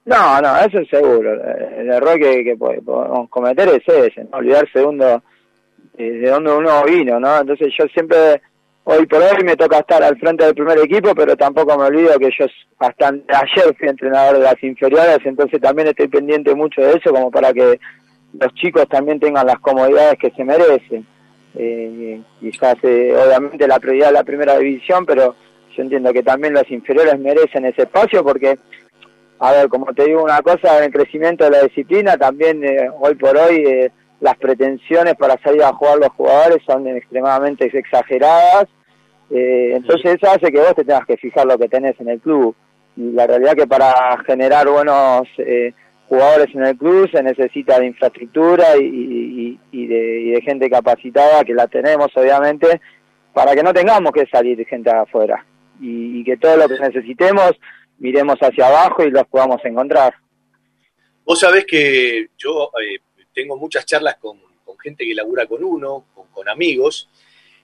No, 0.10 0.41
no, 0.41 0.57
eso 0.57 0.80
es 0.80 0.89
seguro. 0.89 1.34
El 1.34 1.88
error 1.88 2.18
que, 2.18 2.55
podemos 2.57 3.30
cometer 3.30 3.70
es 3.70 3.88
ese, 3.88 4.24
¿no? 4.24 4.39
olvidarse 4.39 4.80
de, 4.80 4.86
uno, 4.86 5.24
de 5.95 6.28
dónde 6.28 6.51
uno 6.51 6.84
vino, 6.84 7.20
¿no? 7.20 7.41
Entonces 7.41 7.72
yo 7.78 7.86
siempre, 7.93 8.41
hoy 8.86 9.05
por 9.05 9.22
hoy 9.22 9.43
me 9.45 9.55
toca 9.55 9.78
estar 9.78 10.01
al 10.01 10.18
frente 10.18 10.45
del 10.45 10.55
primer 10.55 10.80
equipo, 10.80 11.14
pero 11.14 11.38
tampoco 11.38 11.78
me 11.78 11.86
olvido 11.86 12.18
que 12.18 12.32
yo 12.39 12.47
hasta 12.80 13.10
ayer 13.10 13.76
fui 13.78 13.88
entrenador 13.88 14.39
de 14.39 14.45
las 14.45 14.64
inferiores, 14.64 15.20
entonces 15.26 15.62
también 15.62 15.89
estoy 15.89 16.07
pendiente 16.07 16.55
mucho 16.55 16.82
de 16.82 16.93
eso, 16.93 17.12
como 17.14 17.30
para 17.30 17.53
que 17.53 17.80
los 18.34 18.53
chicos 18.55 18.89
también 18.89 19.20
tengan 19.20 19.45
las 19.45 19.60
comodidades 19.60 20.18
que 20.18 20.32
se 20.32 20.43
merecen. 20.43 21.05
Eh, 21.55 22.20
quizás 22.39 22.78
eh, 22.82 23.14
obviamente 23.16 23.68
la 23.68 23.80
prioridad 23.80 24.07
es 24.07 24.14
la 24.14 24.24
primera 24.24 24.57
división, 24.57 25.05
pero 25.05 25.36
yo 25.78 25.84
entiendo 25.84 26.12
que 26.12 26.24
también 26.24 26.55
los 26.55 26.70
inferiores 26.72 27.20
merecen 27.20 27.66
ese 27.66 27.84
espacio 27.84 28.24
porque 28.24 28.57
a 29.40 29.54
ver, 29.54 29.70
como 29.70 29.94
te 29.94 30.06
digo 30.06 30.24
una 30.24 30.42
cosa, 30.42 30.78
en 30.78 30.86
el 30.86 30.92
crecimiento 30.92 31.46
de 31.46 31.52
la 31.52 31.64
disciplina, 31.64 32.18
también 32.18 32.62
eh, 32.64 32.90
hoy 33.00 33.16
por 33.16 33.38
hoy 33.38 33.64
eh, 33.66 33.92
las 34.20 34.38
pretensiones 34.38 35.16
para 35.16 35.42
salir 35.42 35.64
a 35.64 35.72
jugar 35.72 35.98
los 35.98 36.10
jugadores 36.10 36.58
son 36.66 36.86
extremadamente 36.88 37.66
exageradas, 37.66 38.66
eh, 39.32 39.72
entonces 39.76 40.16
eso 40.16 40.30
hace 40.30 40.52
que 40.52 40.60
vos 40.60 40.76
te 40.76 40.84
tengas 40.84 41.06
que 41.06 41.16
fijar 41.16 41.46
lo 41.46 41.58
que 41.58 41.70
tenés 41.70 41.98
en 42.00 42.10
el 42.10 42.20
club. 42.20 42.54
Y 42.98 43.12
la 43.14 43.28
realidad 43.28 43.54
que 43.54 43.68
para 43.68 44.18
generar 44.26 44.68
buenos 44.68 45.26
jugadores 46.10 46.54
en 46.54 46.66
el 46.66 46.76
club 46.76 47.10
se 47.10 47.24
necesita 47.24 47.80
de 47.80 47.86
infraestructura 47.86 48.76
y, 48.76 49.58
de, 49.72 50.20
y 50.22 50.32
de 50.32 50.42
gente 50.42 50.70
capacitada, 50.70 51.46
que 51.46 51.54
la 51.54 51.68
tenemos 51.68 52.10
obviamente, 52.16 52.82
para 53.32 53.56
que 53.56 53.64
no 53.64 53.74
tengamos 53.74 54.12
que 54.12 54.26
salir 54.26 54.66
gente 54.66 54.90
afuera. 54.90 55.46
y 55.80 56.24
que 56.26 56.36
todo 56.36 56.58
lo 56.58 56.68
que 56.68 56.80
necesitemos 56.80 57.54
miremos 58.00 58.38
hacia 58.39 58.68
abajo 58.68 59.04
y 59.04 59.12
los 59.12 59.28
podamos 59.28 59.64
encontrar. 59.64 60.16
Vos 61.24 61.39
sabés 61.39 61.66
que 61.66 62.30
yo 62.38 62.72
eh, 62.82 63.00
tengo 63.34 63.56
muchas 63.58 63.86
charlas 63.86 64.18
con, 64.18 64.39
gente 64.82 65.06
que 65.06 65.14
labura 65.14 65.45
con 65.45 65.62
uno, 65.62 66.06
con, 66.34 66.47
amigos, 66.47 67.10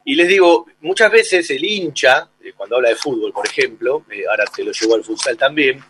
y 0.04 0.16
les 0.16 0.28
digo, 0.28 0.66
muchas 0.82 1.10
veces 1.10 1.50
el 1.50 1.64
hincha, 1.64 2.30
eh, 2.44 2.52
cuando 2.56 2.76
habla 2.76 2.90
de 2.90 2.96
fútbol, 2.96 3.32
por 3.32 3.48
ejemplo, 3.48 4.06
eh, 4.12 4.24
ahora 4.30 4.44
te 4.54 4.66
lo 4.66 4.72
llevo 4.74 4.96
al 4.96 5.04
futsal 5.04 5.38
también, 5.38 5.82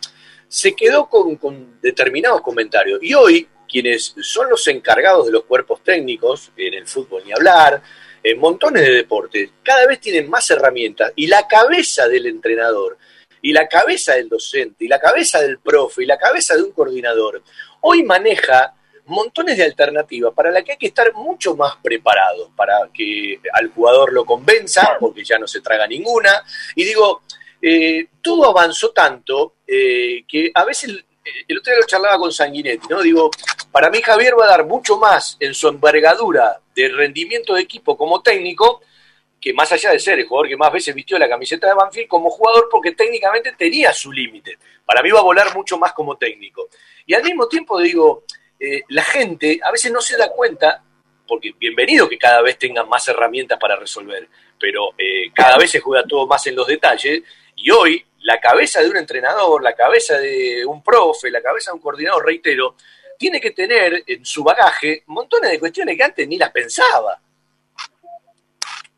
se 0.46 0.74
quedó 0.76 1.08
con, 1.08 1.34
con, 1.34 1.80
determinados 1.80 2.42
comentarios. 2.42 3.00
Y 3.02 3.12
hoy, 3.12 3.48
quienes 3.68 4.14
son 4.20 4.48
los 4.48 4.68
encargados 4.68 5.26
de 5.26 5.32
los 5.32 5.44
cuerpos 5.44 5.82
técnicos, 5.82 6.52
en 6.56 6.74
el 6.74 6.86
fútbol 6.86 7.24
ni 7.26 7.32
hablar, 7.32 7.82
en 8.22 8.38
montones 8.38 8.82
de 8.82 8.94
deportes, 8.94 9.50
cada 9.62 9.86
vez 9.86 10.00
tienen 10.00 10.30
más 10.30 10.48
herramientas 10.50 11.12
y 11.16 11.26
la 11.26 11.46
cabeza 11.48 12.08
del 12.08 12.26
entrenador 12.26 12.98
y 13.46 13.52
la 13.52 13.68
cabeza 13.68 14.14
del 14.14 14.28
docente, 14.28 14.86
y 14.86 14.88
la 14.88 14.98
cabeza 14.98 15.40
del 15.40 15.60
profe, 15.60 16.02
y 16.02 16.06
la 16.06 16.18
cabeza 16.18 16.56
de 16.56 16.64
un 16.64 16.72
coordinador, 16.72 17.44
hoy 17.82 18.02
maneja 18.02 18.74
montones 19.04 19.56
de 19.56 19.62
alternativas 19.62 20.34
para 20.34 20.50
la 20.50 20.64
que 20.64 20.72
hay 20.72 20.78
que 20.78 20.88
estar 20.88 21.14
mucho 21.14 21.54
más 21.54 21.76
preparados, 21.80 22.50
para 22.56 22.74
que 22.92 23.38
al 23.52 23.68
jugador 23.68 24.12
lo 24.12 24.24
convenza, 24.24 24.96
porque 24.98 25.22
ya 25.22 25.38
no 25.38 25.46
se 25.46 25.60
traga 25.60 25.86
ninguna. 25.86 26.42
Y 26.74 26.86
digo, 26.86 27.22
eh, 27.62 28.08
todo 28.20 28.50
avanzó 28.50 28.90
tanto 28.90 29.54
eh, 29.64 30.24
que 30.26 30.50
a 30.52 30.64
veces, 30.64 30.90
eh, 30.90 31.30
el 31.46 31.58
otro 31.58 31.72
día 31.72 31.82
lo 31.82 31.86
charlaba 31.86 32.18
con 32.18 32.32
Sanguinetti, 32.32 32.88
¿no? 32.90 33.00
Digo, 33.00 33.30
para 33.70 33.90
mí 33.90 34.02
Javier 34.02 34.34
va 34.36 34.46
a 34.46 34.56
dar 34.56 34.66
mucho 34.66 34.98
más 34.98 35.36
en 35.38 35.54
su 35.54 35.68
envergadura 35.68 36.58
de 36.74 36.88
rendimiento 36.88 37.54
de 37.54 37.62
equipo 37.62 37.96
como 37.96 38.22
técnico 38.22 38.80
que 39.46 39.52
más 39.52 39.70
allá 39.70 39.92
de 39.92 40.00
ser 40.00 40.18
el 40.18 40.26
jugador 40.26 40.48
que 40.48 40.56
más 40.56 40.72
veces 40.72 40.92
vistió 40.92 41.16
la 41.20 41.28
camiseta 41.28 41.68
de 41.68 41.74
Banfield, 41.74 42.08
como 42.08 42.30
jugador 42.30 42.68
porque 42.68 42.90
técnicamente 42.96 43.52
tenía 43.52 43.92
su 43.92 44.10
límite. 44.10 44.58
Para 44.84 45.04
mí 45.04 45.10
va 45.12 45.20
a 45.20 45.22
volar 45.22 45.54
mucho 45.54 45.78
más 45.78 45.92
como 45.92 46.16
técnico. 46.16 46.68
Y 47.06 47.14
al 47.14 47.22
mismo 47.22 47.46
tiempo 47.46 47.78
digo, 47.78 48.24
eh, 48.58 48.82
la 48.88 49.04
gente 49.04 49.60
a 49.62 49.70
veces 49.70 49.92
no 49.92 50.00
se 50.00 50.16
da 50.16 50.32
cuenta, 50.32 50.82
porque 51.28 51.52
bienvenido 51.60 52.08
que 52.08 52.18
cada 52.18 52.42
vez 52.42 52.58
tengan 52.58 52.88
más 52.88 53.06
herramientas 53.06 53.56
para 53.60 53.76
resolver, 53.76 54.26
pero 54.58 54.94
eh, 54.98 55.30
cada 55.32 55.56
vez 55.58 55.70
se 55.70 55.78
juega 55.78 56.02
todo 56.08 56.26
más 56.26 56.44
en 56.48 56.56
los 56.56 56.66
detalles 56.66 57.22
y 57.54 57.70
hoy 57.70 58.04
la 58.22 58.40
cabeza 58.40 58.82
de 58.82 58.90
un 58.90 58.96
entrenador, 58.96 59.62
la 59.62 59.76
cabeza 59.76 60.18
de 60.18 60.66
un 60.66 60.82
profe, 60.82 61.30
la 61.30 61.40
cabeza 61.40 61.70
de 61.70 61.76
un 61.76 61.82
coordinador, 61.82 62.26
reitero, 62.26 62.74
tiene 63.16 63.40
que 63.40 63.52
tener 63.52 64.02
en 64.08 64.26
su 64.26 64.42
bagaje 64.42 65.04
montones 65.06 65.52
de 65.52 65.60
cuestiones 65.60 65.96
que 65.96 66.02
antes 66.02 66.26
ni 66.26 66.36
las 66.36 66.50
pensaba. 66.50 67.20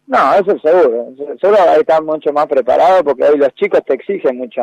No, 0.08 0.34
eso 0.34 0.58
seguro. 0.60 1.12
Solo 1.38 1.56
estar 1.78 2.02
mucho 2.02 2.32
más 2.32 2.46
preparado 2.46 3.04
porque 3.04 3.24
hoy 3.24 3.36
los 3.36 3.54
chicos 3.54 3.82
te 3.86 3.92
exigen 3.92 4.38
mucho, 4.38 4.62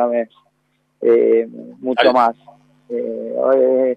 eh, 1.02 1.46
mucho 1.78 2.12
más. 2.12 2.34
Eh, 2.88 3.96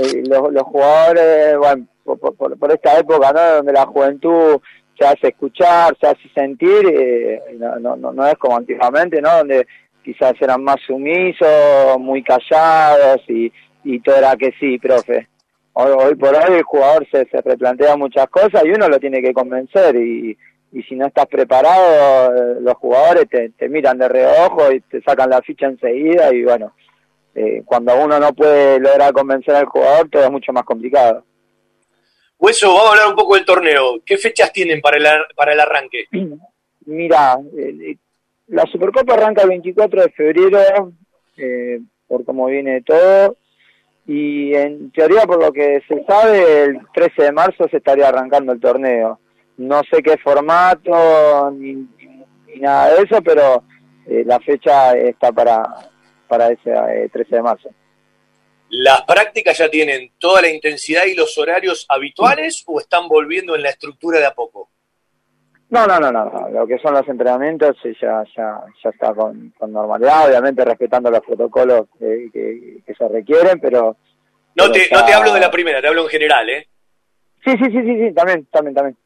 eh, 0.00 0.22
los, 0.28 0.62
jugadores, 0.64 1.56
bueno, 1.58 1.86
por, 2.04 2.72
esta 2.72 2.98
época, 2.98 3.32
¿no? 3.32 3.56
Donde 3.56 3.72
la 3.72 3.86
juventud 3.86 4.60
se 4.98 5.06
hace 5.06 5.28
escuchar, 5.28 5.96
se 6.00 6.08
hace 6.08 6.28
sentir, 6.34 6.84
eh, 6.92 7.40
no, 7.56 7.96
no, 7.96 8.12
no 8.12 8.26
es 8.26 8.34
como 8.34 8.56
antiguamente, 8.56 9.22
¿no? 9.22 9.38
Donde 9.38 9.68
quizás 10.04 10.32
eran 10.40 10.64
más 10.64 10.78
sumisos, 10.84 11.98
muy 12.00 12.24
callados 12.24 13.22
y, 13.28 13.52
y 13.84 14.00
todo 14.00 14.16
era 14.16 14.34
que 14.34 14.52
sí, 14.58 14.76
profe. 14.78 15.28
Hoy, 15.74 15.92
hoy 15.96 16.14
por 16.16 16.34
hoy 16.34 16.56
el 16.56 16.64
jugador 16.64 17.06
se, 17.12 17.26
se 17.26 17.40
replantea 17.42 17.96
muchas 17.96 18.26
cosas 18.26 18.64
y 18.64 18.70
uno 18.70 18.88
lo 18.88 18.98
tiene 18.98 19.22
que 19.22 19.32
convencer 19.32 19.94
y 19.94 20.36
y 20.72 20.82
si 20.84 20.94
no 20.94 21.06
estás 21.06 21.26
preparado, 21.26 22.34
eh, 22.34 22.60
los 22.60 22.74
jugadores 22.74 23.26
te, 23.28 23.68
miran 23.68 23.98
de 23.98 24.08
reojo 24.08 24.72
y 24.72 24.80
te 24.80 25.02
sacan 25.02 25.30
la 25.30 25.42
ficha 25.42 25.66
enseguida 25.66 26.32
y 26.32 26.44
bueno, 26.44 26.72
eh, 27.34 27.62
cuando 27.64 27.96
uno 27.96 28.18
no 28.20 28.32
puede 28.32 28.78
lograr 28.78 29.12
convencer 29.12 29.54
al 29.54 29.66
jugador, 29.66 30.08
todo 30.08 30.24
es 30.24 30.30
mucho 30.30 30.52
más 30.52 30.64
complicado. 30.64 31.24
Hueso, 32.38 32.68
vamos 32.68 32.86
a 32.86 32.90
hablar 32.92 33.08
un 33.08 33.16
poco 33.16 33.34
del 33.34 33.44
torneo. 33.44 34.00
¿Qué 34.04 34.16
fechas 34.16 34.52
tienen 34.52 34.80
para 34.80 34.96
el, 34.96 35.04
para 35.34 35.52
el 35.52 35.60
arranque? 35.60 36.06
Mira, 36.86 37.38
eh, 37.56 37.96
la 38.48 38.64
Supercopa 38.66 39.14
arranca 39.14 39.42
el 39.42 39.48
24 39.50 40.02
de 40.02 40.10
febrero, 40.10 40.92
por 42.08 42.24
cómo 42.24 42.46
viene 42.46 42.82
todo, 42.82 43.36
y 44.06 44.54
en 44.54 44.90
teoría, 44.90 45.22
por 45.22 45.40
lo 45.40 45.52
que 45.52 45.82
se 45.86 46.04
sabe, 46.04 46.64
el 46.64 46.78
13 46.92 47.22
de 47.22 47.32
marzo 47.32 47.68
se 47.68 47.76
estaría 47.76 48.08
arrancando 48.08 48.52
el 48.52 48.60
torneo 48.60 49.20
no 49.60 49.82
sé 49.90 50.02
qué 50.02 50.16
formato 50.16 51.50
ni, 51.50 51.74
ni 52.46 52.60
nada 52.60 52.94
de 52.94 53.02
eso, 53.02 53.20
pero 53.22 53.62
eh, 54.06 54.22
la 54.24 54.40
fecha 54.40 54.94
está 54.94 55.32
para, 55.32 55.62
para 56.26 56.48
ese 56.48 56.70
eh, 56.70 57.10
13 57.12 57.36
de 57.36 57.42
marzo. 57.42 57.68
¿Las 58.70 59.02
prácticas 59.02 59.58
ya 59.58 59.68
tienen 59.68 60.12
toda 60.18 60.42
la 60.42 60.48
intensidad 60.48 61.04
y 61.04 61.14
los 61.14 61.36
horarios 61.36 61.84
habituales 61.88 62.62
o 62.66 62.80
están 62.80 63.06
volviendo 63.08 63.54
en 63.54 63.62
la 63.62 63.70
estructura 63.70 64.18
de 64.18 64.26
a 64.26 64.34
poco? 64.34 64.70
No, 65.68 65.86
no, 65.86 66.00
no, 66.00 66.10
no, 66.10 66.24
no. 66.24 66.48
lo 66.48 66.66
que 66.66 66.78
son 66.78 66.94
los 66.94 67.06
entrenamientos 67.06 67.76
ya, 68.00 68.24
ya, 68.36 68.60
ya 68.82 68.90
está 68.90 69.14
con, 69.14 69.52
con 69.58 69.72
normalidad, 69.72 70.28
obviamente 70.28 70.64
respetando 70.64 71.10
los 71.10 71.20
protocolos 71.20 71.86
eh, 72.00 72.28
que, 72.32 72.78
que 72.86 72.94
se 72.94 73.08
requieren, 73.08 73.60
pero... 73.60 73.96
No 74.56 74.64
pero 74.64 74.72
te, 74.72 74.88
no 74.90 75.04
te 75.04 75.12
hablo 75.12 75.32
de 75.32 75.40
la 75.40 75.50
primera, 75.50 75.80
te 75.80 75.88
hablo 75.88 76.02
en 76.02 76.08
general, 76.08 76.48
¿eh? 76.48 76.66
Sí, 77.44 77.52
sí, 77.52 77.64
sí, 77.70 77.82
sí, 77.82 78.06
sí, 78.08 78.14
también, 78.14 78.46
también, 78.46 78.74
también. 78.74 78.96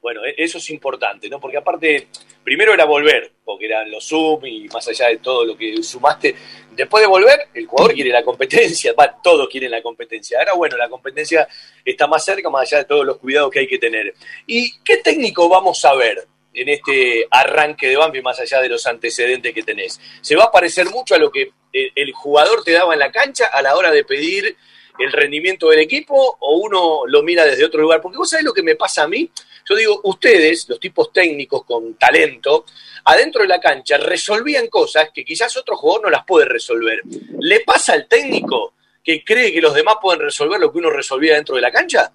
Bueno, 0.00 0.24
e- 0.24 0.34
eso 0.38 0.58
es 0.58 0.70
importante, 0.70 1.28
¿no? 1.28 1.38
Porque 1.40 1.58
aparte, 1.58 2.08
primero 2.42 2.72
era 2.72 2.84
volver, 2.84 3.32
porque 3.44 3.66
eran 3.66 3.90
los 3.90 4.06
Zoom 4.06 4.46
y 4.46 4.68
más 4.68 4.86
allá 4.88 5.08
de 5.08 5.18
todo 5.18 5.44
lo 5.44 5.56
que 5.56 5.82
sumaste. 5.82 6.34
Después 6.72 7.02
de 7.02 7.06
volver, 7.06 7.48
el 7.52 7.66
jugador 7.66 7.94
quiere 7.94 8.10
la 8.10 8.22
competencia, 8.22 8.94
va, 8.98 9.20
todos 9.22 9.48
quieren 9.48 9.70
la 9.70 9.82
competencia. 9.82 10.38
Ahora, 10.38 10.54
bueno, 10.54 10.76
la 10.76 10.88
competencia 10.88 11.46
está 11.84 12.06
más 12.06 12.24
cerca, 12.24 12.48
más 12.48 12.62
allá 12.62 12.78
de 12.78 12.84
todos 12.86 13.04
los 13.04 13.18
cuidados 13.18 13.50
que 13.50 13.60
hay 13.60 13.66
que 13.66 13.78
tener. 13.78 14.14
¿Y 14.46 14.78
qué 14.82 14.98
técnico 14.98 15.48
vamos 15.48 15.84
a 15.84 15.94
ver 15.94 16.26
en 16.54 16.68
este 16.68 17.26
arranque 17.30 17.88
de 17.88 17.96
Bambi, 17.96 18.22
más 18.22 18.40
allá 18.40 18.60
de 18.62 18.68
los 18.70 18.86
antecedentes 18.86 19.52
que 19.52 19.62
tenés? 19.62 20.00
¿Se 20.22 20.34
va 20.34 20.44
a 20.44 20.50
parecer 20.50 20.86
mucho 20.88 21.14
a 21.14 21.18
lo 21.18 21.30
que 21.30 21.52
el, 21.72 21.92
el 21.94 22.12
jugador 22.12 22.64
te 22.64 22.72
daba 22.72 22.94
en 22.94 23.00
la 23.00 23.12
cancha 23.12 23.46
a 23.46 23.60
la 23.60 23.76
hora 23.76 23.90
de 23.90 24.04
pedir 24.04 24.56
el 24.98 25.12
rendimiento 25.12 25.68
del 25.68 25.80
equipo 25.80 26.36
o 26.40 26.56
uno 26.56 27.06
lo 27.06 27.22
mira 27.22 27.44
desde 27.44 27.64
otro 27.66 27.82
lugar? 27.82 28.00
Porque 28.00 28.16
vos 28.16 28.30
sabés 28.30 28.46
lo 28.46 28.54
que 28.54 28.62
me 28.62 28.76
pasa 28.76 29.02
a 29.02 29.08
mí. 29.08 29.30
Yo 29.68 29.76
digo, 29.76 30.00
ustedes, 30.04 30.68
los 30.68 30.80
tipos 30.80 31.12
técnicos 31.12 31.64
con 31.64 31.94
talento, 31.94 32.64
adentro 33.04 33.42
de 33.42 33.48
la 33.48 33.60
cancha 33.60 33.96
resolvían 33.98 34.68
cosas 34.68 35.10
que 35.14 35.24
quizás 35.24 35.56
otro 35.56 35.76
jugador 35.76 36.04
no 36.04 36.10
las 36.10 36.24
puede 36.24 36.46
resolver. 36.46 37.00
¿Le 37.38 37.60
pasa 37.60 37.92
al 37.94 38.06
técnico 38.08 38.74
que 39.02 39.24
cree 39.24 39.52
que 39.52 39.60
los 39.60 39.74
demás 39.74 39.96
pueden 40.00 40.20
resolver 40.20 40.60
lo 40.60 40.70
que 40.72 40.78
uno 40.78 40.90
resolvía 40.90 41.34
dentro 41.34 41.54
de 41.56 41.62
la 41.62 41.70
cancha? 41.70 42.10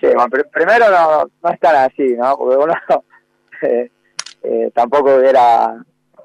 Sí, 0.00 0.06
bueno, 0.06 0.26
pr- 0.26 0.50
primero 0.50 0.90
no, 0.90 1.30
no 1.42 1.50
es 1.50 1.58
tan 1.60 1.76
así, 1.76 2.02
¿no? 2.16 2.36
Porque 2.36 2.56
uno 2.56 2.74
eh, 3.62 3.90
eh, 4.42 4.70
tampoco 4.74 5.14
hubiera, 5.16 5.74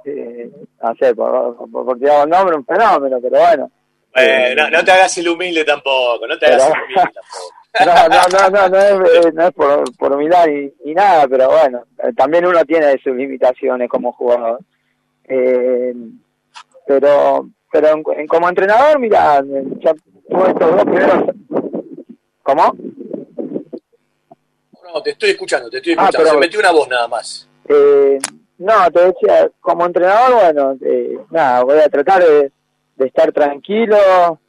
eh, 0.06 0.50
no 0.84 0.96
sé, 1.00 1.16
por, 1.16 1.56
por, 1.72 1.86
por 1.86 1.98
tirar 2.00 2.26
un 2.26 2.30
nombre, 2.32 2.56
un 2.56 2.66
fenómeno, 2.66 3.18
pero 3.22 3.40
bueno. 3.40 3.72
Eh, 4.14 4.54
no, 4.58 4.70
no 4.70 4.84
te 4.84 4.92
hagas 4.92 5.18
el 5.20 5.30
humilde 5.30 5.64
tampoco, 5.64 6.28
no 6.28 6.38
te 6.38 6.48
hagas 6.48 6.66
el 6.68 6.72
humilde 6.74 6.96
tampoco. 7.14 7.54
No, 7.80 7.86
no, 7.86 8.20
no, 8.32 8.50
no, 8.50 8.70
no 8.70 8.78
es, 8.78 9.26
eh, 9.26 9.32
no 9.34 9.48
es 9.48 9.54
por, 9.54 9.96
por 9.98 10.14
humildad 10.14 10.46
ni, 10.48 10.72
ni 10.84 10.94
nada, 10.94 11.26
pero 11.28 11.48
bueno, 11.50 11.84
eh, 12.04 12.12
también 12.16 12.46
uno 12.46 12.66
tiene 12.66 12.98
sus 13.02 13.16
limitaciones 13.16 13.90
como 13.90 14.12
jugador. 14.12 14.60
Eh, 15.24 15.94
pero 16.86 17.48
pero 17.72 17.88
en, 17.88 18.04
en- 18.18 18.28
como 18.28 18.50
entrenador, 18.50 19.00
mira, 19.00 19.42
ya 19.80 19.94
tuve 20.30 20.50
estos 20.50 20.72
dos 20.76 20.84
primeros... 20.84 21.24
¿Cómo? 22.44 22.76
No, 24.84 25.02
te 25.02 25.12
estoy 25.12 25.30
escuchando, 25.30 25.70
te 25.70 25.78
estoy 25.78 25.94
Ah, 25.98 26.10
escuchando. 26.10 26.18
pero- 26.18 26.34
Se 26.34 26.40
metió 26.40 26.60
una 26.60 26.72
voz 26.72 26.90
nada 26.90 27.08
más. 27.08 27.48
Eh, 27.70 28.20
no, 28.58 28.92
te 28.92 29.06
decía, 29.06 29.50
como 29.62 29.86
entrenador, 29.86 30.34
bueno, 30.54 30.78
eh, 30.86 31.18
nada, 31.30 31.64
voy 31.64 31.80
a 31.80 31.88
tratar 31.90 32.22
de, 32.24 32.52
de 32.98 33.06
estar 33.08 33.32
tranquilo. 33.32 33.98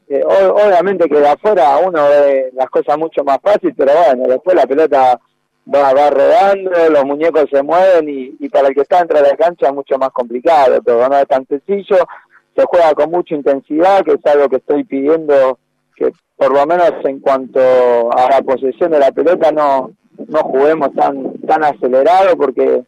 Eh, 0.09 0.23
obviamente 0.25 1.09
que 1.09 1.21
de 1.21 1.29
afuera 1.29 1.79
uno 1.79 2.09
ve 2.09 2.51
las 2.55 2.69
cosas 2.69 2.99
mucho 2.99 3.25
más 3.25 3.39
fácil, 3.43 3.75
pero 3.77 3.93
bueno, 4.07 4.25
después 4.29 4.55
la 4.55 4.67
pelota 4.67 5.19
va, 5.73 5.95
va 5.95 6.11
rodando, 6.11 6.71
los 6.91 7.05
muñecos 7.05 7.47
se 7.51 7.63
mueven 7.63 8.09
y, 8.09 8.37
y 8.41 8.49
para 8.49 8.69
el 8.69 8.75
que 8.75 8.83
está 8.83 8.99
dentro 8.99 9.23
de 9.23 9.29
la 9.29 9.37
cancha 9.37 9.69
es 9.69 9.75
mucho 9.75 9.97
más 9.99 10.11
complicado, 10.11 10.83
pero 10.83 11.09
no 11.09 11.17
es 11.17 11.27
tan 11.27 11.47
sencillo. 11.47 11.97
Se 12.55 12.65
juega 12.65 12.93
con 12.95 13.11
mucha 13.11 13.35
intensidad, 13.35 14.03
que 14.05 14.13
es 14.13 14.27
algo 14.27 14.49
que 14.49 14.57
estoy 14.57 14.85
pidiendo 14.85 15.59
que 15.97 16.13
por 16.37 16.53
lo 16.53 16.67
menos 16.67 16.93
en 17.05 17.21
cuanto 17.21 17.61
a 17.61 18.29
la 18.29 18.43
posesión 18.43 18.91
de 18.91 18.99
la 18.99 19.13
pelota 19.13 19.53
no, 19.53 19.93
no 20.29 20.39
juguemos 20.41 20.93
tan, 20.95 21.35
tan 21.47 21.65
acelerado 21.65 22.37
porque 22.37 22.83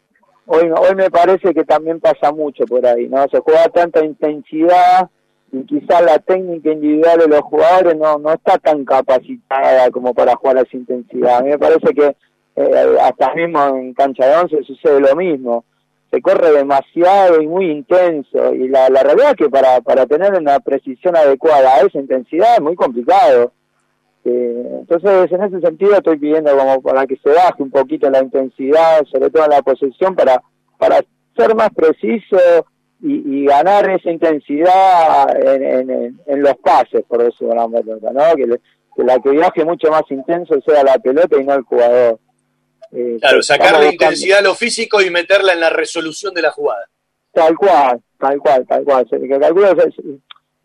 hoy, 0.46 0.70
hoy 0.70 0.94
me 0.94 1.10
parece 1.10 1.54
que 1.54 1.64
también 1.64 2.00
pasa 2.00 2.32
mucho 2.32 2.64
por 2.64 2.84
ahí, 2.86 3.08
¿no? 3.08 3.26
Se 3.28 3.40
juega 3.40 3.68
tanta 3.68 4.04
intensidad 4.04 5.08
y 5.55 5.64
quizás 5.66 6.02
la 6.02 6.18
técnica 6.18 6.72
individual 6.72 7.18
de 7.20 7.28
los 7.28 7.40
jugadores 7.42 7.96
no, 7.96 8.18
no 8.18 8.32
está 8.32 8.59
tan 8.59 8.84
capacitada 8.84 9.88
como 9.92 10.12
para 10.12 10.34
jugar 10.34 10.59
a 10.59 10.62
esa 10.62 10.76
intensidad. 10.76 11.38
A 11.38 11.42
mí 11.42 11.50
me 11.50 11.59
parece 11.59 11.94
que 11.94 12.16
eh, 12.57 12.96
hasta 13.00 13.34
mismo 13.34 13.64
en 13.76 13.94
cancha 13.94 14.26
de 14.26 14.36
once 14.36 14.62
sucede 14.64 15.00
lo 15.00 15.14
mismo. 15.14 15.64
Se 16.11 16.20
corre 16.20 16.50
demasiado 16.50 17.40
y 17.40 17.46
muy 17.46 17.70
intenso 17.70 18.52
y 18.52 18.68
la, 18.68 18.88
la 18.88 19.02
realidad 19.05 19.30
es 19.30 19.36
que 19.36 19.48
para, 19.48 19.80
para 19.80 20.07
tener 20.07 20.34
una 20.34 20.59
precisión 20.59 21.16
adecuada 21.16 21.74
a 21.74 21.80
esa 21.82 21.98
intensidad 21.98 22.55
es 22.57 22.61
muy 22.61 22.74
complicado. 22.74 23.52
Eh, 24.24 24.78
entonces, 24.80 25.30
en 25.30 25.42
ese 25.42 25.61
sentido 25.61 25.94
estoy 25.94 26.18
pidiendo 26.18 26.57
como 26.57 26.82
para 26.82 27.07
que 27.07 27.16
se 27.16 27.30
baje 27.30 27.62
un 27.62 27.70
poquito 27.70 28.11
la 28.11 28.22
intensidad, 28.22 29.05
sobre 29.12 29.30
todo 29.30 29.44
en 29.44 29.50
la 29.50 29.62
posesión, 29.62 30.16
para, 30.16 30.42
para 30.78 31.00
ser 31.36 31.55
más 31.55 31.70
preciso 31.74 32.38
y, 33.05 33.42
y 33.42 33.44
ganar 33.46 33.88
esa 33.90 34.11
intensidad 34.11 35.36
en, 35.46 35.90
en- 36.26 36.42
los 36.42 36.57
pases, 36.59 37.02
por 37.07 37.22
decirlo 37.22 37.55
de 37.55 37.61
una 37.66 37.68
pelota, 37.80 38.11
¿no? 38.12 38.34
Que, 38.36 38.46
le- 38.46 38.61
que 38.96 39.05
la 39.05 39.18
que 39.18 39.30
viaje 39.30 39.64
mucho 39.64 39.90
más 39.90 40.02
intenso 40.11 40.55
sea 40.66 40.82
la 40.82 40.98
pelota 40.98 41.36
y 41.40 41.44
no 41.44 41.55
el 41.55 41.62
jugador. 41.62 42.18
Eh, 42.92 43.18
Claro, 43.20 43.42
sacarle 43.42 43.92
intensidad 43.92 44.38
a 44.38 44.42
lo 44.42 44.55
físico 44.55 45.00
y 45.02 45.11
meterla 45.11 45.52
en 45.52 45.61
la 45.61 45.70
resolución 45.70 46.32
de 46.34 46.42
la 46.42 46.50
jugada. 46.50 46.86
Tal 47.32 47.57
cual, 47.57 48.00
tal 48.18 48.38
cual, 48.38 48.64
tal 48.66 48.84
cual. 48.84 49.07
Que 49.11 49.28
calculo 49.40 49.74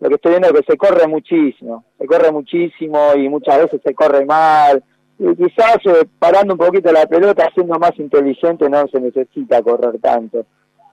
lo 0.01 0.07
que 0.07 0.15
estoy 0.15 0.31
viendo 0.31 0.47
es 0.47 0.53
que 0.65 0.71
se 0.71 0.77
corre 0.77 1.07
muchísimo, 1.07 1.83
se 1.97 2.05
corre 2.05 2.31
muchísimo 2.31 3.11
y 3.15 3.27
muchas 3.27 3.63
veces 3.63 3.81
se 3.83 3.93
corre 3.93 4.25
mal. 4.25 4.81
Y 5.17 5.35
quizás 5.35 5.75
eh, 5.85 6.05
parando 6.17 6.53
un 6.53 6.57
poquito 6.59 6.89
la 6.91 7.05
pelota, 7.05 7.49
siendo 7.53 7.77
más 7.77 7.91
inteligente, 7.99 8.69
no 8.69 8.87
se 8.87 9.01
necesita 9.01 9.61
correr 9.61 9.99
tanto. 9.99 10.45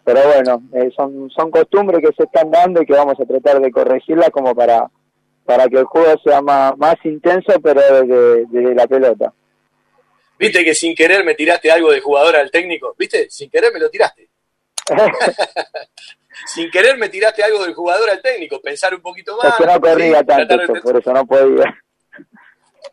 Pero 0.07 0.21
bueno, 0.25 0.63
eh, 0.73 0.89
son, 0.95 1.29
son 1.31 1.51
costumbres 1.51 2.01
que 2.01 2.15
se 2.17 2.23
están 2.23 2.49
dando 2.49 2.81
y 2.81 2.87
que 2.87 2.93
vamos 2.93 3.19
a 3.19 3.27
tratar 3.27 3.61
de 3.61 3.73
corregirlas 3.73 4.31
como 4.31 4.55
para, 4.55 4.89
para 5.45 5.67
que 5.69 5.79
el 5.79 5.85
juego 5.85 6.15
sea 6.23 6.41
más, 6.41 6.79
más 6.79 6.95
intenso, 7.03 7.61
pero 7.61 7.81
desde, 7.81 8.47
desde 8.47 8.75
la 8.77 8.87
pelota. 8.87 9.33
¿Viste 10.39 10.65
que 10.65 10.77
sin 10.77 10.95
querer 10.95 11.25
me 11.25 11.35
tiraste 11.35 11.73
algo 11.73 11.91
de 11.91 12.01
jugador 12.01 12.37
al 12.37 12.53
técnico? 12.53 12.95
¿Viste? 12.97 13.29
Sin 13.29 13.51
querer 13.51 13.73
me 13.73 13.81
lo 13.81 13.91
tiraste. 13.91 14.29
sin 16.55 16.71
querer 16.71 16.97
me 16.99 17.09
tiraste 17.09 17.43
algo 17.43 17.65
del 17.65 17.75
jugador 17.75 18.09
al 18.09 18.23
técnico. 18.23 18.61
Pensar 18.61 18.95
un 18.95 19.01
poquito 19.01 19.37
Es 19.43 19.49
más. 19.49 19.57
que 19.57 19.67
no 19.67 19.81
corría 19.81 20.23
tanto, 20.23 20.57
de 20.57 20.81
por 20.83 20.97
eso 21.01 21.13
no 21.13 21.27
podía. 21.27 21.83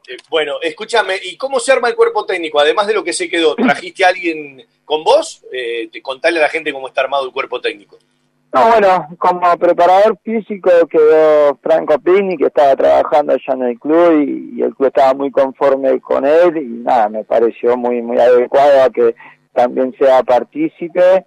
Eh, 0.07 0.17
Bueno, 0.29 0.55
escúchame, 0.61 1.17
¿y 1.23 1.37
cómo 1.37 1.59
se 1.59 1.71
arma 1.71 1.89
el 1.89 1.95
cuerpo 1.95 2.25
técnico? 2.25 2.59
Además 2.59 2.87
de 2.87 2.93
lo 2.93 3.03
que 3.03 3.13
se 3.13 3.29
quedó, 3.29 3.55
¿trajiste 3.55 4.05
a 4.05 4.09
alguien 4.09 4.63
con 4.85 5.03
vos? 5.03 5.43
Eh, 5.51 5.89
contarle 6.01 6.39
a 6.39 6.43
la 6.43 6.49
gente 6.49 6.73
cómo 6.73 6.87
está 6.87 7.01
armado 7.01 7.25
el 7.25 7.31
cuerpo 7.31 7.61
técnico. 7.61 7.97
No, 8.53 8.67
bueno, 8.69 9.07
como 9.17 9.57
preparador 9.57 10.15
físico 10.23 10.69
quedó 10.87 11.55
Franco 11.55 11.97
Pini, 11.97 12.37
que 12.37 12.45
estaba 12.45 12.75
trabajando 12.75 13.33
allá 13.33 13.53
en 13.53 13.63
el 13.63 13.79
club 13.79 14.21
y, 14.21 14.59
y 14.59 14.61
el 14.61 14.75
club 14.75 14.89
estaba 14.89 15.15
muy 15.15 15.31
conforme 15.31 15.99
con 15.99 16.23
él 16.23 16.57
y 16.57 16.65
nada, 16.83 17.09
me 17.09 17.23
pareció 17.23 17.75
muy 17.75 18.01
muy 18.03 18.19
adecuado 18.19 18.83
a 18.83 18.89
que 18.91 19.15
también 19.53 19.95
sea 19.97 20.21
partícipe. 20.21 21.25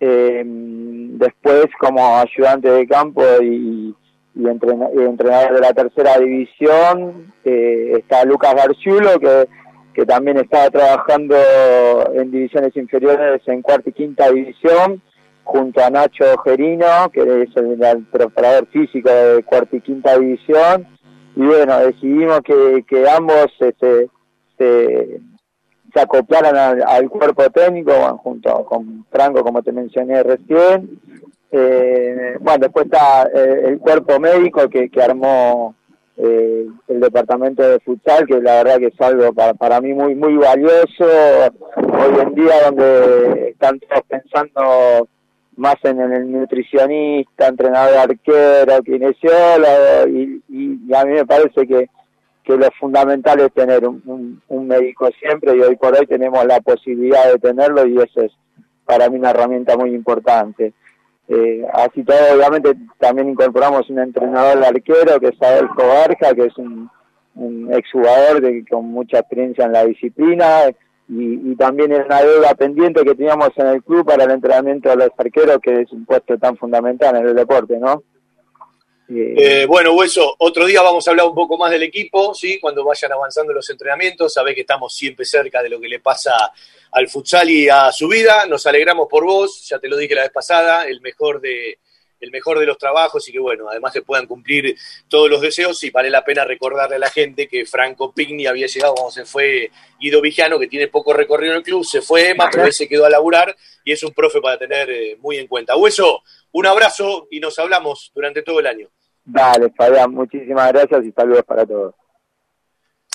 Eh, 0.00 0.42
después, 0.44 1.66
como 1.78 2.18
ayudante 2.18 2.70
de 2.70 2.86
campo 2.86 3.22
y, 3.42 3.94
y, 4.34 4.44
entrena- 4.46 4.90
y 4.94 4.98
entrenador 4.98 5.54
de 5.54 5.60
la 5.60 5.72
tercera 5.72 6.18
división, 6.18 7.32
eh, 7.44 7.92
está 7.98 8.24
Lucas 8.24 8.54
Garciulo, 8.54 9.18
que, 9.20 9.48
que 9.94 10.04
también 10.04 10.38
estaba 10.38 10.70
trabajando 10.70 11.36
en 12.14 12.30
divisiones 12.30 12.76
inferiores 12.76 13.42
en 13.46 13.62
cuarta 13.62 13.90
y 13.90 13.92
quinta 13.92 14.30
división 14.30 15.00
junto 15.44 15.84
a 15.84 15.90
Nacho 15.90 16.24
Gerino, 16.38 17.10
que 17.12 17.20
es 17.20 17.56
el, 17.56 17.82
el 17.82 18.04
preparador 18.06 18.66
físico 18.68 19.10
de 19.10 19.42
cuarta 19.44 19.76
y 19.76 19.80
quinta 19.80 20.18
división, 20.18 20.86
y 21.36 21.42
bueno, 21.44 21.78
decidimos 21.80 22.40
que, 22.40 22.84
que 22.88 23.08
ambos 23.10 23.46
este, 23.60 24.08
se, 24.56 25.20
se 25.92 26.00
acoplaran 26.00 26.56
al, 26.56 26.82
al 26.86 27.10
cuerpo 27.10 27.42
técnico, 27.50 27.92
bueno, 27.92 28.18
junto 28.18 28.64
con 28.64 29.04
Franco, 29.10 29.42
como 29.44 29.62
te 29.62 29.72
mencioné 29.72 30.22
recién. 30.22 30.98
Eh, 31.56 32.36
bueno, 32.40 32.58
después 32.62 32.86
está 32.86 33.28
eh, 33.32 33.62
el 33.68 33.78
cuerpo 33.78 34.18
médico 34.18 34.68
que, 34.68 34.88
que 34.90 35.00
armó 35.02 35.76
eh, 36.16 36.66
el 36.88 37.00
departamento 37.00 37.62
de 37.62 37.78
futsal, 37.78 38.26
que 38.26 38.40
la 38.40 38.56
verdad 38.64 38.78
que 38.78 38.86
es 38.86 39.00
algo 39.00 39.32
para, 39.32 39.54
para 39.54 39.80
mí 39.80 39.92
muy 39.94 40.16
muy 40.16 40.36
valioso 40.36 41.04
hoy 41.04 42.20
en 42.22 42.34
día, 42.34 42.54
donde 42.64 43.50
están 43.50 43.78
todos 43.78 44.02
pensando 44.08 45.08
más 45.56 45.76
en 45.84 46.00
el 46.00 46.32
nutricionista, 46.32 47.46
entrenador 47.46 47.98
arquero, 47.98 48.82
kinesiólogo, 48.82 50.08
y, 50.08 50.42
y, 50.48 50.78
y 50.88 50.94
a 50.94 51.04
mí 51.04 51.12
me 51.12 51.24
parece 51.24 51.64
que, 51.68 51.88
que 52.42 52.56
lo 52.56 52.68
fundamental 52.80 53.38
es 53.38 53.52
tener 53.52 53.86
un, 53.86 54.02
un- 54.06 54.42
un 54.48 54.66
médico 54.66 55.08
siempre 55.20 55.56
y 55.56 55.60
hoy 55.60 55.76
por 55.76 55.94
hoy 55.96 56.06
tenemos 56.06 56.44
la 56.46 56.58
posibilidad 56.60 57.30
de 57.32 57.38
tenerlo 57.38 57.86
y 57.86 57.96
eso 57.98 58.22
es 58.22 58.32
para 58.84 59.08
mí 59.08 59.18
una 59.18 59.30
herramienta 59.30 59.76
muy 59.76 59.94
importante. 59.94 60.72
Eh, 61.28 61.64
así 61.72 62.02
todo, 62.04 62.18
obviamente, 62.34 62.74
también 62.98 63.30
incorporamos 63.30 63.88
un 63.88 63.98
entrenador 63.98 64.60
de 64.60 64.66
arquero 64.66 65.18
que 65.20 65.28
es 65.28 65.42
Adolfo 65.42 65.86
Barja, 65.86 66.34
que 66.34 66.46
es 66.46 66.56
un, 66.58 66.90
un 67.34 67.72
exjugador 67.72 68.40
de, 68.40 68.64
con 68.68 68.86
mucha 68.86 69.20
experiencia 69.20 69.64
en 69.64 69.72
la 69.72 69.84
disciplina 69.84 70.64
y, 71.08 71.54
también 71.56 71.92
es 71.92 72.06
una 72.06 72.22
deuda 72.22 72.54
pendiente 72.54 73.04
que 73.04 73.14
teníamos 73.14 73.50
en 73.56 73.66
el 73.66 73.82
club 73.82 74.06
para 74.06 74.24
el 74.24 74.30
entrenamiento 74.30 74.88
de 74.88 74.96
los 74.96 75.10
arqueros, 75.16 75.58
que 75.62 75.82
es 75.82 75.92
un 75.92 76.04
puesto 76.06 76.38
tan 76.38 76.56
fundamental 76.56 77.16
en 77.16 77.28
el 77.28 77.34
deporte, 77.34 77.78
¿no? 77.78 78.02
Eh, 79.08 79.66
bueno, 79.66 79.92
Hueso, 79.92 80.34
otro 80.38 80.64
día 80.66 80.80
vamos 80.80 81.06
a 81.06 81.10
hablar 81.10 81.26
un 81.26 81.34
poco 81.34 81.58
más 81.58 81.70
del 81.70 81.82
equipo, 81.82 82.34
¿sí? 82.34 82.58
Cuando 82.58 82.84
vayan 82.84 83.12
avanzando 83.12 83.52
los 83.52 83.68
entrenamientos, 83.68 84.32
sabés 84.32 84.54
que 84.54 84.62
estamos 84.62 84.94
siempre 84.94 85.26
cerca 85.26 85.62
de 85.62 85.68
lo 85.68 85.80
que 85.80 85.88
le 85.88 86.00
pasa 86.00 86.32
al 86.90 87.08
futsal 87.08 87.50
y 87.50 87.68
a 87.68 87.92
su 87.92 88.08
vida. 88.08 88.46
Nos 88.46 88.66
alegramos 88.66 89.06
por 89.10 89.24
vos, 89.24 89.68
ya 89.68 89.78
te 89.78 89.88
lo 89.88 89.96
dije 89.96 90.14
la 90.14 90.22
vez 90.22 90.32
pasada, 90.32 90.86
el 90.86 91.00
mejor 91.00 91.40
de 91.40 91.78
el 92.20 92.30
mejor 92.30 92.58
de 92.58 92.66
los 92.66 92.78
trabajos 92.78 93.28
y 93.28 93.32
que 93.32 93.38
bueno, 93.38 93.68
además 93.68 93.92
se 93.92 94.00
puedan 94.00 94.26
cumplir 94.26 94.76
todos 95.08 95.28
los 95.28 95.42
deseos 95.42 95.82
y 95.84 95.90
vale 95.90 96.08
la 96.08 96.24
pena 96.24 96.44
recordarle 96.44 96.96
a 96.96 96.98
la 96.98 97.10
gente 97.10 97.46
que 97.46 97.66
Franco 97.66 98.12
Pigni 98.12 98.46
había 98.46 98.66
llegado 98.66 98.94
cuando 98.94 99.12
se 99.12 99.26
fue 99.26 99.70
Guido 100.00 100.22
Vigiano, 100.22 100.58
que 100.58 100.66
tiene 100.66 100.88
poco 100.88 101.12
recorrido 101.12 101.52
en 101.52 101.58
el 101.58 101.62
club, 101.62 101.84
se 101.84 102.00
fue 102.00 102.30
Emma, 102.30 102.48
pero 102.50 102.64
él 102.64 102.72
se 102.72 102.88
quedó 102.88 103.04
a 103.04 103.10
laburar 103.10 103.54
y 103.84 103.92
es 103.92 104.02
un 104.02 104.12
profe 104.12 104.40
para 104.40 104.58
tener 104.58 104.90
eh, 104.90 105.16
muy 105.20 105.36
en 105.36 105.46
cuenta. 105.46 105.76
Hueso, 105.76 106.22
un 106.54 106.66
abrazo 106.66 107.26
y 107.30 107.40
nos 107.40 107.58
hablamos 107.58 108.12
durante 108.14 108.42
todo 108.42 108.60
el 108.60 108.66
año. 108.66 108.88
Dale, 109.24 109.70
Fabián, 109.76 110.12
muchísimas 110.12 110.72
gracias 110.72 111.04
y 111.04 111.10
saludos 111.10 111.42
para 111.44 111.66
todos. 111.66 111.94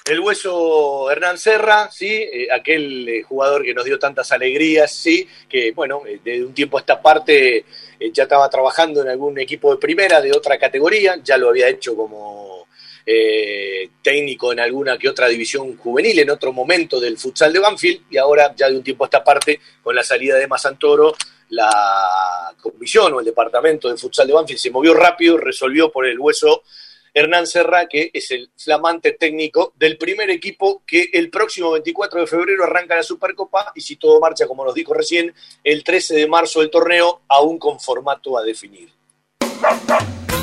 El 0.06 0.20
hueso 0.20 1.10
Hernán 1.10 1.38
Serra, 1.38 1.90
sí, 1.90 2.08
Eh, 2.10 2.48
aquel 2.52 3.08
eh, 3.08 3.24
jugador 3.24 3.64
que 3.64 3.74
nos 3.74 3.86
dio 3.86 3.98
tantas 3.98 4.32
alegrías, 4.34 4.92
sí, 4.92 5.28
que 5.48 5.72
bueno, 5.72 6.02
eh, 6.06 6.20
de 6.24 6.44
un 6.44 6.54
tiempo 6.54 6.78
a 6.78 6.82
esta 6.82 7.02
parte 7.02 7.58
eh, 8.00 8.12
ya 8.12 8.24
estaba 8.24 8.50
trabajando 8.50 9.02
en 9.02 9.08
algún 9.08 9.40
equipo 9.40 9.72
de 9.72 9.80
primera 9.80 10.20
de 10.20 10.32
otra 10.32 10.58
categoría, 10.58 11.18
ya 11.24 11.38
lo 11.38 11.50
había 11.50 11.70
hecho 11.70 11.96
como 11.96 12.68
técnico 14.04 14.52
en 14.52 14.60
alguna 14.60 14.96
que 14.96 15.10
otra 15.10 15.28
división 15.28 15.76
juvenil 15.78 16.20
en 16.20 16.30
otro 16.30 16.54
momento 16.54 17.00
del 17.00 17.18
futsal 17.18 17.52
de 17.52 17.58
Banfield 17.58 18.02
y 18.12 18.18
ahora 18.18 18.54
ya 18.56 18.70
de 18.70 18.78
un 18.78 18.84
tiempo 18.84 19.04
a 19.04 19.08
esta 19.08 19.24
parte 19.24 19.60
con 19.82 19.96
la 19.96 20.04
salida 20.04 20.36
de 20.36 20.46
Mazantoro 20.46 21.16
la 21.50 22.54
comisión 22.62 23.14
o 23.14 23.20
el 23.20 23.26
departamento 23.26 23.90
de 23.90 23.98
futsal 23.98 24.28
de 24.28 24.34
Banfield 24.34 24.60
se 24.60 24.72
movió 24.72 24.94
rápido, 24.94 25.38
resolvió 25.38 25.92
por 25.92 26.06
el 26.06 26.20
hueso 26.20 26.64
Hernán 27.14 27.48
Serra, 27.48 27.88
que 27.88 28.12
es 28.14 28.32
el 28.32 28.50
flamante 28.56 29.14
técnico 29.14 29.74
del 29.76 29.98
primer 29.98 30.30
equipo 30.30 30.84
que 30.86 31.10
el 31.14 31.30
próximo 31.30 31.72
24 31.72 32.22
de 32.22 32.28
febrero 32.28 32.64
arranca 32.64 32.96
la 32.96 33.04
Supercopa 33.04 33.72
y 33.76 33.82
si 33.82 33.96
todo 33.96 34.20
marcha 34.20 34.48
como 34.48 34.64
nos 34.64 34.74
dijo 34.74 34.94
recién, 34.94 35.34
el 35.64 35.84
13 35.84 36.16
de 36.16 36.28
marzo 36.28 36.62
el 36.62 36.70
torneo 36.70 37.22
aún 37.28 37.58
con 37.58 37.80
formato 37.80 38.38
a 38.38 38.44
definir. 38.44 38.90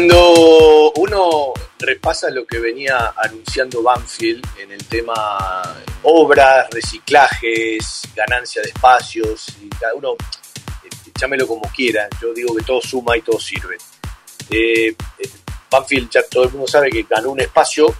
Cuando 0.00 0.92
uno 0.92 1.52
repasa 1.78 2.30
lo 2.30 2.46
que 2.46 2.58
venía 2.58 3.12
anunciando 3.22 3.82
Banfield 3.82 4.42
en 4.58 4.72
el 4.72 4.82
tema 4.86 5.12
obras, 6.04 6.70
reciclajes, 6.70 8.04
ganancia 8.16 8.62
de 8.62 8.68
espacios, 8.68 9.48
y 9.60 9.68
cada 9.68 9.92
uno, 9.92 10.14
eh, 10.14 11.10
llámelo 11.20 11.46
como 11.46 11.70
quiera, 11.76 12.08
yo 12.18 12.32
digo 12.32 12.56
que 12.56 12.62
todo 12.62 12.80
suma 12.80 13.14
y 13.14 13.20
todo 13.20 13.38
sirve. 13.38 13.76
Eh, 14.48 14.88
eh, 14.88 14.96
Banfield 15.70 16.08
ya 16.08 16.22
todo 16.22 16.44
el 16.44 16.52
mundo 16.52 16.66
sabe 16.66 16.88
que 16.88 17.02
ganó 17.02 17.32
un 17.32 17.40
espacio, 17.40 17.94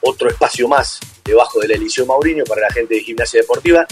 otro 0.00 0.28
espacio 0.28 0.66
más 0.66 0.98
debajo 1.24 1.60
del 1.60 1.70
Eliseo 1.70 2.06
Maurinho 2.06 2.42
para 2.42 2.62
la 2.62 2.72
gente 2.72 2.96
de 2.96 3.02
gimnasia 3.02 3.42
deportiva. 3.42 3.86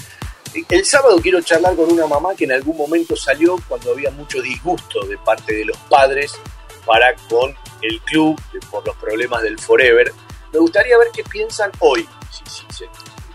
El 0.69 0.85
sábado 0.85 1.21
quiero 1.23 1.41
charlar 1.41 1.77
con 1.77 1.93
una 1.93 2.09
mamá 2.09 2.35
que 2.35 2.47
en 2.47 2.53
algún 2.53 2.77
momento 2.77 3.15
salió 3.15 3.55
cuando 3.69 3.93
había 3.93 4.11
mucho 4.11 4.43
disgusto 4.43 5.07
de 5.07 5.19
parte 5.19 5.55
de 5.55 5.67
los 5.67 5.77
padres 5.89 6.37
para 6.85 7.15
con 7.29 7.55
el 7.83 8.01
club 8.03 8.41
eh, 8.55 8.59
por 8.71 8.87
los 8.87 8.97
problemas 8.97 9.43
del 9.43 9.59
Forever. 9.59 10.13
Me 10.53 10.59
gustaría 10.59 10.97
ver 10.99 11.09
qué 11.13 11.25
piensan 11.25 11.71
hoy, 11.81 12.09
si, 12.31 12.45
si 12.73 12.85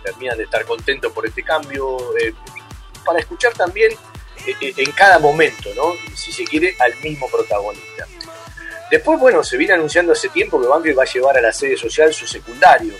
terminan 0.04 0.38
de 0.38 0.45
estar 0.45 0.66
contentos 0.66 1.12
por 1.12 1.26
este 1.26 1.43
cambio, 1.43 1.97
eh, 2.18 2.34
para 3.06 3.20
escuchar 3.20 3.54
también 3.54 3.91
eh, 4.45 4.74
en 4.78 4.91
cada 4.91 5.20
momento, 5.20 5.70
¿no? 5.76 5.93
si 6.16 6.32
se 6.32 6.43
quiere, 6.45 6.76
al 6.80 6.95
mismo 7.02 7.30
protagonista. 7.30 8.08
Después, 8.89 9.20
bueno, 9.20 9.43
se 9.43 9.58
viene 9.58 9.74
anunciando 9.74 10.14
hace 10.14 10.30
tiempo 10.30 10.60
que 10.60 10.68
Banfield 10.68 10.97
va 10.97 11.04
a 11.04 11.14
llevar 11.14 11.38
a 11.38 11.41
la 11.41 11.54
sede 11.54 11.78
social 11.78 12.14
su 12.14 12.26
secundario. 12.26 12.95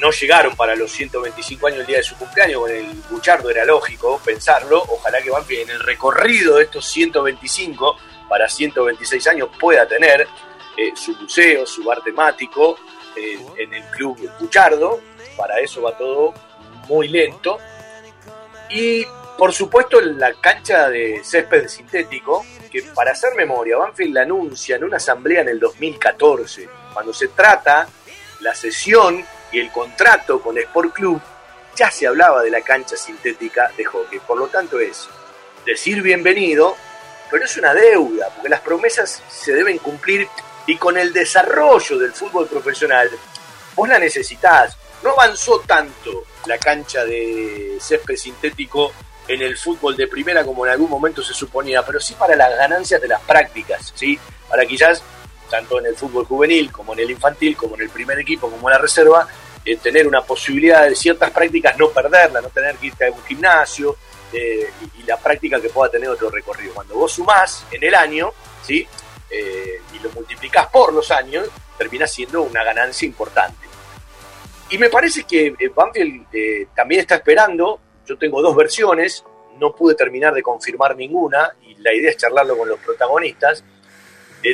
No 0.00 0.10
llegaron 0.10 0.54
para 0.54 0.76
los 0.76 0.92
125 0.92 1.66
años 1.66 1.80
el 1.80 1.86
día 1.86 1.96
de 1.98 2.02
su 2.02 2.16
cumpleaños, 2.16 2.60
con 2.60 2.70
el 2.70 2.86
Buchardo 3.10 3.50
era 3.50 3.64
lógico 3.64 4.20
pensarlo. 4.24 4.82
Ojalá 4.88 5.20
que 5.22 5.30
Banfield 5.30 5.62
en 5.62 5.70
el 5.70 5.80
recorrido 5.80 6.56
de 6.56 6.64
estos 6.64 6.86
125 6.86 7.96
para 8.32 8.48
126 8.48 9.26
años 9.26 9.50
pueda 9.60 9.86
tener 9.86 10.26
eh, 10.78 10.92
su 10.96 11.14
museo, 11.16 11.66
su 11.66 11.84
bar 11.84 12.00
temático 12.02 12.78
eh, 13.14 13.38
en 13.58 13.74
el 13.74 13.82
club 13.90 14.26
Buchardo. 14.40 15.02
Para 15.36 15.60
eso 15.60 15.82
va 15.82 15.94
todo 15.98 16.32
muy 16.88 17.08
lento. 17.08 17.58
Y 18.70 19.04
por 19.36 19.52
supuesto 19.52 20.00
la 20.00 20.32
cancha 20.32 20.88
de 20.88 21.20
césped 21.22 21.68
sintético, 21.68 22.42
que 22.70 22.80
para 22.94 23.12
hacer 23.12 23.34
memoria, 23.34 23.76
Banfield 23.76 24.14
la 24.14 24.22
anuncia 24.22 24.76
en 24.76 24.84
una 24.84 24.96
asamblea 24.96 25.42
en 25.42 25.50
el 25.50 25.60
2014, 25.60 26.70
cuando 26.94 27.12
se 27.12 27.28
trata 27.28 27.86
la 28.40 28.54
sesión 28.54 29.22
y 29.52 29.60
el 29.60 29.70
contrato 29.70 30.40
con 30.40 30.56
Sport 30.56 30.94
Club, 30.94 31.20
ya 31.76 31.90
se 31.90 32.06
hablaba 32.06 32.42
de 32.42 32.50
la 32.50 32.62
cancha 32.62 32.96
sintética 32.96 33.70
de 33.76 33.84
hockey. 33.84 34.20
Por 34.20 34.38
lo 34.38 34.46
tanto 34.46 34.80
es 34.80 35.06
decir 35.66 36.00
bienvenido, 36.00 36.76
pero 37.32 37.46
es 37.46 37.56
una 37.56 37.72
deuda, 37.72 38.28
porque 38.28 38.50
las 38.50 38.60
promesas 38.60 39.22
se 39.30 39.54
deben 39.54 39.78
cumplir 39.78 40.28
y 40.66 40.76
con 40.76 40.98
el 40.98 41.14
desarrollo 41.14 41.98
del 41.98 42.12
fútbol 42.12 42.46
profesional, 42.46 43.08
vos 43.74 43.88
la 43.88 43.98
necesitas. 43.98 44.76
No 45.02 45.12
avanzó 45.12 45.60
tanto 45.60 46.24
la 46.46 46.58
cancha 46.58 47.06
de 47.06 47.78
césped 47.80 48.16
sintético 48.16 48.92
en 49.26 49.40
el 49.40 49.56
fútbol 49.56 49.96
de 49.96 50.08
primera 50.08 50.44
como 50.44 50.66
en 50.66 50.72
algún 50.72 50.90
momento 50.90 51.22
se 51.22 51.32
suponía, 51.32 51.84
pero 51.84 51.98
sí 51.98 52.14
para 52.14 52.36
las 52.36 52.54
ganancias 52.54 53.00
de 53.00 53.08
las 53.08 53.22
prácticas, 53.22 53.92
¿sí? 53.96 54.18
Para 54.48 54.66
quizás, 54.66 55.02
tanto 55.50 55.78
en 55.78 55.86
el 55.86 55.96
fútbol 55.96 56.26
juvenil 56.26 56.70
como 56.70 56.92
en 56.92 57.00
el 57.00 57.10
infantil, 57.12 57.56
como 57.56 57.76
en 57.76 57.82
el 57.82 57.88
primer 57.88 58.18
equipo, 58.18 58.50
como 58.50 58.68
en 58.68 58.74
la 58.74 58.78
reserva, 58.78 59.26
eh, 59.64 59.76
tener 59.76 60.08
una 60.08 60.22
posibilidad 60.22 60.88
de 60.88 60.96
ciertas 60.96 61.30
prácticas 61.30 61.78
no 61.78 61.90
perderla, 61.90 62.40
no 62.40 62.48
tener 62.48 62.74
que 62.76 62.88
irte 62.88 63.06
a 63.06 63.12
un 63.12 63.22
gimnasio 63.22 63.96
eh, 64.32 64.68
y, 64.98 65.04
la 65.04 65.16
práctica 65.16 65.60
que 65.60 65.68
pueda 65.68 65.88
tener 65.88 66.08
otro 66.08 66.30
recorrido. 66.30 66.74
Cuando 66.74 66.94
vos 66.94 67.12
sumás 67.12 67.64
en 67.70 67.84
el 67.84 67.94
año, 67.94 68.32
¿sí? 68.62 68.86
Eh, 69.30 69.80
y 69.94 69.98
lo 70.00 70.10
multiplicás 70.10 70.66
por 70.66 70.92
los 70.92 71.12
años, 71.12 71.48
termina 71.78 72.08
siendo 72.08 72.42
una 72.42 72.64
ganancia 72.64 73.06
importante. 73.06 73.66
Y 74.70 74.78
me 74.78 74.88
parece 74.88 75.22
que 75.24 75.54
Banfield 75.74 76.26
también 76.74 77.02
está 77.02 77.16
esperando, 77.16 77.78
yo 78.06 78.16
tengo 78.16 78.42
dos 78.42 78.56
versiones, 78.56 79.22
no 79.58 79.76
pude 79.76 79.94
terminar 79.94 80.34
de 80.34 80.42
confirmar 80.42 80.96
ninguna, 80.96 81.52
y 81.62 81.74
la 81.76 81.94
idea 81.94 82.10
es 82.10 82.16
charlarlo 82.16 82.56
con 82.56 82.68
los 82.68 82.80
protagonistas. 82.80 83.62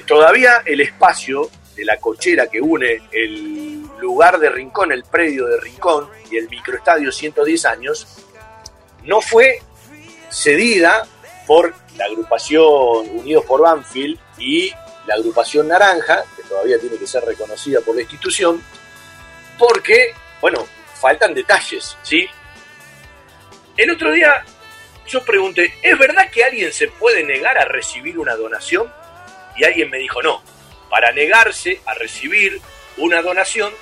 Todavía 0.07 0.63
el 0.67 0.81
espacio 0.81 1.49
de 1.77 1.85
la 1.85 1.99
cochera 1.99 2.49
que 2.49 2.61
une 2.61 3.01
el 3.13 3.68
lugar 4.01 4.38
de 4.38 4.51
Rincón, 4.51 4.92
el 4.92 5.05
predio 5.05 5.46
de 5.46 5.61
Rincón 5.61 6.09
y 6.30 6.36
el 6.36 6.49
microestadio 6.49 7.12
110 7.12 7.64
años, 7.64 8.07
no 9.05 9.20
fue 9.20 9.62
cedida 10.30 11.07
por 11.46 11.74
la 11.96 12.05
agrupación 12.05 13.09
Unidos 13.11 13.44
por 13.46 13.62
Banfield 13.62 14.18
y 14.38 14.70
la 15.07 15.14
agrupación 15.14 15.68
Naranja, 15.68 16.24
que 16.36 16.42
todavía 16.42 16.78
tiene 16.78 16.96
que 16.99 17.07
ser 17.07 17.24
reconocida 17.24 17.80
por 17.80 17.94
la 17.94 18.03
institución, 18.03 18.62
porque, 19.59 20.14
bueno, 20.40 20.66
faltan 20.94 21.34
detalles, 21.34 21.96
¿sí? 22.03 22.28
El 23.76 23.90
otro 23.90 24.12
día 24.12 24.44
yo 25.07 25.24
pregunté, 25.24 25.72
¿es 25.82 25.99
verdad 25.99 26.30
que 26.30 26.44
alguien 26.44 26.72
se 26.72 26.88
puede 26.88 27.24
negar 27.24 27.57
a 27.57 27.64
recibir 27.64 28.18
una 28.18 28.36
donación? 28.36 28.92
Y 29.57 29.64
alguien 29.64 29.88
me 29.88 29.99
dijo, 29.99 30.22
no, 30.22 30.42
para 30.90 31.12
negarse 31.12 31.80
a 31.86 31.94
recibir 31.94 32.61
una 32.99 33.22
donación 33.22 33.72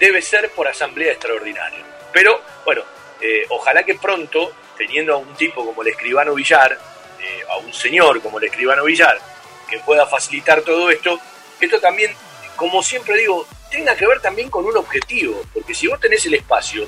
debe 0.00 0.22
ser 0.22 0.50
por 0.50 0.66
asamblea 0.66 1.12
extraordinaria. 1.12 1.84
Pero, 2.12 2.40
bueno, 2.64 2.82
eh, 3.20 3.44
ojalá 3.50 3.84
que 3.84 3.94
pronto, 3.94 4.52
teniendo 4.76 5.14
a 5.14 5.18
un 5.18 5.34
tipo 5.34 5.64
como 5.64 5.82
el 5.82 5.88
escribano 5.88 6.34
Villar, 6.34 6.72
eh, 6.72 7.42
a 7.48 7.58
un 7.58 7.72
señor 7.72 8.20
como 8.22 8.38
el 8.38 8.46
escribano 8.46 8.84
Villar, 8.84 9.20
que 9.68 9.78
pueda 9.80 10.06
facilitar 10.06 10.62
todo 10.62 10.90
esto, 10.90 11.20
esto 11.60 11.78
también, 11.78 12.12
como 12.56 12.82
siempre 12.82 13.18
digo, 13.18 13.46
tenga 13.70 13.94
que 13.94 14.06
ver 14.06 14.20
también 14.20 14.48
con 14.48 14.64
un 14.64 14.76
objetivo, 14.76 15.44
porque 15.52 15.74
si 15.74 15.86
vos 15.86 16.00
tenés 16.00 16.24
el 16.26 16.34
espacio 16.34 16.86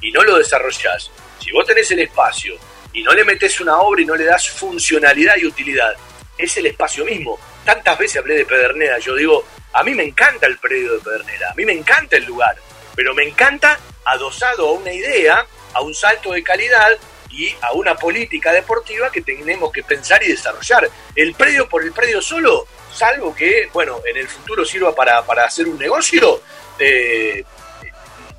y 0.00 0.12
no 0.12 0.22
lo 0.22 0.38
desarrollás, 0.38 1.10
si 1.40 1.50
vos 1.52 1.66
tenés 1.66 1.90
el 1.90 1.98
espacio 1.98 2.56
y 2.92 3.02
no 3.02 3.12
le 3.12 3.24
metés 3.24 3.60
una 3.60 3.78
obra 3.80 4.02
y 4.02 4.06
no 4.06 4.14
le 4.14 4.24
das 4.24 4.48
funcionalidad 4.48 5.36
y 5.36 5.46
utilidad, 5.46 5.94
es 6.38 6.56
el 6.56 6.66
espacio 6.66 7.04
mismo. 7.04 7.38
Tantas 7.64 7.98
veces 7.98 8.18
hablé 8.18 8.36
de 8.36 8.46
Pedernera, 8.46 8.98
yo 8.98 9.14
digo, 9.16 9.44
a 9.72 9.82
mí 9.82 9.94
me 9.94 10.04
encanta 10.04 10.46
el 10.46 10.58
predio 10.58 10.94
de 10.94 11.00
Pedernera, 11.00 11.50
a 11.50 11.54
mí 11.54 11.64
me 11.64 11.72
encanta 11.72 12.16
el 12.16 12.24
lugar, 12.24 12.56
pero 12.94 13.14
me 13.14 13.24
encanta 13.24 13.78
adosado 14.04 14.68
a 14.68 14.72
una 14.72 14.92
idea, 14.92 15.46
a 15.74 15.80
un 15.80 15.94
salto 15.94 16.32
de 16.32 16.42
calidad 16.42 16.90
y 17.30 17.54
a 17.62 17.72
una 17.72 17.94
política 17.96 18.52
deportiva 18.52 19.10
que 19.10 19.22
tenemos 19.22 19.72
que 19.72 19.82
pensar 19.82 20.22
y 20.22 20.28
desarrollar. 20.28 20.88
El 21.14 21.34
predio 21.34 21.68
por 21.68 21.82
el 21.82 21.92
predio 21.92 22.20
solo, 22.20 22.66
salvo 22.92 23.34
que, 23.34 23.70
bueno, 23.72 24.00
en 24.04 24.18
el 24.18 24.28
futuro 24.28 24.64
sirva 24.64 24.94
para, 24.94 25.24
para 25.24 25.44
hacer 25.44 25.66
un 25.66 25.78
negocio, 25.78 26.42
eh, 26.78 27.44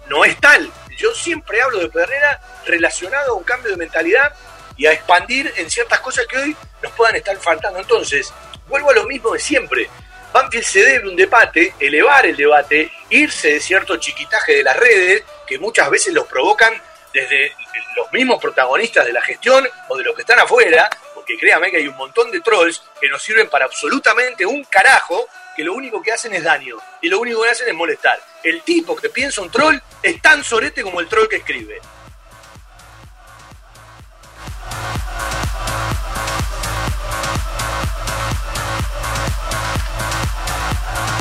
no 0.07 0.23
es 0.25 0.39
tal. 0.39 0.71
Yo 0.97 1.13
siempre 1.15 1.61
hablo 1.61 1.79
de 1.79 1.89
Pedernera 1.89 2.39
relacionado 2.65 3.31
a 3.31 3.35
un 3.35 3.43
cambio 3.43 3.71
de 3.71 3.77
mentalidad 3.77 4.33
y 4.77 4.85
a 4.85 4.93
expandir 4.93 5.51
en 5.57 5.69
ciertas 5.69 5.99
cosas 5.99 6.25
que 6.27 6.37
hoy 6.37 6.55
nos 6.81 6.91
puedan 6.93 7.15
estar 7.15 7.35
faltando. 7.37 7.79
Entonces, 7.79 8.31
vuelvo 8.67 8.91
a 8.91 8.93
lo 8.93 9.05
mismo 9.05 9.31
de 9.33 9.39
siempre. 9.39 9.89
Banfield 10.33 10.65
se 10.65 10.83
debe 10.83 11.09
un 11.09 11.15
debate, 11.15 11.75
elevar 11.79 12.25
el 12.25 12.35
debate, 12.35 12.91
irse 13.11 13.53
de 13.53 13.59
cierto 13.59 13.97
chiquitaje 13.97 14.55
de 14.55 14.63
las 14.63 14.75
redes 14.75 15.23
que 15.45 15.59
muchas 15.59 15.89
veces 15.91 16.11
los 16.11 16.25
provocan 16.25 16.73
desde 17.13 17.55
los 17.95 18.11
mismos 18.11 18.41
protagonistas 18.41 19.05
de 19.05 19.13
la 19.13 19.21
gestión 19.21 19.67
o 19.89 19.95
de 19.95 20.03
los 20.03 20.15
que 20.15 20.21
están 20.21 20.39
afuera, 20.39 20.89
porque 21.13 21.37
créame 21.37 21.69
que 21.69 21.77
hay 21.77 21.87
un 21.87 21.95
montón 21.95 22.31
de 22.31 22.41
trolls 22.41 22.81
que 22.99 23.07
nos 23.09 23.21
sirven 23.21 23.47
para 23.47 23.65
absolutamente 23.65 24.43
un 24.43 24.63
carajo, 24.63 25.27
que 25.55 25.63
lo 25.63 25.75
único 25.75 26.01
que 26.01 26.11
hacen 26.11 26.33
es 26.33 26.43
daño 26.43 26.77
y 26.99 27.09
lo 27.09 27.19
único 27.19 27.43
que 27.43 27.51
hacen 27.51 27.67
es 27.67 27.75
molestar. 27.75 28.19
El 28.43 28.63
tipo 28.63 28.95
que 28.95 29.09
piensa 29.09 29.39
un 29.41 29.51
troll 29.51 29.77
es 30.01 30.19
tan 30.19 30.43
sorete 30.43 30.81
como 30.81 30.99
el 30.99 31.07
troll 31.07 31.27
que 31.27 31.37
escribe. 31.37 31.79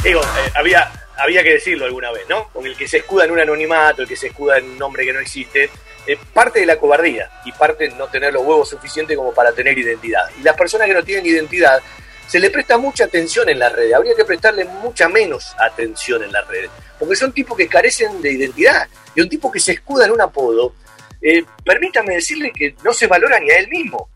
Digo, 0.03 0.21
eh, 0.21 0.53
había, 0.57 0.91
había 1.17 1.45
que 1.45 1.53
decirlo 1.53 1.85
alguna 1.85 2.11
vez, 2.11 2.29
¿no? 2.29 2.49
Con 2.49 2.67
el 2.67 2.77
que 2.77 2.89
se 2.89 2.99
escuda 2.99 3.25
en 3.25 3.31
un 3.31 3.39
anonimato, 3.39 4.03
el 4.03 4.09
que 4.09 4.17
se 4.17 4.29
escuda 4.29 4.59
en 4.59 4.65
un 4.65 4.79
nombre 4.79 5.05
que 5.05 5.13
no 5.13 5.21
existe, 5.21 5.71
eh, 6.09 6.19
parte 6.35 6.59
de 6.59 6.67
la 6.67 6.77
cobardía 6.77 7.31
y 7.45 7.53
parte 7.53 7.89
de 7.89 7.95
no 7.95 8.09
tener 8.09 8.33
los 8.33 8.45
huevos 8.45 8.69
suficientes 8.69 9.17
como 9.17 9.33
para 9.33 9.53
tener 9.53 9.79
identidad. 9.79 10.29
Y 10.41 10.43
las 10.43 10.57
personas 10.57 10.89
que 10.89 10.95
no 10.95 11.05
tienen 11.05 11.25
identidad, 11.27 11.81
se 12.27 12.41
le 12.41 12.51
presta 12.51 12.79
mucha 12.79 13.05
atención 13.05 13.49
en 13.49 13.61
las 13.61 13.73
redes, 13.73 13.95
habría 13.95 14.17
que 14.17 14.25
prestarle 14.25 14.65
mucha 14.65 15.09
menos 15.09 15.55
atención 15.57 16.25
en 16.25 16.33
las 16.33 16.49
redes, 16.49 16.71
porque 16.99 17.15
son 17.15 17.33
tipos 17.33 17.57
que 17.57 17.69
carecen 17.69 18.21
de 18.21 18.33
identidad, 18.33 18.89
y 19.15 19.21
un 19.21 19.29
tipo 19.29 19.53
que 19.53 19.61
se 19.61 19.73
escuda 19.73 20.07
en 20.07 20.11
un 20.11 20.21
apodo, 20.21 20.75
eh, 21.21 21.45
permítame 21.65 22.15
decirle 22.15 22.51
que 22.51 22.75
no 22.83 22.93
se 22.93 23.07
valora 23.07 23.39
ni 23.39 23.51
a 23.53 23.59
él 23.59 23.69
mismo. 23.69 24.09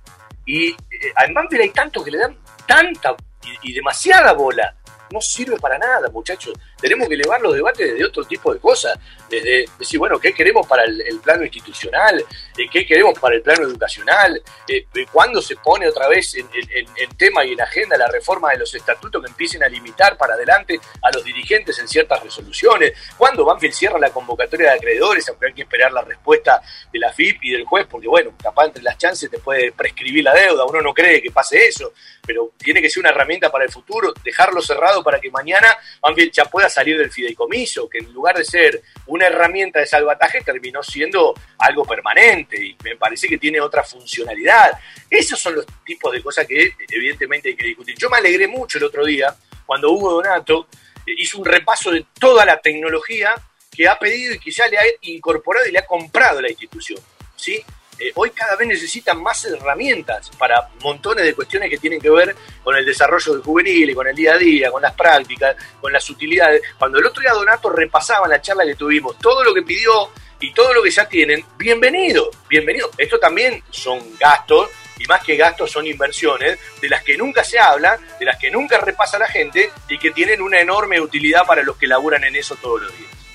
Y 0.44 0.70
eh, 0.70 0.76
en 1.24 1.32
Banfield 1.32 1.62
hay 1.62 1.70
tantos 1.70 2.04
que 2.04 2.10
le 2.10 2.18
dan 2.18 2.36
tanta 2.66 3.14
y 3.62 3.72
demasiada 3.72 4.32
bola 4.32 4.74
no 5.10 5.20
sirve 5.20 5.58
para 5.58 5.78
nada, 5.78 6.08
muchachos. 6.10 6.52
Tenemos 6.80 7.08
que 7.08 7.14
elevar 7.14 7.40
los 7.40 7.54
debates 7.54 7.90
desde 7.90 8.04
otro 8.04 8.24
tipo 8.24 8.52
de 8.52 8.60
cosas, 8.60 8.98
desde 9.30 9.64
decir, 9.78 9.98
bueno, 9.98 10.18
¿qué 10.18 10.32
queremos 10.32 10.66
para 10.66 10.84
el, 10.84 11.20
plano 11.22 11.44
institucional? 11.44 12.24
Eh, 12.56 12.66
¿Qué 12.70 12.86
queremos 12.86 13.18
para 13.18 13.34
el 13.36 13.42
plano 13.42 13.64
educacional? 13.64 14.40
Eh, 14.68 14.86
eh, 14.94 15.06
¿Cuándo 15.10 15.40
se 15.40 15.56
pone 15.56 15.88
otra 15.88 16.08
vez 16.08 16.34
en, 16.34 16.46
en- 16.52 16.86
en 16.96 17.16
tema 17.16 17.44
y 17.44 17.52
en 17.52 17.60
agenda 17.60 17.96
la 17.96 18.08
reforma 18.08 18.50
de 18.50 18.58
los 18.58 18.74
estatutos 18.74 19.22
que 19.22 19.28
empiecen 19.28 19.62
a 19.64 19.68
limitar 19.68 20.16
para 20.16 20.34
adelante 20.34 20.78
a 21.02 21.10
los 21.12 21.24
dirigentes 21.24 21.78
en 21.78 21.88
ciertas 21.88 22.22
resoluciones? 22.22 22.92
¿Cuándo 23.16 23.44
Banfield 23.44 23.74
cierra 23.74 23.98
la 23.98 24.10
convocatoria 24.10 24.70
de 24.72 24.76
acreedores, 24.76 25.28
aunque 25.28 25.46
hay 25.46 25.52
que 25.54 25.62
esperar 25.62 25.92
la 25.92 26.02
respuesta 26.02 26.60
de 26.92 26.98
la 26.98 27.12
FIP 27.12 27.42
y 27.44 27.52
del 27.52 27.64
juez? 27.64 27.86
Porque, 27.90 28.06
bueno, 28.08 28.34
capaz 28.42 28.66
entre 28.66 28.82
las 28.82 28.98
chances 28.98 29.30
te 29.30 29.38
puede 29.38 29.72
prescribir 29.72 30.22
la 30.24 30.34
deuda, 30.34 30.64
uno 30.64 30.80
no 30.82 30.92
cree 30.94 31.22
que 31.22 31.30
pase 31.30 31.66
eso, 31.66 31.92
pero 32.26 32.52
tiene 32.58 32.82
que 32.82 32.90
ser 32.90 33.00
una 33.00 33.10
herramienta 33.10 33.50
para 33.50 33.64
el 33.64 33.70
futuro, 33.72 34.12
dejarlo 34.22 34.60
cerrado 34.60 35.02
para 35.02 35.20
que 35.20 35.30
mañana 35.30 35.76
Banfield 36.00 36.32
ya 36.32 36.44
pueda 36.44 36.65
salir 36.68 36.98
del 36.98 37.10
fideicomiso, 37.10 37.88
que 37.88 37.98
en 37.98 38.12
lugar 38.12 38.36
de 38.36 38.44
ser 38.44 38.82
una 39.06 39.26
herramienta 39.26 39.80
de 39.80 39.86
salvataje 39.86 40.42
terminó 40.42 40.82
siendo 40.82 41.34
algo 41.58 41.84
permanente 41.84 42.62
y 42.62 42.76
me 42.82 42.96
parece 42.96 43.28
que 43.28 43.38
tiene 43.38 43.60
otra 43.60 43.82
funcionalidad. 43.82 44.78
Esos 45.10 45.40
son 45.40 45.56
los 45.56 45.66
tipos 45.84 46.12
de 46.12 46.22
cosas 46.22 46.46
que 46.46 46.74
evidentemente 46.90 47.50
hay 47.50 47.56
que 47.56 47.66
discutir. 47.66 47.96
Yo 47.98 48.10
me 48.10 48.18
alegré 48.18 48.46
mucho 48.46 48.78
el 48.78 48.84
otro 48.84 49.04
día 49.04 49.34
cuando 49.64 49.90
Hugo 49.90 50.14
Donato 50.14 50.68
eh, 51.06 51.12
hizo 51.18 51.38
un 51.38 51.44
repaso 51.44 51.90
de 51.90 52.06
toda 52.18 52.44
la 52.44 52.60
tecnología 52.60 53.34
que 53.70 53.88
ha 53.88 53.98
pedido 53.98 54.34
y 54.34 54.38
que 54.38 54.50
ya 54.50 54.66
le 54.68 54.78
ha 54.78 54.84
incorporado 55.02 55.66
y 55.66 55.72
le 55.72 55.78
ha 55.78 55.86
comprado 55.86 56.40
la 56.40 56.48
institución. 56.48 57.00
¿sí? 57.36 57.62
Eh, 57.98 58.12
hoy 58.14 58.30
cada 58.30 58.56
vez 58.56 58.68
necesitan 58.68 59.22
más 59.22 59.44
herramientas 59.46 60.30
para 60.38 60.68
montones 60.82 61.24
de 61.24 61.34
cuestiones 61.34 61.70
que 61.70 61.78
tienen 61.78 62.00
que 62.00 62.10
ver 62.10 62.36
con 62.62 62.76
el 62.76 62.84
desarrollo 62.84 63.32
del 63.32 63.42
juvenil, 63.42 63.94
con 63.94 64.06
el 64.06 64.14
día 64.14 64.34
a 64.34 64.38
día, 64.38 64.70
con 64.70 64.82
las 64.82 64.92
prácticas, 64.92 65.56
con 65.80 65.92
las 65.92 66.08
utilidades. 66.10 66.62
Cuando 66.78 66.98
el 66.98 67.06
otro 67.06 67.22
día 67.22 67.32
Donato 67.32 67.70
repasaba 67.70 68.28
la 68.28 68.40
charla 68.40 68.64
que 68.66 68.74
tuvimos 68.74 69.18
todo 69.18 69.42
lo 69.42 69.54
que 69.54 69.62
pidió 69.62 70.10
y 70.40 70.52
todo 70.52 70.74
lo 70.74 70.82
que 70.82 70.90
ya 70.90 71.08
tienen, 71.08 71.42
bienvenido, 71.56 72.30
bienvenido. 72.48 72.90
Esto 72.98 73.18
también 73.18 73.62
son 73.70 73.98
gastos 74.18 74.68
y 74.98 75.06
más 75.06 75.24
que 75.24 75.36
gastos 75.36 75.70
son 75.70 75.86
inversiones 75.86 76.58
de 76.80 76.88
las 76.90 77.02
que 77.02 77.16
nunca 77.16 77.44
se 77.44 77.58
habla, 77.58 77.98
de 78.18 78.26
las 78.26 78.38
que 78.38 78.50
nunca 78.50 78.78
repasa 78.78 79.18
la 79.18 79.28
gente 79.28 79.70
y 79.88 79.98
que 79.98 80.10
tienen 80.10 80.42
una 80.42 80.60
enorme 80.60 81.00
utilidad 81.00 81.46
para 81.46 81.62
los 81.62 81.76
que 81.76 81.86
laburan 81.86 82.24
en 82.24 82.36
eso 82.36 82.56
todos 82.56 82.82
los 82.82 82.98
días. 82.98 83.25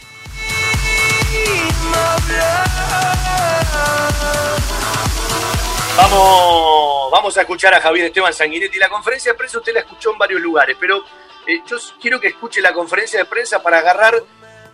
Vamos, 5.97 7.11
vamos 7.11 7.38
a 7.38 7.41
escuchar 7.41 7.73
a 7.73 7.82
Javier 7.82 8.07
Esteban 8.07 8.34
Sanguinetti. 8.34 8.77
La 8.79 8.89
conferencia 8.89 9.32
de 9.32 9.38
prensa 9.38 9.59
usted 9.59 9.73
la 9.73 9.82
escuchó 9.82 10.11
en 10.11 10.17
varios 10.17 10.41
lugares, 10.41 10.75
pero 10.79 11.03
eh, 11.47 11.61
yo 11.65 11.77
quiero 12.01 12.19
que 12.19 12.29
escuche 12.29 12.61
la 12.61 12.73
conferencia 12.73 13.19
de 13.19 13.25
prensa 13.25 13.61
para 13.61 13.79
agarrar 13.79 14.21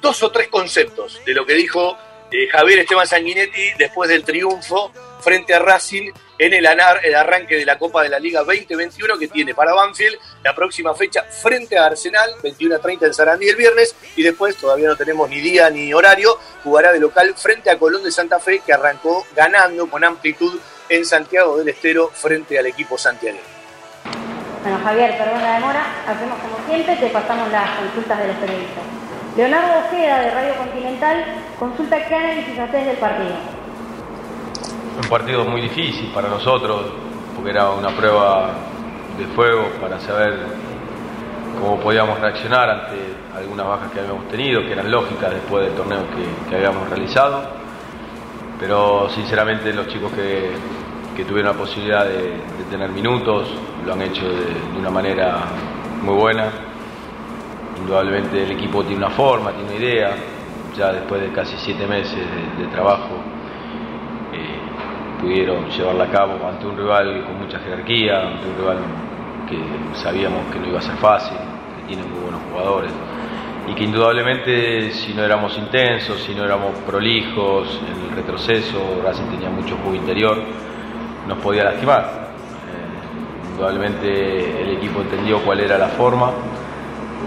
dos 0.02 0.24
o 0.24 0.32
tres 0.32 0.48
conceptos 0.48 1.22
de 1.26 1.34
lo 1.34 1.46
que 1.46 1.54
dijo 1.54 1.98
eh, 2.32 2.48
Javier 2.48 2.80
Esteban 2.80 3.08
Sanguinetti 3.08 3.74
después 3.78 4.10
del 4.10 4.24
triunfo 4.24 4.92
frente 5.22 5.54
a 5.54 5.60
Racing 5.60 6.12
en 6.40 6.54
el, 6.54 6.66
anar- 6.66 7.00
el 7.04 7.16
arranque 7.16 7.56
de 7.56 7.66
la 7.66 7.78
Copa 7.80 8.04
de 8.04 8.10
la 8.10 8.20
Liga 8.20 8.42
2021 8.44 9.18
que 9.18 9.28
tiene 9.28 9.54
para 9.56 9.74
Banfield 9.74 10.18
la 10.44 10.54
próxima 10.54 10.94
fecha 10.94 11.24
frente 11.24 11.78
a 11.78 11.86
Arsenal, 11.86 12.30
21 12.44 12.76
a 12.76 12.80
30 12.80 13.06
en 13.08 13.14
Sarandí 13.14 13.50
el 13.50 13.56
viernes 13.56 13.96
y 14.16 14.24
después 14.24 14.56
todavía 14.56 14.88
no 14.88 14.96
tenemos 14.96 15.30
ni 15.30 15.40
día 15.42 15.70
ni 15.70 15.94
horario, 15.94 16.38
jugará 16.64 16.92
de 16.94 17.00
local 17.00 17.34
frente 17.36 17.70
a 17.70 17.80
Colón 17.80 18.04
de 18.04 18.12
Santa 18.12 18.40
Fe 18.40 18.62
que 18.66 18.74
arrancó 18.74 19.26
ganando 19.36 19.90
con 19.90 20.04
amplitud 20.04 20.60
en 20.90 21.06
Santiago 21.06 21.58
del 21.58 21.70
Estero 21.70 22.10
frente 22.14 22.58
al 22.60 22.66
equipo 22.68 22.98
santiagueño. 22.98 23.44
Bueno, 24.64 24.80
Javier, 24.84 25.18
perdón 25.18 25.42
la 25.42 25.54
demora. 25.56 25.86
Hacemos 26.08 26.40
como 26.40 26.58
siempre, 26.68 26.96
te 26.98 27.08
pasamos 27.08 27.52
las 27.52 27.70
consultas 27.80 28.20
de 28.20 28.28
los 28.28 28.36
periodistas. 28.38 28.84
Leonardo 29.38 29.86
Ojeda, 29.88 30.20
de 30.22 30.32
Radio 30.32 30.56
Continental, 30.58 31.26
consulta 31.60 32.06
qué 32.08 32.16
análisis 32.16 32.58
haces 32.60 32.86
del 32.86 32.98
partido. 32.98 33.36
Un 34.98 35.10
partido 35.10 35.46
muy 35.46 35.62
difícil 35.62 36.10
para 36.14 36.28
nosotros, 36.28 36.82
porque 37.36 37.52
era 37.52 37.70
una 37.70 37.90
prueba 37.90 38.50
de 39.18 39.26
fuego 39.28 39.70
para 39.80 40.00
saber 40.00 40.38
cómo 41.62 41.80
podíamos 41.80 42.20
reaccionar 42.20 42.70
ante 42.70 42.96
algunas 43.36 43.68
bajas 43.68 43.92
que 43.92 44.00
habíamos 44.00 44.28
tenido, 44.28 44.62
que 44.62 44.72
eran 44.72 44.90
lógicas 44.90 45.32
después 45.32 45.66
del 45.66 45.76
torneo 45.76 46.00
que, 46.50 46.56
habíamos 46.56 46.90
realizado. 46.90 47.44
Pero 48.60 49.10
sinceramente 49.10 49.74
los 49.74 49.88
chicos 49.88 50.12
que, 50.14 50.52
tuvieron 51.24 51.52
la 51.52 51.58
posibilidad 51.58 52.06
de, 52.06 52.34
tener 52.70 52.90
minutos 52.90 53.48
lo 53.86 53.94
han 53.94 54.02
hecho 54.02 54.26
de, 54.26 54.80
una 54.80 54.90
manera 54.90 55.46
muy 56.02 56.16
buena. 56.16 56.50
Indudablemente 57.80 58.44
el 58.44 58.52
equipo 58.52 58.84
tiene 58.84 59.06
una 59.06 59.14
forma, 59.14 59.52
tiene 59.52 59.70
una 59.70 59.80
idea. 59.80 60.16
Ya 60.76 60.92
después 60.92 61.22
de 61.22 61.32
casi 61.32 61.56
siete 61.58 61.88
meses 61.88 62.20
de, 62.58 62.66
trabajo 62.68 63.10
pudieron 65.22 65.70
llevarla 65.70 66.06
a 66.06 66.12
cabo 66.12 66.48
ante 66.48 66.66
un 66.66 66.78
rival 66.78 67.24
con 67.26 67.40
mucha 67.40 67.60
jerarquía, 67.60 68.28
ante 68.28 68.48
un 68.48 68.58
rival 68.58 68.78
que 69.50 69.58
sabíamos 69.98 70.46
que 70.52 70.60
no 70.60 70.68
iba 70.68 70.80
a 70.80 70.82
ser 70.82 70.96
fácil, 70.98 71.38
que 71.38 71.88
tiene 71.88 72.04
muy 72.04 72.20
buenos 72.20 72.42
jugadores 72.52 72.92
y 73.68 73.74
que 73.74 73.84
indudablemente 73.84 74.92
si 74.92 75.14
no 75.14 75.24
éramos 75.24 75.58
intensos, 75.58 76.22
si 76.22 76.34
no 76.34 76.46
éramos 76.46 76.72
prolijos 76.86 77.82
en 77.86 78.10
el 78.10 78.16
retroceso, 78.16 79.02
Racing 79.04 79.26
tenía 79.26 79.50
mucho 79.50 79.76
juego 79.78 79.96
interior, 79.96 80.38
nos 81.28 81.38
podía 81.40 81.66
lastimar. 81.66 82.30
Eh, 82.72 83.50
indudablemente 83.52 84.62
el 84.62 84.78
equipo 84.78 85.02
entendió 85.02 85.40
cuál 85.44 85.60
era 85.60 85.78
la 85.78 85.90
forma 85.90 86.32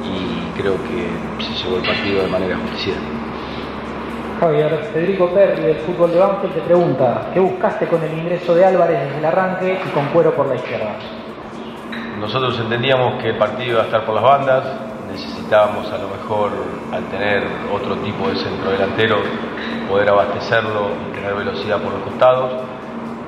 y 0.03 0.59
creo 0.59 0.76
que 0.76 1.45
se 1.45 1.62
llevó 1.62 1.76
el 1.76 1.82
partido 1.82 2.22
de 2.22 2.28
manera 2.28 2.57
justiciera. 2.57 3.01
Javier, 4.41 4.88
Federico 4.91 5.28
Perri 5.28 5.61
del 5.61 5.76
fútbol 5.80 6.12
de 6.12 6.18
Banfield 6.18 6.55
te 6.55 6.61
pregunta, 6.62 7.26
¿qué 7.34 7.41
buscaste 7.41 7.86
con 7.86 8.03
el 8.03 8.11
ingreso 8.18 8.55
de 8.55 8.64
Álvarez 8.64 8.99
desde 9.05 9.18
el 9.18 9.24
arranque 9.26 9.78
y 9.84 9.88
con 9.91 10.07
cuero 10.07 10.34
por 10.34 10.47
la 10.47 10.55
izquierda? 10.55 10.97
Nosotros 12.18 12.59
entendíamos 12.59 13.20
que 13.20 13.30
el 13.30 13.36
partido 13.36 13.72
iba 13.72 13.82
a 13.82 13.84
estar 13.84 14.07
por 14.07 14.14
las 14.14 14.24
bandas, 14.24 14.64
necesitábamos 15.12 15.93
a 15.93 15.99
lo 15.99 16.09
mejor 16.09 16.53
al 16.91 17.05
tener 17.11 17.45
otro 17.70 17.97
tipo 17.97 18.30
de 18.30 18.36
centro 18.36 18.70
delantero 18.70 19.18
poder 19.91 20.09
abastecerlo 20.09 20.88
y 21.07 21.14
tener 21.14 21.34
velocidad 21.34 21.78
por 21.82 21.93
los 21.93 22.03
costados 22.05 22.62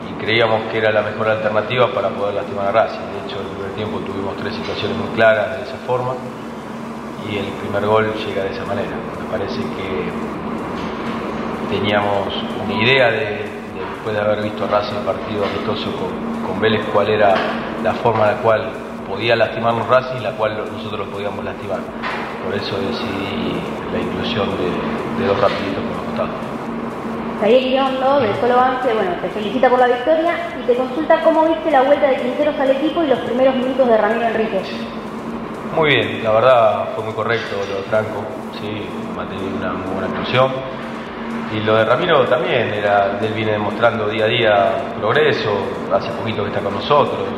y 0.09 0.15
creíamos 0.15 0.63
que 0.71 0.79
era 0.79 0.93
la 0.93 1.03
mejor 1.03 1.29
alternativa 1.29 1.93
para 1.93 2.09
poder 2.09 2.37
lastimar 2.37 2.69
a 2.69 2.73
Racing. 2.73 3.01
De 3.01 3.27
hecho, 3.27 3.39
en 3.39 3.49
el 3.49 3.53
primer 3.53 3.73
tiempo 3.73 3.99
tuvimos 3.99 4.35
tres 4.39 4.55
situaciones 4.55 4.97
muy 4.97 5.09
claras 5.09 5.59
de 5.59 5.65
esa 5.65 5.77
forma 5.87 6.15
y 7.29 7.37
el 7.37 7.53
primer 7.61 7.85
gol 7.85 8.15
llega 8.15 8.45
de 8.45 8.51
esa 8.51 8.65
manera. 8.65 8.97
Me 9.21 9.31
parece 9.31 9.61
que 9.61 10.32
teníamos 11.73 12.29
una 12.63 12.75
idea 12.85 13.11
de, 13.11 13.19
de 13.19 13.81
después 13.95 14.15
de 14.15 14.21
haber 14.21 14.43
visto 14.43 14.67
Racing 14.69 14.97
partido 15.07 15.45
amistoso 15.45 15.91
con, 15.97 16.47
con 16.47 16.61
Vélez 16.61 16.85
cuál 16.93 17.09
era 17.09 17.35
la 17.83 17.95
forma 17.95 18.29
en 18.29 18.37
la 18.37 18.43
cual 18.43 18.71
podía 19.09 19.35
lastimarnos 19.37 19.89
Racing 19.89 20.19
y 20.21 20.23
la 20.23 20.33
cual 20.33 20.57
nosotros 20.71 21.07
lo 21.07 21.13
podíamos 21.13 21.45
lastimar. 21.45 21.81
Por 22.45 22.55
eso 22.55 22.77
decidí 22.77 23.57
la 23.93 23.99
inclusión 24.01 24.49
de, 24.51 25.23
de 25.23 25.27
dos 25.27 25.41
rapiditos 25.41 25.83
por 25.83 25.97
los 25.97 26.05
costados. 26.07 26.31
Javier 27.41 27.63
Iriondo, 27.63 28.21
del 28.21 28.37
Colo 28.39 28.57
Banfield, 28.57 28.95
bueno, 28.95 29.11
te 29.21 29.29
felicita 29.31 29.69
por 29.69 29.79
la 29.81 29.87
victoria 29.87 30.35
y 30.63 30.67
te 30.67 30.77
consulta 30.77 31.21
cómo 31.23 31.45
viste 31.49 31.71
la 31.73 31.83
vuelta 31.83 32.07
de 32.07 32.17
Quinteros 32.17 32.55
al 32.61 32.71
equipo 32.71 33.03
y 33.03 33.09
los 33.09 33.19
primeros 33.21 33.57
minutos 33.57 33.89
de 33.89 33.97
Ramiro 33.97 34.27
Enríquez. 34.27 34.71
Muy 35.75 35.89
bien, 35.89 36.23
la 36.23 36.31
verdad 36.33 36.89
fue 36.95 37.05
muy 37.05 37.15
correcto 37.15 37.57
lo 37.69 37.77
de 37.79 37.83
Franco, 37.85 38.23
sí, 38.61 38.87
mantenido 39.17 39.57
una 39.57 39.73
muy 39.73 39.93
buena 39.95 40.07
actuación. 40.09 40.53
Y 41.53 41.61
lo 41.61 41.77
de 41.77 41.85
Ramiro 41.85 42.25
también, 42.27 42.73
era, 42.73 43.19
él 43.21 43.33
viene 43.35 43.53
demostrando 43.53 44.09
día 44.09 44.25
a 44.25 44.29
día 44.29 44.73
progreso, 44.99 45.51
hace 45.93 46.11
poquito 46.13 46.43
que 46.45 46.49
está 46.49 46.61
con 46.61 46.75
nosotros, 46.75 47.29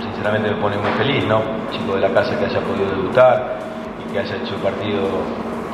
sinceramente 0.00 0.50
me 0.50 0.56
pone 0.60 0.76
muy 0.76 0.92
feliz, 0.92 1.24
¿no? 1.26 1.42
Chico 1.72 1.96
de 1.96 2.02
la 2.02 2.10
casa 2.10 2.38
que 2.38 2.44
haya 2.44 2.60
podido 2.60 2.88
debutar 2.90 3.58
y 3.98 4.12
que 4.12 4.20
haya 4.20 4.36
hecho 4.36 4.54
el 4.54 4.60
partido 4.60 5.08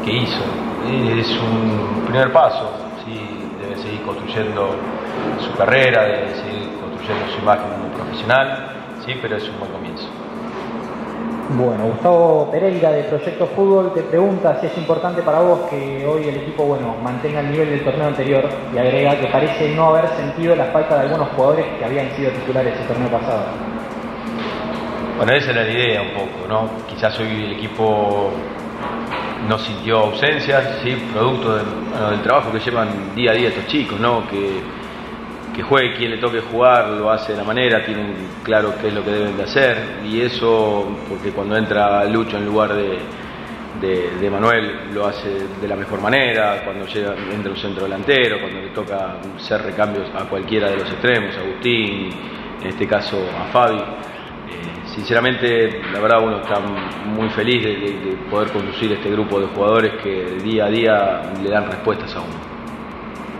que 0.03 0.13
hizo. 0.13 0.43
Y 0.89 1.21
es 1.21 1.29
un 1.41 2.05
primer 2.07 2.33
paso, 2.33 2.71
sí, 3.05 3.21
debe 3.61 3.77
seguir 3.77 4.01
construyendo 4.03 4.71
su 5.39 5.53
carrera, 5.59 6.05
debe 6.05 6.35
seguir 6.37 6.71
construyendo 6.81 7.31
su 7.35 7.43
imagen 7.43 7.69
como 7.71 7.89
profesional, 7.95 8.67
sí, 9.05 9.15
pero 9.21 9.37
es 9.37 9.47
un 9.47 9.59
buen 9.59 9.73
comienzo. 9.73 10.20
Bueno, 11.57 11.87
Gustavo 11.87 12.49
Pereira 12.49 12.93
de 12.93 13.03
Proyecto 13.05 13.45
Fútbol 13.49 13.93
te 13.93 14.03
pregunta 14.03 14.61
si 14.61 14.67
es 14.67 14.79
importante 14.79 15.21
para 15.23 15.41
vos 15.41 15.69
que 15.69 16.07
hoy 16.07 16.29
el 16.29 16.37
equipo 16.37 16.65
bueno, 16.65 16.95
mantenga 17.03 17.41
el 17.41 17.51
nivel 17.51 17.71
del 17.71 17.83
torneo 17.83 18.07
anterior 18.07 18.49
y 18.73 18.79
agrega 18.79 19.19
que 19.19 19.27
parece 19.27 19.75
no 19.75 19.87
haber 19.87 20.09
sentido 20.11 20.55
la 20.55 20.67
falta 20.67 20.95
de 20.95 21.01
algunos 21.03 21.29
jugadores 21.31 21.67
que 21.77 21.85
habían 21.85 22.09
sido 22.13 22.31
titulares 22.31 22.79
el 22.81 22.87
torneo 22.87 23.09
pasado. 23.09 23.47
Bueno, 25.17 25.33
esa 25.33 25.51
era 25.51 25.65
la 25.65 25.71
idea 25.71 26.03
un 26.03 26.11
poco, 26.11 26.47
¿no? 26.49 26.71
Quizás 26.89 27.19
hoy 27.19 27.45
el 27.47 27.53
equipo 27.55 28.31
no 29.49 29.59
sintió 29.59 29.99
ausencias, 29.99 30.79
sí, 30.85 30.95
producto 31.13 31.57
del, 31.57 31.67
del 32.11 32.23
trabajo 32.23 32.53
que 32.53 32.61
llevan 32.61 33.13
día 33.17 33.33
a 33.33 33.35
día 33.35 33.49
estos 33.49 33.67
chicos, 33.67 33.99
¿no? 33.99 34.23
Que, 34.29 34.61
que 35.61 35.67
juegue 35.67 35.95
quien 35.95 36.11
le 36.13 36.17
toque 36.17 36.41
jugar, 36.41 36.89
lo 36.89 37.11
hace 37.11 37.33
de 37.33 37.39
la 37.39 37.45
manera, 37.45 37.85
tienen 37.85 38.15
claro 38.43 38.73
qué 38.81 38.89
es 38.89 38.95
lo 38.95 39.05
que 39.05 39.11
deben 39.11 39.37
de 39.37 39.43
hacer 39.43 40.01
y 40.07 40.23
eso, 40.23 40.89
porque 41.07 41.33
cuando 41.33 41.55
entra 41.55 42.03
Lucho 42.07 42.39
en 42.39 42.47
lugar 42.47 42.73
de, 42.73 42.99
de, 44.19 44.31
Manuel 44.31 44.95
lo 44.95 45.07
hace 45.07 45.29
de 45.61 45.69
la 45.69 45.77
mejor 45.77 46.01
manera, 46.01 46.63
cuando 46.65 46.87
llega, 46.87 47.15
entra 47.31 47.53
un 47.53 47.59
centro 47.59 47.83
delantero, 47.83 48.41
cuando 48.41 48.59
le 48.61 48.69
toca 48.69 49.17
hacer 49.37 49.63
recambios 49.63 50.09
a 50.15 50.25
cualquiera 50.25 50.71
de 50.71 50.79
los 50.79 50.91
extremos, 50.91 51.37
a 51.37 51.41
Agustín, 51.41 52.11
en 52.63 52.67
este 52.67 52.87
caso 52.87 53.19
a 53.39 53.53
Fabi. 53.53 53.77
Eh, 53.77 53.83
sinceramente, 54.95 55.83
la 55.93 56.01
verdad 56.01 56.23
uno 56.23 56.41
está 56.41 56.59
muy 56.61 57.29
feliz 57.31 57.63
de 57.63 58.17
poder 58.31 58.49
conducir 58.49 58.93
este 58.93 59.11
grupo 59.11 59.39
de 59.39 59.47
jugadores 59.49 59.93
que 60.03 60.39
día 60.43 60.65
a 60.65 60.71
día 60.71 61.23
le 61.43 61.51
dan 61.51 61.67
respuestas 61.67 62.17
a 62.17 62.21
uno. 62.21 62.50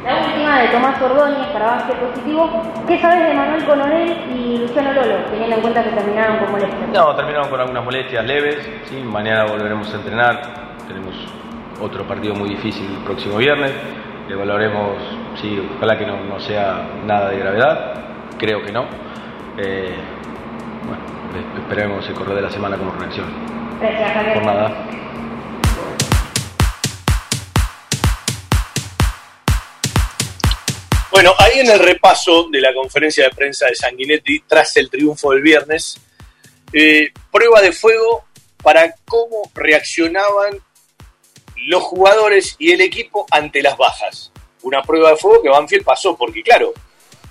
La 0.05 0.17
última 0.27 0.61
de 0.61 0.69
Tomás 0.69 1.01
Ordóñez 1.03 1.47
para 1.53 1.67
Banfield 1.67 2.01
Positivo. 2.01 2.63
¿Qué 2.89 2.99
sabes 3.01 3.29
de 3.29 3.35
Manuel 3.35 3.65
Coronel 3.65 4.17
y 4.35 4.59
Luciano 4.59 4.93
Lolo, 4.95 5.17
teniendo 5.31 5.57
en 5.57 5.63
cuenta 5.63 5.85
que 5.85 5.91
terminaron 5.91 6.39
con 6.39 6.51
molestias? 6.53 6.89
No, 6.95 7.15
terminaron 7.15 7.49
con 7.51 7.61
algunas 7.61 7.85
molestias 7.85 8.25
leves, 8.25 8.69
¿sí? 8.87 9.03
mañana 9.05 9.45
volveremos 9.45 9.93
a 9.93 9.97
entrenar, 9.97 10.41
tenemos 10.89 11.15
otro 11.83 12.05
partido 12.05 12.35
muy 12.35 12.49
difícil 12.49 12.87
el 12.97 13.05
próximo 13.05 13.37
viernes, 13.37 13.73
evaluaremos, 14.29 14.97
sí, 15.41 15.69
ojalá 15.77 15.99
que 15.99 16.07
no, 16.07 16.17
no 16.25 16.41
sea 16.41 16.83
nada 17.05 17.29
de 17.29 17.39
gravedad, 17.39 17.95
creo 18.39 18.63
que 18.63 18.73
no. 18.73 18.85
Eh, 19.59 19.95
bueno, 20.87 21.03
es- 21.39 21.61
esperemos 21.63 22.09
el 22.09 22.15
correo 22.15 22.35
de 22.37 22.43
la 22.43 22.51
semana 22.51 22.77
como 22.79 22.93
reacción. 22.93 23.27
Gracias, 23.81 24.13
Javier. 24.13 24.35
Por 24.35 24.45
nada. 24.47 24.71
Bueno, 31.21 31.35
ahí 31.37 31.61
en 31.61 31.69
el 31.69 31.79
repaso 31.79 32.49
de 32.51 32.63
la 32.63 32.73
conferencia 32.73 33.25
de 33.25 33.31
prensa 33.35 33.67
de 33.67 33.75
Sanguinetti, 33.75 34.41
tras 34.49 34.75
el 34.79 34.89
triunfo 34.89 35.33
del 35.33 35.43
viernes, 35.43 36.01
eh, 36.73 37.13
prueba 37.31 37.61
de 37.61 37.73
fuego 37.73 38.25
para 38.63 38.95
cómo 39.05 39.51
reaccionaban 39.55 40.59
los 41.67 41.83
jugadores 41.83 42.57
y 42.59 42.73
el 42.73 42.81
equipo 42.81 43.27
ante 43.31 43.61
las 43.61 43.77
bajas. 43.77 44.33
Una 44.63 44.81
prueba 44.81 45.11
de 45.11 45.19
fuego 45.19 45.43
que 45.43 45.51
Banfield 45.51 45.85
pasó, 45.85 46.17
porque 46.17 46.43
claro, 46.43 46.73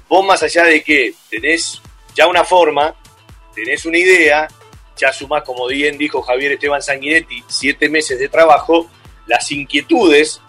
vos 0.07 0.23
más 0.23 0.43
allá 0.43 0.65
de 0.65 0.83
que 0.83 1.15
tenés 1.27 1.81
ya 2.13 2.27
una 2.27 2.43
forma, 2.43 2.93
tenés 3.55 3.85
una 3.85 3.97
idea, 3.97 4.47
ya 4.97 5.11
sumás, 5.11 5.41
como 5.41 5.65
bien 5.65 5.97
dijo 5.97 6.21
Javier 6.21 6.51
Esteban 6.51 6.83
Sanguinetti, 6.83 7.43
siete 7.47 7.89
meses 7.89 8.19
de 8.19 8.29
trabajo, 8.29 8.87
las 9.25 9.51
inquietudes 9.51 10.43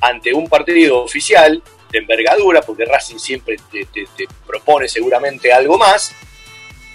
ante 0.00 0.34
un 0.34 0.48
partido 0.48 1.04
oficial 1.04 1.62
de 1.90 1.98
envergadura, 1.98 2.62
porque 2.62 2.84
Racing 2.84 3.18
siempre 3.18 3.56
te, 3.70 3.86
propone 4.46 4.88
seguramente 4.88 5.52
algo 5.52 5.76
más, 5.78 6.12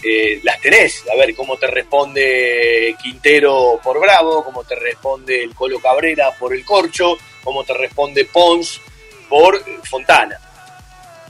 eh, 0.03 0.39
las 0.43 0.59
tenés. 0.61 1.03
A 1.11 1.15
ver 1.15 1.35
cómo 1.35 1.57
te 1.57 1.67
responde 1.67 2.95
Quintero 3.01 3.79
por 3.83 3.99
Bravo, 3.99 4.43
cómo 4.43 4.63
te 4.63 4.75
responde 4.75 5.43
el 5.43 5.53
Colo 5.53 5.79
Cabrera 5.79 6.31
por 6.37 6.53
el 6.53 6.63
Corcho, 6.63 7.17
cómo 7.43 7.63
te 7.63 7.73
responde 7.73 8.25
Pons 8.25 8.81
por 9.27 9.63
Fontana. 9.83 10.39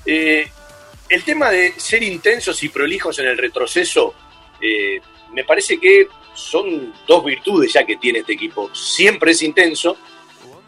Eh, 0.06 0.48
el 1.10 1.24
tema 1.24 1.50
de 1.50 1.74
ser 1.78 2.04
intensos 2.04 2.62
y 2.64 2.70
prolijos 2.70 3.18
en 3.20 3.28
el 3.28 3.38
retroceso, 3.38 4.14
eh, 4.62 5.00
me 5.34 5.44
parece 5.44 5.80
que 5.80 6.08
son 6.34 6.94
dos 7.08 7.24
virtudes 7.24 7.74
ya 7.74 7.86
que 7.86 7.98
tiene 7.98 8.20
este 8.20 8.34
equipo. 8.34 8.74
Siempre 8.74 9.32
es 9.32 9.42
intenso, 9.42 9.98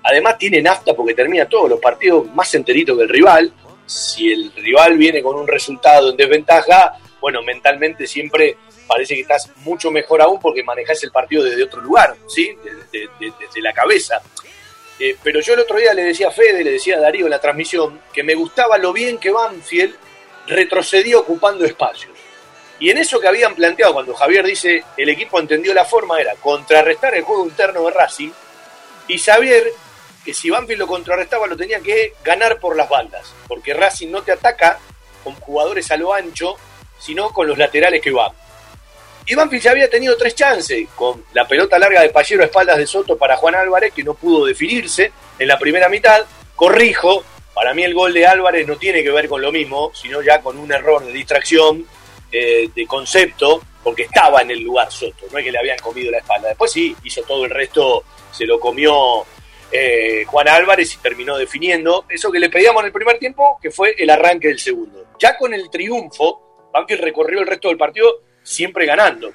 además 0.08 0.38
tiene 0.38 0.62
nafta 0.62 0.94
porque 0.94 1.14
termina 1.14 1.48
todos 1.48 1.70
los 1.70 1.80
partidos 1.80 2.34
más 2.34 2.54
enteritos 2.56 2.98
que 2.98 3.04
el 3.04 3.10
rival. 3.10 3.52
Si 3.86 4.32
el 4.32 4.54
rival 4.56 4.98
viene 4.98 5.22
con 5.22 5.36
un 5.36 5.48
resultado 5.48 6.12
en 6.12 6.18
desventaja, 6.18 6.98
bueno, 7.20 7.42
mentalmente 7.44 8.08
siempre 8.08 8.58
parece 8.88 9.16
que 9.16 9.22
estás 9.22 9.52
mucho 9.58 9.92
mejor 9.92 10.22
aún 10.22 10.40
porque 10.40 10.64
manejas 10.64 11.04
el 11.04 11.12
partido 11.12 11.44
desde 11.44 11.64
otro 11.64 11.82
lugar, 11.82 12.16
¿sí? 12.28 12.58
Desde, 12.92 13.62
la 13.62 13.74
cabeza. 13.74 14.22
Eh, 15.00 15.16
pero 15.22 15.42
yo 15.42 15.54
el 15.54 15.60
otro 15.60 15.78
día 15.78 15.94
le 15.94 16.04
decía 16.04 16.30
a 16.30 16.32
Fede, 16.32 16.64
le 16.64 16.72
decía 16.72 16.98
a 16.98 17.02
Darío 17.02 17.26
en 17.26 17.32
la 17.32 17.42
transmisión, 17.42 18.00
que 18.14 18.24
me 18.24 18.34
gustaba 18.34 18.78
lo 18.78 18.94
bien 18.94 19.18
que 19.18 19.32
Banfield 19.32 19.96
retrocedió 20.48 21.20
ocupando 21.20 21.66
espacios. 21.66 22.14
Y 22.80 22.90
en 22.92 22.98
eso 23.00 23.20
que 23.20 23.28
habían 23.28 23.56
planteado, 23.56 23.94
cuando 23.94 24.14
Javier 24.14 24.46
dice 24.46 24.84
el 24.96 25.10
equipo 25.10 25.40
entendió 25.40 25.74
la 25.74 25.84
forma, 25.84 26.20
era 26.22 26.36
contrarrestar 26.36 27.14
el 27.16 27.24
juego 27.24 27.46
interno 27.46 27.84
de 27.84 27.92
Racing 27.92 28.32
y 29.08 29.18
saber 29.18 29.72
que 30.28 30.34
si 30.34 30.50
Banfield 30.50 30.80
lo 30.80 30.88
contrarrestaba 30.88 31.48
lo 31.48 31.56
tenía 31.56 31.80
que 31.80 32.16
ganar 32.22 32.60
por 32.60 32.76
las 32.76 32.90
bandas, 32.90 33.34
porque 33.48 33.74
Racing 33.74 34.10
no 34.10 34.24
te 34.24 34.34
ataca 34.34 34.78
con 35.24 35.34
jugadores 35.36 35.90
a 35.90 35.96
lo 35.96 36.14
ancho, 36.14 36.58
sino 37.00 37.30
con 37.30 37.48
los 37.48 37.58
laterales 37.58 38.02
que 38.02 38.12
van. 38.12 38.34
Y 39.26 39.36
Banfield 39.36 39.64
ya 39.64 39.72
había 39.72 39.90
tenido 39.90 40.18
tres 40.18 40.36
chances, 40.36 40.86
con 40.96 41.24
la 41.32 41.48
pelota 41.48 41.80
larga 41.80 42.02
de 42.02 42.10
Pallero 42.10 42.44
a 42.44 42.48
espaldas 42.48 42.78
de 42.78 42.86
Soto 42.86 43.18
para 43.18 43.38
Juan 43.38 43.56
Álvarez, 43.56 43.94
que 43.94 44.04
no 44.04 44.16
pudo 44.16 44.46
definirse 44.46 45.14
en 45.40 45.48
la 45.48 45.58
primera 45.58 45.88
mitad. 45.88 46.26
Corrijo, 46.58 47.24
para 47.54 47.74
mí 47.74 47.86
el 47.86 47.94
gol 47.94 48.12
de 48.12 48.28
Álvarez 48.28 48.68
no 48.68 48.76
tiene 48.76 49.04
que 49.04 49.12
ver 49.12 49.30
con 49.30 49.42
lo 49.42 49.54
mismo, 49.54 49.94
sino 49.96 50.22
ya 50.22 50.42
con 50.42 50.58
un 50.58 50.70
error 50.74 51.06
de 51.06 51.14
distracción, 51.14 51.88
eh, 52.34 52.70
de 52.76 52.86
concepto, 52.86 53.64
porque 53.82 54.04
estaba 54.04 54.42
en 54.42 54.52
el 54.52 54.60
lugar 54.60 54.92
Soto, 54.92 55.26
no 55.32 55.38
es 55.38 55.46
que 55.46 55.54
le 55.54 55.60
habían 55.60 55.80
comido 55.80 56.12
la 56.12 56.18
espalda. 56.18 56.50
Después 56.50 56.70
sí, 56.70 56.94
hizo 57.06 57.22
todo 57.22 57.46
el 57.46 57.52
resto, 57.52 58.04
se 58.30 58.46
lo 58.46 58.60
comió 58.60 59.26
eh, 59.72 60.24
Juan 60.26 60.48
Álvarez 60.48 60.94
y 60.94 60.98
terminó 60.98 61.38
definiendo 61.38 62.06
eso 62.10 62.32
que 62.32 62.40
le 62.40 62.50
pedíamos 62.50 62.82
en 62.82 62.88
el 62.88 62.94
primer 62.94 63.18
tiempo, 63.18 63.60
que 63.62 63.72
fue 63.72 63.96
el 63.98 64.10
arranque 64.10 64.48
del 64.48 64.60
segundo. 64.60 65.06
Ya 65.20 65.38
con 65.38 65.54
el 65.54 65.70
triunfo, 65.70 66.70
Banfield 66.74 67.04
recorrió 67.04 67.40
el 67.40 67.48
resto 67.48 67.68
del 67.70 67.78
partido 67.78 68.22
siempre 68.44 68.86
ganando. 68.86 69.32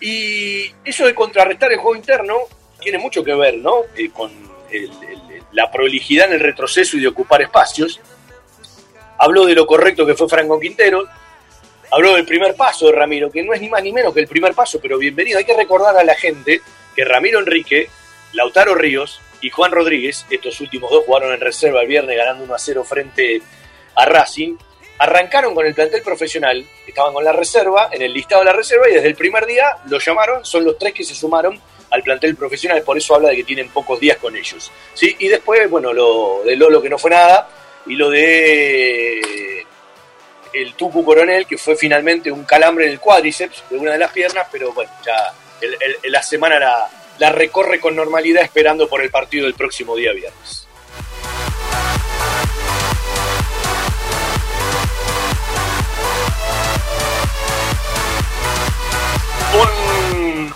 Y 0.00 0.70
eso 0.84 1.06
de 1.06 1.14
contrarrestar 1.14 1.72
el 1.72 1.78
juego 1.78 1.96
interno 1.96 2.36
tiene 2.80 2.98
mucho 2.98 3.24
que 3.24 3.34
ver, 3.34 3.56
¿no? 3.56 3.82
Eh, 3.96 4.10
con 4.10 4.30
el 4.70 4.90
la 5.56 5.70
prolijidad 5.70 6.28
en 6.28 6.34
el 6.34 6.40
retroceso 6.40 6.96
y 6.96 7.00
de 7.00 7.08
ocupar 7.08 7.40
espacios. 7.40 7.98
Habló 9.18 9.46
de 9.46 9.54
lo 9.54 9.66
correcto 9.66 10.06
que 10.06 10.14
fue 10.14 10.28
Franco 10.28 10.60
Quintero. 10.60 11.06
Habló 11.90 12.14
del 12.14 12.26
primer 12.26 12.54
paso 12.54 12.86
de 12.86 12.92
Ramiro, 12.92 13.30
que 13.30 13.42
no 13.42 13.54
es 13.54 13.60
ni 13.60 13.70
más 13.70 13.82
ni 13.82 13.90
menos 13.90 14.12
que 14.12 14.20
el 14.20 14.28
primer 14.28 14.52
paso, 14.54 14.78
pero 14.82 14.98
bienvenido. 14.98 15.38
Hay 15.38 15.46
que 15.46 15.56
recordar 15.56 15.96
a 15.96 16.04
la 16.04 16.14
gente 16.14 16.60
que 16.94 17.04
Ramiro 17.04 17.38
Enrique, 17.38 17.88
Lautaro 18.34 18.74
Ríos 18.74 19.20
y 19.46 19.50
Juan 19.50 19.70
Rodríguez, 19.70 20.26
estos 20.28 20.60
últimos 20.60 20.90
dos 20.90 21.04
jugaron 21.04 21.32
en 21.32 21.40
reserva 21.40 21.80
el 21.80 21.86
viernes 21.86 22.16
ganando 22.16 22.42
1 22.42 22.52
a 22.52 22.58
0 22.58 22.82
frente 22.82 23.40
a 23.94 24.04
Racing, 24.04 24.56
arrancaron 24.98 25.54
con 25.54 25.64
el 25.64 25.72
plantel 25.72 26.02
profesional, 26.02 26.66
estaban 26.84 27.14
con 27.14 27.22
la 27.22 27.30
reserva, 27.30 27.88
en 27.92 28.02
el 28.02 28.12
listado 28.12 28.40
de 28.40 28.46
la 28.46 28.52
reserva, 28.52 28.90
y 28.90 28.94
desde 28.94 29.06
el 29.06 29.14
primer 29.14 29.46
día 29.46 29.66
lo 29.88 30.00
llamaron, 30.00 30.44
son 30.44 30.64
los 30.64 30.76
tres 30.76 30.92
que 30.92 31.04
se 31.04 31.14
sumaron 31.14 31.60
al 31.90 32.02
plantel 32.02 32.34
profesional, 32.34 32.82
por 32.82 32.98
eso 32.98 33.14
habla 33.14 33.28
de 33.28 33.36
que 33.36 33.44
tienen 33.44 33.68
pocos 33.68 34.00
días 34.00 34.16
con 34.16 34.34
ellos. 34.34 34.72
¿sí? 34.94 35.14
Y 35.20 35.28
después, 35.28 35.70
bueno, 35.70 35.92
lo 35.92 36.42
de 36.44 36.56
Lolo 36.56 36.82
que 36.82 36.90
no 36.90 36.98
fue 36.98 37.12
nada, 37.12 37.48
y 37.86 37.94
lo 37.94 38.10
de 38.10 39.64
el 40.52 40.74
Tucu 40.74 41.04
Coronel, 41.04 41.46
que 41.46 41.56
fue 41.56 41.76
finalmente 41.76 42.32
un 42.32 42.42
calambre 42.42 42.86
en 42.86 42.90
el 42.90 42.98
cuádriceps 42.98 43.62
de 43.70 43.78
una 43.78 43.92
de 43.92 43.98
las 43.98 44.10
piernas, 44.10 44.48
pero 44.50 44.72
bueno, 44.72 44.90
ya 45.04 45.32
la 46.08 46.22
semana 46.24 46.58
la, 46.58 46.90
la 47.18 47.30
recorre 47.30 47.80
con 47.80 47.96
normalidad 47.96 48.42
esperando 48.42 48.88
por 48.88 49.02
el 49.02 49.10
partido 49.10 49.46
del 49.46 49.54
próximo 49.54 49.96
día 49.96 50.12
viernes. 50.12 50.66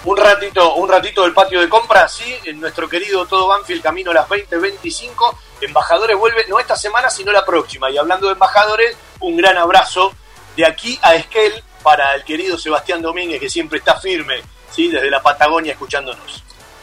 un 0.04 0.16
ratito, 0.16 0.74
un 0.74 0.88
ratito 0.88 1.22
del 1.22 1.32
patio 1.32 1.60
de 1.60 1.68
compras, 1.68 2.12
sí, 2.12 2.36
en 2.44 2.60
nuestro 2.60 2.88
querido 2.88 3.26
Todo 3.26 3.48
Banfield 3.48 3.82
camino 3.82 4.10
a 4.10 4.14
las 4.14 4.28
20.25. 4.28 5.36
Embajadores 5.60 6.16
vuelve, 6.16 6.46
no 6.48 6.58
esta 6.58 6.74
semana, 6.74 7.10
sino 7.10 7.32
la 7.32 7.44
próxima. 7.44 7.90
Y 7.90 7.98
hablando 7.98 8.26
de 8.26 8.32
embajadores, 8.32 8.96
un 9.20 9.36
gran 9.36 9.56
abrazo 9.58 10.12
de 10.56 10.66
aquí 10.66 10.98
a 11.02 11.14
Esquel 11.14 11.62
para 11.82 12.14
el 12.14 12.24
querido 12.24 12.58
Sebastián 12.58 13.02
Domínguez, 13.02 13.40
que 13.40 13.50
siempre 13.50 13.78
está 13.78 14.00
firme, 14.00 14.42
sí, 14.70 14.88
desde 14.88 15.10
la 15.10 15.22
Patagonia 15.22 15.72
escuchándonos. 15.72 16.42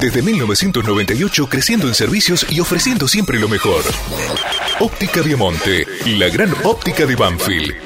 desde 0.00 0.22
1998 0.22 1.48
creciendo 1.48 1.88
en 1.88 1.94
servicios 1.94 2.46
y 2.50 2.60
ofreciendo 2.60 3.08
siempre 3.08 3.38
lo 3.38 3.48
mejor. 3.48 3.82
Óptica 4.80 5.22
Viamonte, 5.22 5.86
la 6.06 6.28
gran 6.28 6.54
óptica 6.64 7.06
de 7.06 7.16
Banfield. 7.16 7.85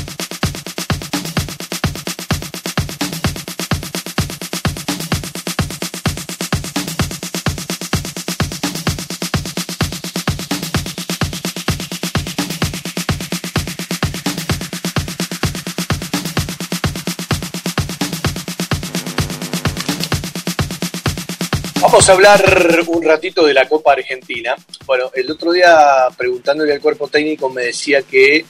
Vamos 21.91 22.07
a 22.07 22.13
hablar 22.13 22.85
un 22.87 23.03
ratito 23.03 23.45
de 23.45 23.53
la 23.53 23.67
Copa 23.67 23.91
Argentina. 23.91 24.55
Bueno, 24.85 25.11
el 25.13 25.29
otro 25.29 25.51
día 25.51 26.07
preguntándole 26.15 26.71
al 26.71 26.79
cuerpo 26.79 27.09
técnico 27.09 27.49
me 27.49 27.63
decía 27.63 28.01
que 28.03 28.45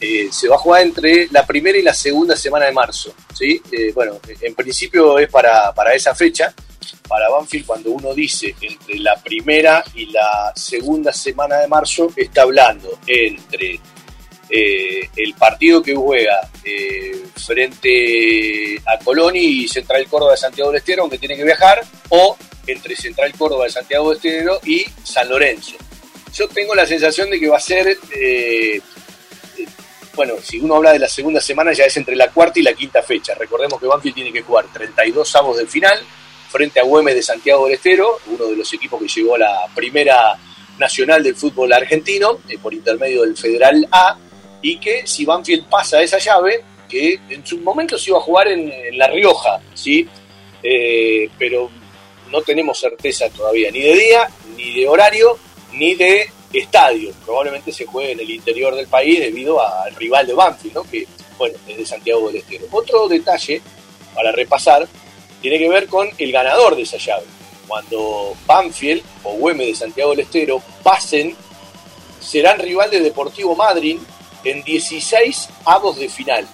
eh, 0.00 0.28
se 0.32 0.48
va 0.48 0.56
a 0.56 0.58
jugar 0.58 0.82
entre 0.82 1.28
la 1.30 1.46
primera 1.46 1.78
y 1.78 1.82
la 1.82 1.94
segunda 1.94 2.34
semana 2.34 2.66
de 2.66 2.72
marzo. 2.72 3.14
¿sí? 3.32 3.62
Eh, 3.70 3.92
bueno, 3.94 4.18
en 4.40 4.56
principio 4.56 5.20
es 5.20 5.28
para, 5.28 5.72
esa 5.94 6.16
fecha, 6.16 6.52
para 7.06 7.30
Banfield 7.30 7.64
cuando 7.64 7.92
uno 7.92 8.12
dice 8.12 8.56
entre 8.60 8.98
la 8.98 9.14
primera 9.22 9.84
y 9.94 10.06
la 10.06 10.52
segunda 10.56 11.12
semana 11.12 11.58
de 11.58 11.68
marzo, 11.68 12.12
está 12.16 12.42
hablando 12.42 12.98
entre 13.06 13.78
eh, 14.50 15.08
el 15.14 15.34
partido 15.34 15.80
que 15.80 15.94
juega 15.94 16.40
frente 17.36 18.82
a 18.84 18.98
Colón 18.98 19.36
y 19.36 19.68
Central 19.68 20.08
Córdoba 20.08 20.32
de 20.32 20.38
Santiago 20.38 20.70
del 20.72 20.78
Estero, 20.78 21.02
aunque 21.02 21.18
tiene 21.18 21.36
que 21.36 21.44
viajar, 21.44 21.84
o 22.08 22.36
entre 22.66 22.96
Central 22.96 23.32
Córdoba 23.36 23.64
de 23.64 23.70
Santiago 23.70 24.12
Estero 24.12 24.60
y 24.64 24.84
San 25.02 25.28
Lorenzo. 25.28 25.76
Yo 26.34 26.48
tengo 26.48 26.74
la 26.74 26.86
sensación 26.86 27.30
de 27.30 27.40
que 27.40 27.48
va 27.48 27.56
a 27.56 27.60
ser, 27.60 27.96
eh, 28.14 28.80
bueno, 30.14 30.34
si 30.42 30.58
uno 30.58 30.76
habla 30.76 30.92
de 30.92 31.00
la 31.00 31.08
segunda 31.08 31.40
semana 31.40 31.72
ya 31.72 31.84
es 31.84 31.96
entre 31.96 32.14
la 32.14 32.30
cuarta 32.30 32.60
y 32.60 32.62
la 32.62 32.72
quinta 32.72 33.02
fecha. 33.02 33.34
Recordemos 33.34 33.80
que 33.80 33.86
Banfield 33.86 34.14
tiene 34.14 34.32
que 34.32 34.42
jugar 34.42 34.66
32 34.72 35.36
avos 35.36 35.56
del 35.56 35.68
final 35.68 35.98
frente 36.50 36.80
a 36.80 36.84
Güemes 36.84 37.14
de 37.14 37.22
Santiago 37.22 37.66
del 37.66 37.74
Estero, 37.74 38.18
uno 38.26 38.46
de 38.46 38.56
los 38.56 38.72
equipos 38.72 39.00
que 39.00 39.08
llegó 39.08 39.36
a 39.36 39.38
la 39.38 39.68
primera 39.74 40.38
nacional 40.78 41.22
del 41.22 41.36
fútbol 41.36 41.72
argentino 41.72 42.40
eh, 42.48 42.58
por 42.58 42.74
intermedio 42.74 43.22
del 43.22 43.36
Federal 43.36 43.86
A, 43.92 44.16
y 44.62 44.78
que 44.78 45.06
si 45.06 45.24
Banfield 45.24 45.68
pasa 45.68 46.02
esa 46.02 46.18
llave, 46.18 46.64
que 46.88 47.20
en 47.28 47.46
su 47.46 47.58
momento 47.58 47.96
se 47.96 48.10
iba 48.10 48.18
a 48.18 48.22
jugar 48.22 48.48
en, 48.48 48.98
La 48.98 49.06
Rioja, 49.06 49.60
¿sí? 49.74 50.06
Eh, 50.62 51.30
pero 51.38 51.70
no 52.30 52.42
tenemos 52.42 52.78
certeza 52.78 53.28
todavía 53.30 53.70
ni 53.70 53.80
de 53.80 53.94
día, 53.94 54.30
ni 54.56 54.74
de 54.74 54.88
horario, 54.88 55.38
ni 55.72 55.94
de 55.94 56.30
estadio. 56.52 57.12
Probablemente 57.24 57.72
se 57.72 57.86
juegue 57.86 58.12
en 58.12 58.20
el 58.20 58.30
interior 58.30 58.74
del 58.74 58.88
país 58.88 59.20
debido 59.20 59.60
al 59.60 59.94
rival 59.96 60.26
de 60.26 60.34
Banfield, 60.34 60.74
¿no? 60.74 60.82
que 60.84 61.06
bueno, 61.38 61.56
es 61.66 61.76
de 61.76 61.86
Santiago 61.86 62.26
del 62.28 62.36
Estero. 62.36 62.66
Otro 62.70 63.08
detalle 63.08 63.62
para 64.14 64.32
repasar 64.32 64.86
tiene 65.40 65.58
que 65.58 65.68
ver 65.68 65.86
con 65.86 66.08
el 66.18 66.32
ganador 66.32 66.76
de 66.76 66.82
esa 66.82 66.98
llave. 66.98 67.24
Cuando 67.66 68.34
Banfield 68.46 69.02
o 69.22 69.34
Güemes 69.34 69.68
de 69.68 69.74
Santiago 69.74 70.10
del 70.10 70.20
Estero 70.20 70.62
pasen, 70.82 71.36
serán 72.20 72.58
rival 72.58 72.90
de 72.90 73.00
Deportivo 73.00 73.54
Madryn 73.56 73.98
en 74.44 74.62
16 74.62 75.48
avos 75.64 75.98
de 75.98 76.08
final. 76.08 76.46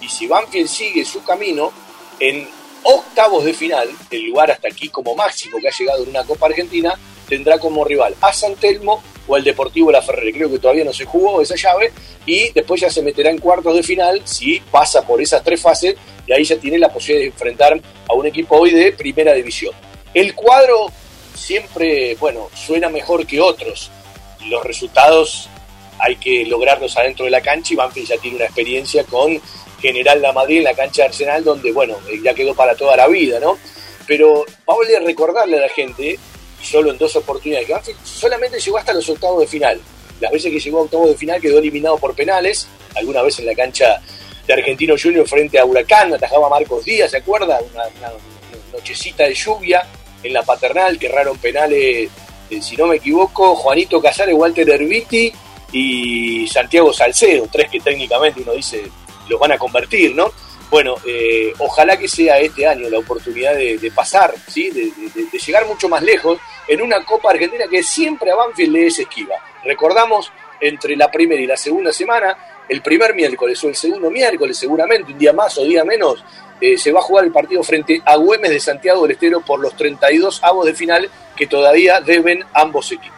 Y 0.00 0.08
si 0.08 0.26
Banfield 0.26 0.68
sigue 0.68 1.04
su 1.04 1.22
camino, 1.22 1.72
en 2.20 2.48
octavos 2.82 3.44
de 3.44 3.52
final, 3.52 3.88
el 4.10 4.26
lugar 4.26 4.50
hasta 4.50 4.68
aquí 4.68 4.88
como 4.88 5.14
máximo 5.14 5.58
que 5.58 5.68
ha 5.68 5.76
llegado 5.76 6.02
en 6.02 6.10
una 6.10 6.24
Copa 6.24 6.46
Argentina, 6.46 6.94
tendrá 7.28 7.58
como 7.58 7.84
rival 7.84 8.14
a 8.20 8.32
San 8.32 8.54
Telmo 8.56 9.02
o 9.26 9.34
al 9.36 9.44
Deportivo 9.44 9.92
La 9.92 10.02
Ferrere. 10.02 10.32
Creo 10.32 10.50
que 10.50 10.58
todavía 10.58 10.84
no 10.84 10.92
se 10.92 11.04
jugó 11.04 11.40
esa 11.40 11.56
llave 11.56 11.92
y 12.26 12.50
después 12.52 12.80
ya 12.80 12.90
se 12.90 13.02
meterá 13.02 13.30
en 13.30 13.38
cuartos 13.38 13.74
de 13.76 13.82
final 13.82 14.22
si 14.24 14.60
pasa 14.60 15.06
por 15.06 15.20
esas 15.20 15.44
tres 15.44 15.60
fases 15.60 15.94
y 16.26 16.32
ahí 16.32 16.44
ya 16.44 16.56
tiene 16.56 16.78
la 16.78 16.92
posibilidad 16.92 17.24
de 17.24 17.32
enfrentar 17.32 17.80
a 18.08 18.14
un 18.14 18.26
equipo 18.26 18.56
hoy 18.56 18.70
de 18.70 18.92
primera 18.92 19.34
división. 19.34 19.74
El 20.14 20.34
cuadro 20.34 20.90
siempre, 21.34 22.16
bueno, 22.16 22.48
suena 22.54 22.88
mejor 22.88 23.26
que 23.26 23.40
otros. 23.40 23.90
Los 24.46 24.64
resultados 24.64 25.48
hay 25.98 26.16
que 26.16 26.46
lograrlos 26.46 26.96
adentro 26.96 27.24
de 27.24 27.30
la 27.30 27.40
cancha 27.40 27.74
y 27.74 27.76
Banfield 27.76 28.08
ya 28.08 28.16
tiene 28.18 28.36
una 28.36 28.46
experiencia 28.46 29.04
con 29.04 29.40
General 29.80 30.20
La 30.20 30.32
Madrid 30.32 30.58
en 30.58 30.64
la 30.64 30.74
cancha 30.74 31.02
de 31.02 31.08
Arsenal 31.08 31.44
donde, 31.44 31.72
bueno, 31.72 31.96
ya 32.22 32.34
quedó 32.34 32.54
para 32.54 32.74
toda 32.74 32.96
la 32.96 33.08
vida, 33.08 33.38
¿no? 33.40 33.58
Pero 34.06 34.44
vale 34.66 34.98
recordarle 35.00 35.58
a 35.58 35.62
la 35.62 35.68
gente, 35.68 36.18
solo 36.62 36.90
en 36.90 36.98
dos 36.98 37.14
oportunidades, 37.16 37.68
solamente 38.04 38.58
llegó 38.58 38.78
hasta 38.78 38.92
los 38.92 39.08
octavos 39.08 39.40
de 39.40 39.46
final. 39.46 39.80
Las 40.20 40.32
veces 40.32 40.52
que 40.52 40.58
llegó 40.58 40.78
a 40.80 40.82
octavos 40.82 41.08
de 41.10 41.16
final 41.16 41.40
quedó 41.40 41.58
eliminado 41.58 41.98
por 41.98 42.14
penales, 42.14 42.66
alguna 42.96 43.22
vez 43.22 43.38
en 43.38 43.46
la 43.46 43.54
cancha 43.54 44.00
de 44.46 44.52
Argentino 44.52 44.94
Junior 45.00 45.28
frente 45.28 45.58
a 45.58 45.64
Huracán, 45.64 46.14
atajaba 46.14 46.48
Marcos 46.48 46.84
Díaz, 46.84 47.10
¿se 47.10 47.18
acuerda? 47.18 47.60
Una, 47.72 47.84
una 47.98 48.12
nochecita 48.72 49.24
de 49.24 49.34
lluvia 49.34 49.86
en 50.22 50.32
la 50.32 50.42
paternal 50.42 50.98
que 50.98 51.06
erraron 51.06 51.38
penales, 51.38 52.10
eh, 52.50 52.62
si 52.62 52.76
no 52.76 52.86
me 52.86 52.96
equivoco, 52.96 53.54
Juanito 53.54 54.00
Casares, 54.00 54.34
Walter 54.34 54.68
Herbiti 54.68 55.32
y 55.72 56.48
Santiago 56.48 56.92
Salcedo, 56.92 57.46
tres 57.52 57.70
que 57.70 57.80
técnicamente 57.80 58.40
uno 58.40 58.52
dice 58.52 58.84
los 59.28 59.38
van 59.38 59.52
a 59.52 59.58
convertir, 59.58 60.14
¿no? 60.14 60.32
Bueno, 60.70 60.96
eh, 61.06 61.54
ojalá 61.58 61.96
que 61.96 62.08
sea 62.08 62.38
este 62.38 62.66
año 62.66 62.90
la 62.90 62.98
oportunidad 62.98 63.54
de, 63.54 63.92
pasar, 63.94 64.34
¿sí? 64.48 64.70
De, 64.70 64.92
llegar 65.38 65.66
mucho 65.66 65.88
más 65.88 66.02
lejos 66.02 66.38
en 66.66 66.82
una 66.82 67.02
Copa 67.04 67.30
Argentina 67.30 67.64
que 67.70 67.82
siempre 67.82 68.30
a 68.30 68.34
Banfield 68.34 68.72
le 68.72 68.86
es 68.86 68.98
esquiva. 68.98 69.36
Recordamos, 69.64 70.30
entre 70.60 70.94
la 70.96 71.10
primera 71.10 71.40
y 71.40 71.46
la 71.46 71.56
segunda 71.56 71.90
semana, 71.92 72.36
el 72.68 72.82
primer 72.82 73.14
miércoles 73.14 73.62
o 73.64 73.68
el 73.68 73.76
segundo 73.76 74.10
miércoles, 74.10 74.58
seguramente, 74.58 75.12
un 75.12 75.18
día 75.18 75.32
más 75.32 75.56
o 75.56 75.64
día 75.64 75.84
menos, 75.84 76.22
eh, 76.60 76.76
se 76.76 76.92
va 76.92 76.98
a 76.98 77.02
jugar 77.02 77.24
el 77.24 77.32
partido 77.32 77.62
frente 77.62 78.02
a 78.04 78.16
Güemes 78.16 78.50
de 78.50 78.60
Santiago 78.60 79.02
del 79.02 79.12
Estero 79.12 79.40
por 79.40 79.60
los 79.60 79.74
32 79.74 80.42
avos 80.42 80.66
de 80.66 80.74
final 80.74 81.08
que 81.36 81.46
todavía 81.46 82.00
deben 82.00 82.44
ambos 82.52 82.92
equipos. 82.92 83.17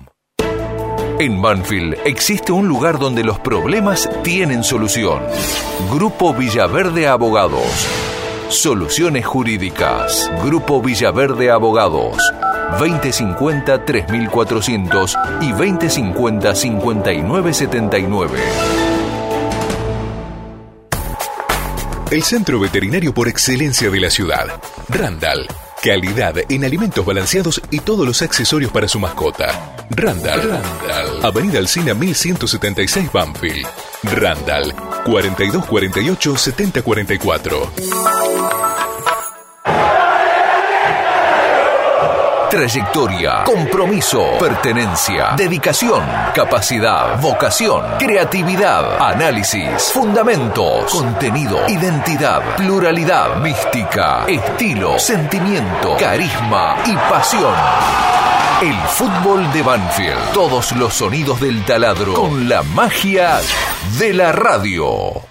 en 1.21 1.41
Banfield 1.41 1.95
existe 2.03 2.51
un 2.51 2.67
lugar 2.67 2.97
donde 2.97 3.23
los 3.23 3.37
problemas 3.37 4.09
tienen 4.23 4.63
solución. 4.63 5.21
Grupo 5.91 6.33
Villaverde 6.33 7.07
Abogados. 7.07 7.87
Soluciones 8.49 9.23
Jurídicas. 9.25 10.31
Grupo 10.43 10.81
Villaverde 10.81 11.51
Abogados. 11.51 12.17
2050-3400 12.79 15.41
y 15.41 15.51
2050-5979. 15.51 18.29
El 22.09 22.23
centro 22.23 22.59
veterinario 22.59 23.13
por 23.13 23.27
excelencia 23.27 23.91
de 23.91 23.99
la 23.99 24.09
ciudad. 24.09 24.47
Randall. 24.89 25.45
Calidad 25.83 26.35
en 26.47 26.63
alimentos 26.63 27.03
balanceados 27.03 27.59
y 27.71 27.79
todos 27.79 28.05
los 28.05 28.21
accesorios 28.21 28.71
para 28.71 28.87
su 28.87 28.99
mascota. 28.99 29.75
Randall. 29.89 30.47
Randall. 30.47 31.25
Avenida 31.25 31.57
Alcina 31.57 31.95
1176 31.95 33.11
Banfield. 33.11 33.65
Randall. 34.03 34.75
4248 35.05 36.37
7044. 36.37 38.60
Trayectoria, 42.51 43.45
compromiso, 43.45 44.37
pertenencia, 44.37 45.35
dedicación, 45.37 46.03
capacidad, 46.35 47.17
vocación, 47.21 47.81
creatividad, 47.97 49.01
análisis, 49.01 49.93
fundamentos, 49.93 50.91
contenido, 50.91 51.65
identidad, 51.69 52.57
pluralidad, 52.57 53.37
mística, 53.37 54.25
estilo, 54.27 54.99
sentimiento, 54.99 55.95
carisma 55.97 56.75
y 56.85 56.93
pasión. 57.09 57.55
El 58.61 58.75
fútbol 58.89 59.49
de 59.53 59.61
Banfield. 59.63 60.33
Todos 60.33 60.73
los 60.73 60.93
sonidos 60.93 61.39
del 61.39 61.63
taladro 61.63 62.13
con 62.15 62.49
la 62.49 62.63
magia 62.63 63.39
de 63.97 64.13
la 64.13 64.33
radio. 64.33 65.30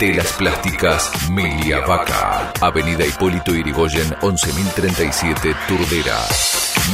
Telas 0.00 0.32
plásticas 0.32 1.30
Milia 1.30 1.80
Vaca. 1.80 2.54
Avenida 2.62 3.04
Hipólito 3.04 3.54
Irigoyen 3.54 4.16
11037 4.22 5.54
Turdera. 5.68 6.16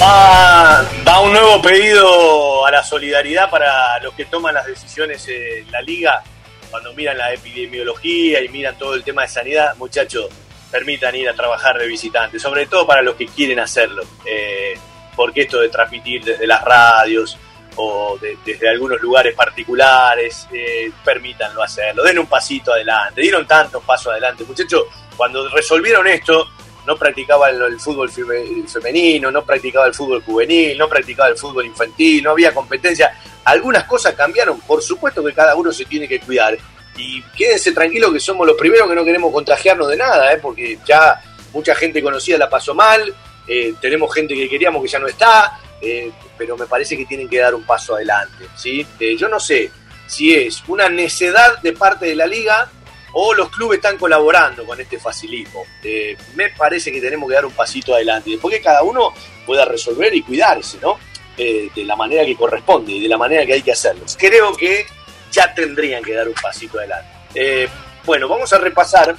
Va, 0.00 0.84
va 1.06 1.20
un 1.20 1.32
nuevo 1.32 1.60
pedido 1.62 2.66
a 2.66 2.70
la 2.70 2.82
solidaridad 2.82 3.48
para 3.48 3.98
los 4.00 4.12
que 4.14 4.26
toman 4.26 4.54
las 4.54 4.66
decisiones 4.66 5.26
en 5.28 5.70
la 5.72 5.80
liga. 5.80 6.22
Cuando 6.70 6.92
miran 6.92 7.16
la 7.16 7.32
epidemiología 7.32 8.42
y 8.42 8.48
miran 8.48 8.76
todo 8.76 8.94
el 8.94 9.02
tema 9.04 9.22
de 9.22 9.28
sanidad, 9.28 9.74
muchachos, 9.76 10.26
permitan 10.70 11.14
ir 11.14 11.28
a 11.28 11.34
trabajar 11.34 11.78
de 11.78 11.86
visitante, 11.86 12.38
sobre 12.38 12.66
todo 12.66 12.86
para 12.86 13.00
los 13.02 13.14
que 13.14 13.26
quieren 13.26 13.58
hacerlo. 13.60 14.02
Eh, 14.26 14.74
porque 15.14 15.42
esto 15.42 15.60
de 15.60 15.70
transmitir 15.70 16.22
desde 16.22 16.46
las 16.46 16.62
radios 16.62 17.38
o 17.76 18.18
de- 18.20 18.36
desde 18.44 18.68
algunos 18.68 19.00
lugares 19.00 19.34
particulares, 19.34 20.46
eh, 20.52 20.90
permítanlo 21.04 21.62
hacerlo. 21.62 22.02
Den 22.02 22.18
un 22.18 22.26
pasito 22.26 22.72
adelante. 22.72 23.22
Dieron 23.22 23.46
tantos 23.46 23.82
pasos 23.84 24.08
adelante. 24.12 24.44
Muchachos, 24.44 24.82
cuando 25.16 25.48
resolvieron 25.48 26.06
esto, 26.06 26.48
no 26.86 26.96
practicaba 26.96 27.50
el, 27.50 27.80
fútbol 27.80 28.10
feme- 28.10 28.66
femenino, 28.68 29.30
no 29.30 29.44
practicaba 29.44 29.86
el 29.86 29.94
fútbol 29.94 30.22
juvenil, 30.22 30.78
no 30.78 30.88
practicaba 30.88 31.28
el 31.28 31.36
fútbol 31.36 31.66
infantil, 31.66 32.22
no 32.22 32.30
había 32.30 32.54
competencia. 32.54 33.12
Algunas 33.44 33.84
cosas 33.84 34.14
cambiaron, 34.14 34.60
por 34.60 34.82
supuesto 34.82 35.22
que 35.24 35.32
cada 35.32 35.54
uno 35.56 35.72
se 35.72 35.84
tiene 35.84 36.06
que 36.08 36.20
cuidar. 36.20 36.56
Y 36.96 37.22
quédense 37.36 37.72
tranquilos 37.72 38.12
que 38.12 38.20
somos 38.20 38.46
los 38.46 38.56
primeros 38.56 38.88
que 38.88 38.94
no 38.94 39.04
queremos 39.04 39.32
contagiarnos 39.32 39.88
de 39.88 39.96
nada, 39.96 40.32
¿eh? 40.32 40.38
porque 40.40 40.78
ya 40.86 41.20
mucha 41.52 41.74
gente 41.74 42.02
conocida 42.02 42.38
la 42.38 42.48
pasó 42.48 42.74
mal, 42.74 43.14
eh, 43.46 43.74
tenemos 43.80 44.12
gente 44.14 44.34
que 44.34 44.48
queríamos 44.48 44.82
que 44.82 44.88
ya 44.88 44.98
no 44.98 45.06
está, 45.06 45.58
eh, 45.80 46.10
pero 46.38 46.56
me 46.56 46.66
parece 46.66 46.96
que 46.96 47.04
tienen 47.04 47.28
que 47.28 47.38
dar 47.38 47.54
un 47.54 47.64
paso 47.64 47.94
adelante. 47.96 48.46
¿sí? 48.56 48.86
Eh, 48.98 49.16
yo 49.16 49.28
no 49.28 49.38
sé 49.38 49.70
si 50.06 50.34
es 50.34 50.62
una 50.68 50.88
necedad 50.88 51.58
de 51.62 51.72
parte 51.72 52.06
de 52.06 52.14
la 52.14 52.26
liga 52.26 52.70
o 53.18 53.32
los 53.32 53.48
clubes 53.48 53.78
están 53.78 53.96
colaborando 53.96 54.66
con 54.66 54.78
este 54.78 54.98
facilismo. 54.98 55.64
Eh, 55.82 56.14
me 56.34 56.50
parece 56.50 56.92
que 56.92 57.00
tenemos 57.00 57.26
que 57.26 57.34
dar 57.34 57.46
un 57.46 57.52
pasito 57.52 57.94
adelante, 57.94 58.28
después 58.28 58.54
que 58.54 58.60
cada 58.60 58.82
uno 58.82 59.14
pueda 59.46 59.64
resolver 59.64 60.14
y 60.14 60.20
cuidarse, 60.20 60.76
¿no? 60.82 60.98
Eh, 61.38 61.70
de 61.74 61.84
la 61.84 61.96
manera 61.96 62.26
que 62.26 62.36
corresponde 62.36 62.92
y 62.92 63.00
de 63.00 63.08
la 63.08 63.16
manera 63.16 63.46
que 63.46 63.54
hay 63.54 63.62
que 63.62 63.72
hacerlo. 63.72 64.04
Creo 64.18 64.54
que 64.54 64.84
ya 65.32 65.54
tendrían 65.54 66.04
que 66.04 66.12
dar 66.12 66.28
un 66.28 66.34
pasito 66.34 66.78
adelante. 66.78 67.08
Eh, 67.34 67.66
bueno, 68.04 68.28
vamos 68.28 68.52
a 68.52 68.58
repasar 68.58 69.16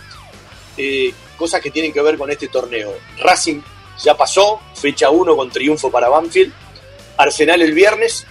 cosas 1.35 1.59
que 1.59 1.71
tienen 1.71 1.91
que 1.91 2.01
ver 2.03 2.19
con 2.19 2.29
este 2.29 2.49
torneo. 2.49 2.93
Racing 3.17 3.61
ya 4.03 4.15
pasó, 4.15 4.61
fecha 4.75 5.09
1 5.09 5.35
con 5.35 5.49
triunfo 5.49 5.89
para 5.89 6.07
Banfield. 6.07 6.53
Arsenal 7.17 7.63
el 7.63 7.73
viernes. 7.73 8.27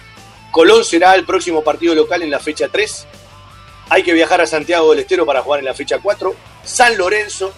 Colón 0.49 0.85
será 0.85 1.13
el 1.15 1.25
próximo 1.25 1.61
partido 1.61 1.93
local 1.93 2.21
en 2.21 2.31
la 2.31 2.39
fecha 2.39 2.69
3. 2.69 3.05
Hay 3.89 4.03
que 4.03 4.13
viajar 4.13 4.41
a 4.41 4.47
Santiago 4.47 4.91
del 4.91 4.99
Estero 4.99 5.25
para 5.25 5.41
jugar 5.41 5.59
en 5.59 5.65
la 5.65 5.73
fecha 5.73 5.99
4. 5.99 6.35
San 6.63 6.97
Lorenzo 6.97 7.53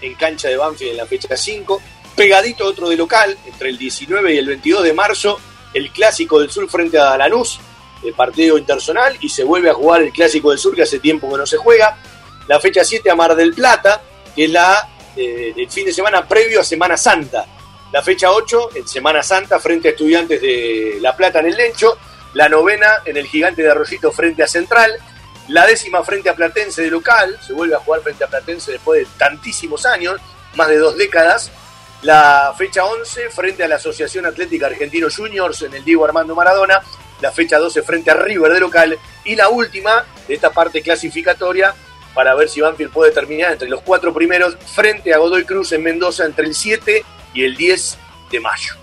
en 0.00 0.14
cancha 0.14 0.48
de 0.48 0.56
Banfield 0.56 0.92
en 0.92 0.96
la 0.96 1.06
fecha 1.06 1.36
5. 1.36 1.82
Pegadito 2.14 2.64
otro 2.64 2.88
de 2.88 2.96
local, 2.96 3.36
entre 3.44 3.68
el 3.68 3.78
19 3.78 4.34
y 4.34 4.38
el 4.38 4.46
22 4.46 4.84
de 4.84 4.92
marzo, 4.94 5.38
el 5.74 5.90
Clásico 5.90 6.40
del 6.40 6.50
Sur 6.50 6.68
frente 6.70 6.98
a 6.98 7.16
Lanús, 7.18 7.60
el 8.02 8.14
partido 8.14 8.56
interzonal, 8.56 9.18
y 9.20 9.28
se 9.28 9.44
vuelve 9.44 9.68
a 9.68 9.74
jugar 9.74 10.02
el 10.02 10.12
Clásico 10.12 10.50
del 10.50 10.58
Sur 10.58 10.74
que 10.74 10.82
hace 10.82 10.98
tiempo 10.98 11.30
que 11.30 11.36
no 11.36 11.46
se 11.46 11.58
juega. 11.58 11.98
La 12.48 12.58
fecha 12.58 12.84
7 12.84 13.10
a 13.10 13.14
Mar 13.14 13.36
del 13.36 13.52
Plata, 13.52 14.00
que 14.34 14.44
es 14.44 14.50
la, 14.50 14.88
eh, 15.14 15.52
el 15.54 15.70
fin 15.70 15.84
de 15.84 15.92
semana 15.92 16.26
previo 16.26 16.60
a 16.60 16.64
Semana 16.64 16.96
Santa. 16.96 17.44
La 17.92 18.02
fecha 18.02 18.30
8 18.30 18.70
en 18.76 18.88
Semana 18.88 19.22
Santa 19.22 19.58
frente 19.58 19.88
a 19.88 19.90
Estudiantes 19.90 20.40
de 20.40 20.98
La 21.00 21.14
Plata 21.14 21.40
en 21.40 21.46
el 21.46 21.56
Lencho. 21.56 21.98
La 22.34 22.48
novena 22.48 23.02
en 23.04 23.16
el 23.16 23.26
Gigante 23.26 23.62
de 23.62 23.70
Arroyito 23.70 24.10
frente 24.10 24.42
a 24.42 24.46
Central. 24.46 24.92
La 25.48 25.66
décima 25.66 26.02
frente 26.02 26.28
a 26.28 26.34
Platense 26.34 26.82
de 26.82 26.90
local. 26.90 27.38
Se 27.40 27.52
vuelve 27.52 27.76
a 27.76 27.78
jugar 27.78 28.00
frente 28.02 28.24
a 28.24 28.26
Platense 28.26 28.72
después 28.72 29.00
de 29.00 29.14
tantísimos 29.16 29.86
años, 29.86 30.20
más 30.54 30.68
de 30.68 30.78
dos 30.78 30.96
décadas. 30.96 31.52
La 32.02 32.54
fecha 32.56 32.84
11 32.84 33.30
frente 33.30 33.62
a 33.64 33.68
la 33.68 33.76
Asociación 33.76 34.26
Atlética 34.26 34.66
Argentino 34.66 35.08
Juniors 35.14 35.62
en 35.62 35.74
el 35.74 35.84
Diego 35.84 36.04
Armando 36.04 36.34
Maradona. 36.34 36.82
La 37.20 37.32
fecha 37.32 37.58
12 37.58 37.82
frente 37.82 38.10
a 38.10 38.14
River 38.14 38.52
de 38.52 38.60
local. 38.60 38.98
Y 39.24 39.36
la 39.36 39.48
última 39.48 40.04
de 40.26 40.34
esta 40.34 40.50
parte 40.50 40.82
clasificatoria 40.82 41.74
para 42.14 42.34
ver 42.34 42.48
si 42.48 42.60
Banfield 42.60 42.92
puede 42.92 43.12
terminar 43.12 43.52
entre 43.52 43.68
los 43.68 43.82
cuatro 43.82 44.12
primeros 44.12 44.56
frente 44.74 45.12
a 45.12 45.18
Godoy 45.18 45.44
Cruz 45.44 45.72
en 45.72 45.82
Mendoza 45.82 46.24
entre 46.24 46.46
el 46.46 46.54
7 46.54 47.04
y 47.34 47.44
el 47.44 47.56
10 47.56 47.98
de 48.30 48.40
mayo. 48.40 48.74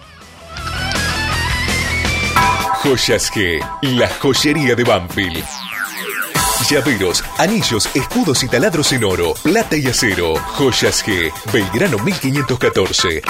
Joyas 2.84 3.32
G, 3.32 3.60
la 3.82 4.08
joyería 4.08 4.76
de 4.76 4.84
Banfield. 4.84 5.63
Llaveros, 6.70 7.22
anillos, 7.40 7.90
escudos 7.94 8.42
y 8.44 8.48
taladros 8.48 8.94
en 8.94 9.04
oro, 9.04 9.34
plata 9.44 9.76
y 9.76 9.86
acero. 9.88 10.36
Joyas 10.58 11.06
G, 11.06 11.32
Belgrano 11.52 11.98
1514. 12.00 13.22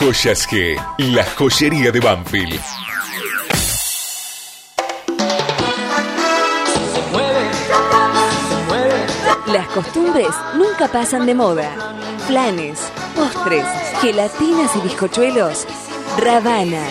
Joyas 0.00 0.48
G, 0.48 0.80
la 0.98 1.24
joyería 1.36 1.90
de 1.90 2.00
Banfield. 2.00 2.60
Las 9.48 9.68
costumbres 9.68 10.28
nunca 10.54 10.88
pasan 10.88 11.26
de 11.26 11.34
moda. 11.34 11.70
Planes, 12.26 12.80
postres, 13.14 13.66
gelatinas 14.00 14.74
y 14.76 14.80
bizcochuelos. 14.80 15.66
Ravana. 16.16 16.84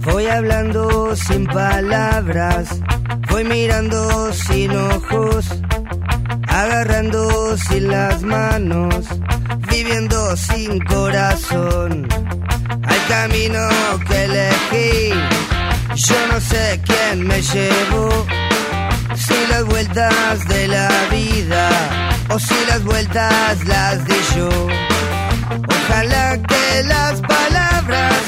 Voy 0.00 0.26
hablando 0.26 1.14
sin 1.14 1.46
palabras, 1.46 2.80
voy 3.30 3.44
mirando 3.44 4.32
sin 4.32 4.74
ojos, 4.74 5.46
agarrando 6.62 7.56
sin 7.58 7.88
las 7.88 8.22
manos, 8.22 9.04
viviendo 9.68 10.36
sin 10.36 10.80
corazón. 10.80 12.08
Al 12.92 13.06
camino 13.08 13.68
que 14.08 14.24
elegí, 14.24 15.12
yo 15.94 16.16
no 16.32 16.40
sé 16.40 16.80
quién 16.86 17.26
me 17.26 17.42
llevó, 17.42 18.26
si 19.14 19.34
las 19.50 19.64
vueltas 19.64 20.48
de 20.48 20.68
la 20.68 20.88
vida 21.10 21.68
o 22.30 22.38
si 22.38 22.54
las 22.68 22.82
vueltas 22.84 23.64
las 23.66 24.04
di 24.06 24.20
yo. 24.36 24.48
Ojalá 25.76 26.38
que 26.50 26.82
las 26.84 27.20
palabras 27.20 28.22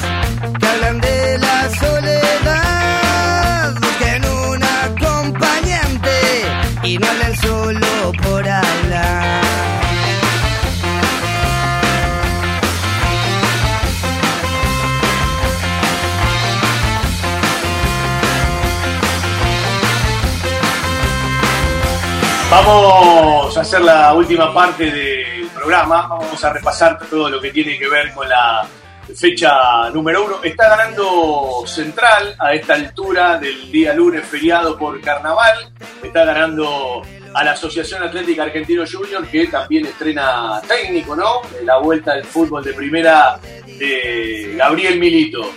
que 0.60 0.66
hablan 0.66 1.00
de 1.00 1.38
la 1.38 1.70
soledad 1.80 3.74
busquen 3.80 4.24
un 4.24 4.62
acompañante 4.62 6.16
y 6.84 6.98
no 6.98 7.06
hablen 7.08 7.37
por 8.12 8.48
hablar. 8.48 9.42
Vamos 22.50 23.58
a 23.58 23.60
hacer 23.60 23.82
la 23.82 24.14
última 24.14 24.54
parte 24.54 24.90
del 24.90 25.48
programa. 25.48 26.06
Vamos 26.08 26.42
a 26.42 26.52
repasar 26.52 26.98
todo 27.10 27.28
lo 27.28 27.40
que 27.40 27.50
tiene 27.50 27.78
que 27.78 27.88
ver 27.88 28.14
con 28.14 28.26
la 28.26 28.66
fecha 29.14 29.90
número 29.90 30.24
uno. 30.24 30.36
Está 30.42 30.68
ganando 30.76 31.62
Central 31.66 32.34
a 32.38 32.54
esta 32.54 32.74
altura 32.74 33.36
del 33.36 33.70
día 33.70 33.92
lunes 33.92 34.26
feriado 34.26 34.78
por 34.78 34.98
carnaval. 35.02 35.70
Está 36.02 36.24
ganando 36.24 37.02
a 37.34 37.44
la 37.44 37.52
Asociación 37.52 38.02
Atlética 38.02 38.42
Argentino 38.44 38.84
Junior, 38.90 39.26
que 39.26 39.46
también 39.46 39.86
estrena 39.86 40.60
técnico, 40.66 41.14
¿no? 41.14 41.42
La 41.64 41.78
vuelta 41.78 42.14
del 42.14 42.24
fútbol 42.24 42.64
de 42.64 42.72
primera 42.72 43.38
de 43.66 44.54
Gabriel 44.56 44.98
Milito. 44.98 45.52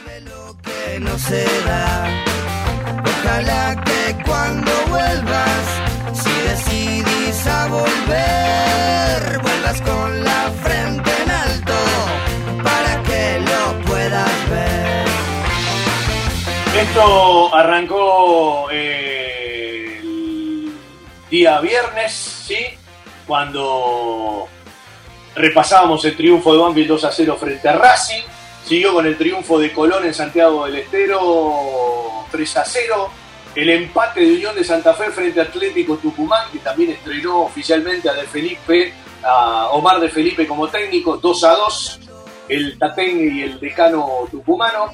Ojalá 3.06 3.84
que 3.86 4.24
cuando 4.24 4.72
vuelvas, 4.90 5.82
si 6.14 6.32
decidís 6.50 7.48
a 7.48 7.68
volver, 7.68 9.40
vuelvas 9.42 9.82
con 9.82 10.24
la 10.24 10.52
frente 10.64 11.12
en 11.24 11.32
alto 11.32 11.74
para 12.64 13.04
que 13.04 13.40
lo 13.40 13.86
puedas 13.86 14.50
ver. 14.50 15.06
Esto 16.82 17.56
arrancó 17.56 18.68
eh, 18.72 19.11
día 21.32 21.62
viernes, 21.62 22.12
¿sí? 22.14 22.60
Cuando 23.26 24.48
repasábamos 25.34 26.04
el 26.04 26.16
triunfo 26.18 26.54
de 26.54 26.60
Banfield 26.60 26.90
2 26.90 27.04
a 27.06 27.12
0 27.12 27.38
frente 27.40 27.70
a 27.70 27.74
Racing. 27.74 28.22
Siguió 28.66 28.94
con 28.94 29.06
el 29.06 29.18
triunfo 29.18 29.58
de 29.58 29.72
Colón 29.72 30.06
en 30.06 30.14
Santiago 30.14 30.66
del 30.66 30.76
Estero 30.76 32.26
3 32.30 32.58
a 32.58 32.66
0. 32.66 33.10
El 33.56 33.70
empate 33.70 34.20
de 34.22 34.34
Unión 34.34 34.56
de 34.56 34.64
Santa 34.64 34.94
Fe 34.94 35.10
frente 35.12 35.40
a 35.40 35.44
Atlético 35.44 35.98
Tucumán, 35.98 36.52
que 36.52 36.60
también 36.60 36.92
estrenó 36.92 37.44
oficialmente 37.44 38.10
a 38.10 38.14
De 38.14 38.24
Felipe, 38.24 38.94
a 39.24 39.70
Omar 39.72 40.00
de 40.00 40.10
Felipe 40.10 40.46
como 40.46 40.68
técnico, 40.68 41.18
2 41.18 41.44
a 41.46 41.56
2. 41.56 42.00
El 42.50 42.78
Tatengue 42.78 43.34
y 43.34 43.42
el 43.44 43.60
decano 43.60 44.28
tucumano. 44.30 44.92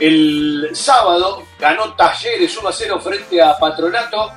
El 0.00 0.70
sábado 0.72 1.42
ganó 1.58 1.94
Talleres 1.94 2.56
1 2.56 2.68
a 2.68 2.72
0 2.72 3.00
frente 3.00 3.42
a 3.42 3.58
Patronato. 3.58 4.30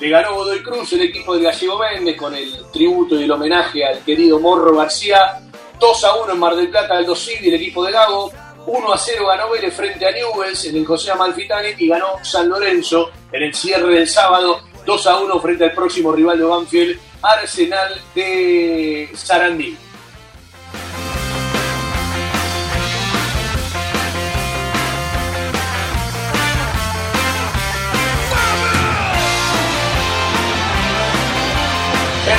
Le 0.00 0.08
ganó 0.08 0.34
Godoy 0.36 0.62
Cruz, 0.62 0.92
el 0.92 1.02
equipo 1.02 1.36
de 1.36 1.42
Gallego 1.42 1.78
Méndez, 1.78 2.16
con 2.16 2.32
el 2.34 2.52
tributo 2.72 3.18
y 3.18 3.24
el 3.24 3.30
homenaje 3.30 3.84
al 3.84 3.98
querido 4.04 4.38
Morro 4.38 4.76
García. 4.76 5.40
2 5.80 6.04
a 6.04 6.16
1 6.16 6.32
en 6.32 6.38
Mar 6.38 6.54
del 6.54 6.70
Plata, 6.70 6.96
Aldo 6.96 7.16
Civi, 7.16 7.48
el 7.48 7.54
equipo 7.54 7.84
de 7.84 7.92
Gago. 7.92 8.32
1 8.66 8.92
a 8.92 8.98
0 8.98 9.26
ganó 9.26 9.50
Vélez 9.50 9.74
frente 9.74 10.06
a 10.06 10.12
Newells 10.12 10.66
en 10.66 10.76
el 10.76 10.86
José 10.86 11.10
Amalfitani 11.10 11.70
y 11.78 11.88
ganó 11.88 12.06
San 12.22 12.48
Lorenzo 12.48 13.10
en 13.32 13.42
el 13.42 13.54
cierre 13.54 13.94
del 13.94 14.08
sábado. 14.08 14.60
2 14.86 15.06
a 15.06 15.18
1 15.18 15.40
frente 15.40 15.64
al 15.64 15.72
próximo 15.72 16.12
rival 16.12 16.38
de 16.38 16.44
Banfield, 16.44 17.00
Arsenal 17.22 18.00
de 18.14 19.10
Sarandí. 19.14 19.76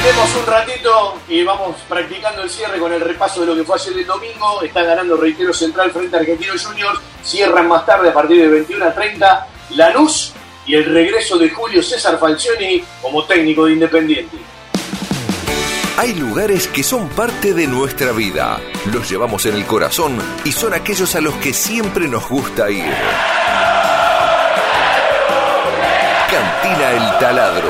Un 0.09 0.45
ratito 0.47 1.17
y 1.27 1.43
vamos 1.43 1.75
practicando 1.87 2.41
el 2.41 2.49
cierre 2.49 2.79
con 2.79 2.91
el 2.91 2.99
repaso 2.99 3.41
de 3.41 3.45
lo 3.45 3.55
que 3.55 3.63
fue 3.63 3.75
ayer 3.75 3.99
el 3.99 4.07
domingo. 4.07 4.59
Está 4.63 4.81
ganando, 4.81 5.15
reitero, 5.15 5.53
Central 5.53 5.91
frente 5.91 6.15
a 6.15 6.19
Argentino 6.19 6.53
Juniors. 6.59 6.99
Cierran 7.23 7.67
más 7.67 7.85
tarde 7.85 8.09
a 8.09 8.13
partir 8.13 8.41
de 8.41 8.47
21 8.47 8.85
a 8.85 8.93
30 8.93 9.47
Lanús 9.75 10.33
y 10.65 10.73
el 10.73 10.85
regreso 10.85 11.37
de 11.37 11.51
Julio 11.51 11.83
César 11.83 12.17
Falcioni 12.17 12.83
como 13.03 13.23
técnico 13.25 13.65
de 13.65 13.73
Independiente. 13.73 14.37
Hay 15.97 16.15
lugares 16.15 16.67
que 16.67 16.81
son 16.81 17.07
parte 17.09 17.53
de 17.53 17.67
nuestra 17.67 18.11
vida. 18.11 18.59
Los 18.91 19.07
llevamos 19.11 19.45
en 19.45 19.53
el 19.53 19.65
corazón 19.67 20.17
y 20.43 20.51
son 20.51 20.73
aquellos 20.73 21.13
a 21.13 21.21
los 21.21 21.35
que 21.35 21.53
siempre 21.53 22.07
nos 22.07 22.27
gusta 22.27 22.67
ir. 22.71 22.91
Cantina 26.31 26.91
El 26.93 27.19
Taladro, 27.19 27.69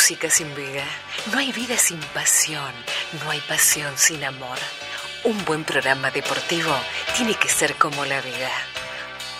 Música 0.00 0.30
sin 0.30 0.54
vida, 0.54 0.82
no 1.30 1.38
hay 1.38 1.52
vida 1.52 1.76
sin 1.76 2.00
pasión, 2.14 2.72
no 3.22 3.30
hay 3.30 3.38
pasión 3.40 3.92
sin 3.98 4.24
amor. 4.24 4.56
Un 5.24 5.44
buen 5.44 5.62
programa 5.62 6.10
deportivo 6.10 6.74
tiene 7.14 7.34
que 7.34 7.50
ser 7.50 7.74
como 7.74 8.06
la 8.06 8.18
vida. 8.22 8.50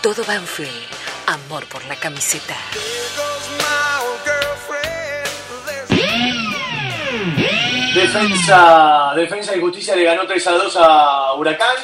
Todo 0.02 0.22
Banfield, 0.22 0.86
amor 1.28 1.64
por 1.64 1.82
la 1.86 1.96
camiseta. 1.96 2.54
Defensa, 7.94 9.12
Defensa 9.16 9.56
y 9.56 9.60
Justicia 9.62 9.96
le 9.96 10.04
ganó 10.04 10.26
3 10.26 10.46
a 10.46 10.52
2 10.52 10.76
a 10.78 11.32
Huracán. 11.36 11.76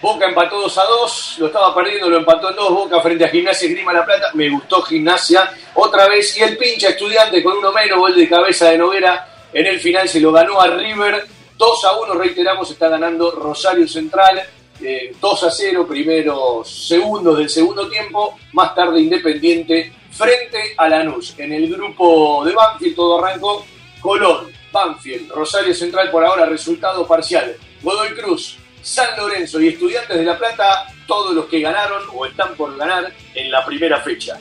Boca 0.00 0.26
empató 0.26 0.62
2 0.62 0.78
a 0.78 0.84
2, 0.84 1.34
lo 1.40 1.46
estaba 1.46 1.74
perdiendo, 1.74 2.08
lo 2.08 2.16
empató 2.16 2.50
en 2.50 2.56
2. 2.56 2.70
Boca 2.70 3.00
frente 3.00 3.24
a 3.24 3.28
Gimnasia 3.28 3.68
Grima 3.68 3.92
La 3.92 4.04
Plata. 4.04 4.28
Me 4.34 4.48
gustó 4.48 4.80
Gimnasia 4.82 5.52
otra 5.74 6.08
vez. 6.08 6.36
Y 6.38 6.42
el 6.42 6.56
pincha 6.56 6.88
estudiante 6.88 7.42
con 7.42 7.58
uno 7.58 7.70
menos, 7.72 7.98
gol 7.98 8.14
de 8.14 8.28
cabeza 8.28 8.70
de 8.70 8.78
Noguera. 8.78 9.28
En 9.52 9.66
el 9.66 9.78
final 9.78 10.08
se 10.08 10.20
lo 10.20 10.32
ganó 10.32 10.60
a 10.60 10.68
River. 10.68 11.26
2 11.58 11.84
a 11.84 11.98
1, 12.00 12.14
reiteramos, 12.14 12.70
está 12.70 12.88
ganando 12.88 13.30
Rosario 13.32 13.86
Central. 13.86 14.42
eh, 14.82 15.12
2 15.20 15.42
a 15.42 15.50
0, 15.50 15.86
primeros 15.86 16.70
segundos 16.88 17.36
del 17.36 17.50
segundo 17.50 17.86
tiempo. 17.88 18.38
Más 18.52 18.74
tarde 18.74 19.00
Independiente 19.00 19.92
frente 20.10 20.74
a 20.78 20.88
Lanús. 20.88 21.34
En 21.38 21.52
el 21.52 21.68
grupo 21.70 22.42
de 22.46 22.54
Banfield 22.54 22.96
todo 22.96 23.22
arrancó 23.22 23.64
Colón, 24.00 24.50
Banfield, 24.72 25.30
Rosario 25.32 25.74
Central 25.74 26.10
por 26.10 26.24
ahora, 26.24 26.46
resultado 26.46 27.06
parcial. 27.06 27.54
Godoy 27.82 28.14
Cruz, 28.14 28.56
San 28.82 29.16
Lorenzo 29.16 29.60
y 29.60 29.68
Estudiantes 29.68 30.16
de 30.16 30.24
La 30.24 30.38
Plata, 30.38 30.86
todos 31.06 31.34
los 31.34 31.46
que 31.46 31.60
ganaron 31.60 32.02
o 32.14 32.26
están 32.26 32.54
por 32.54 32.76
ganar 32.76 33.12
en 33.34 33.50
la 33.50 33.64
primera 33.64 34.00
fecha. 34.00 34.38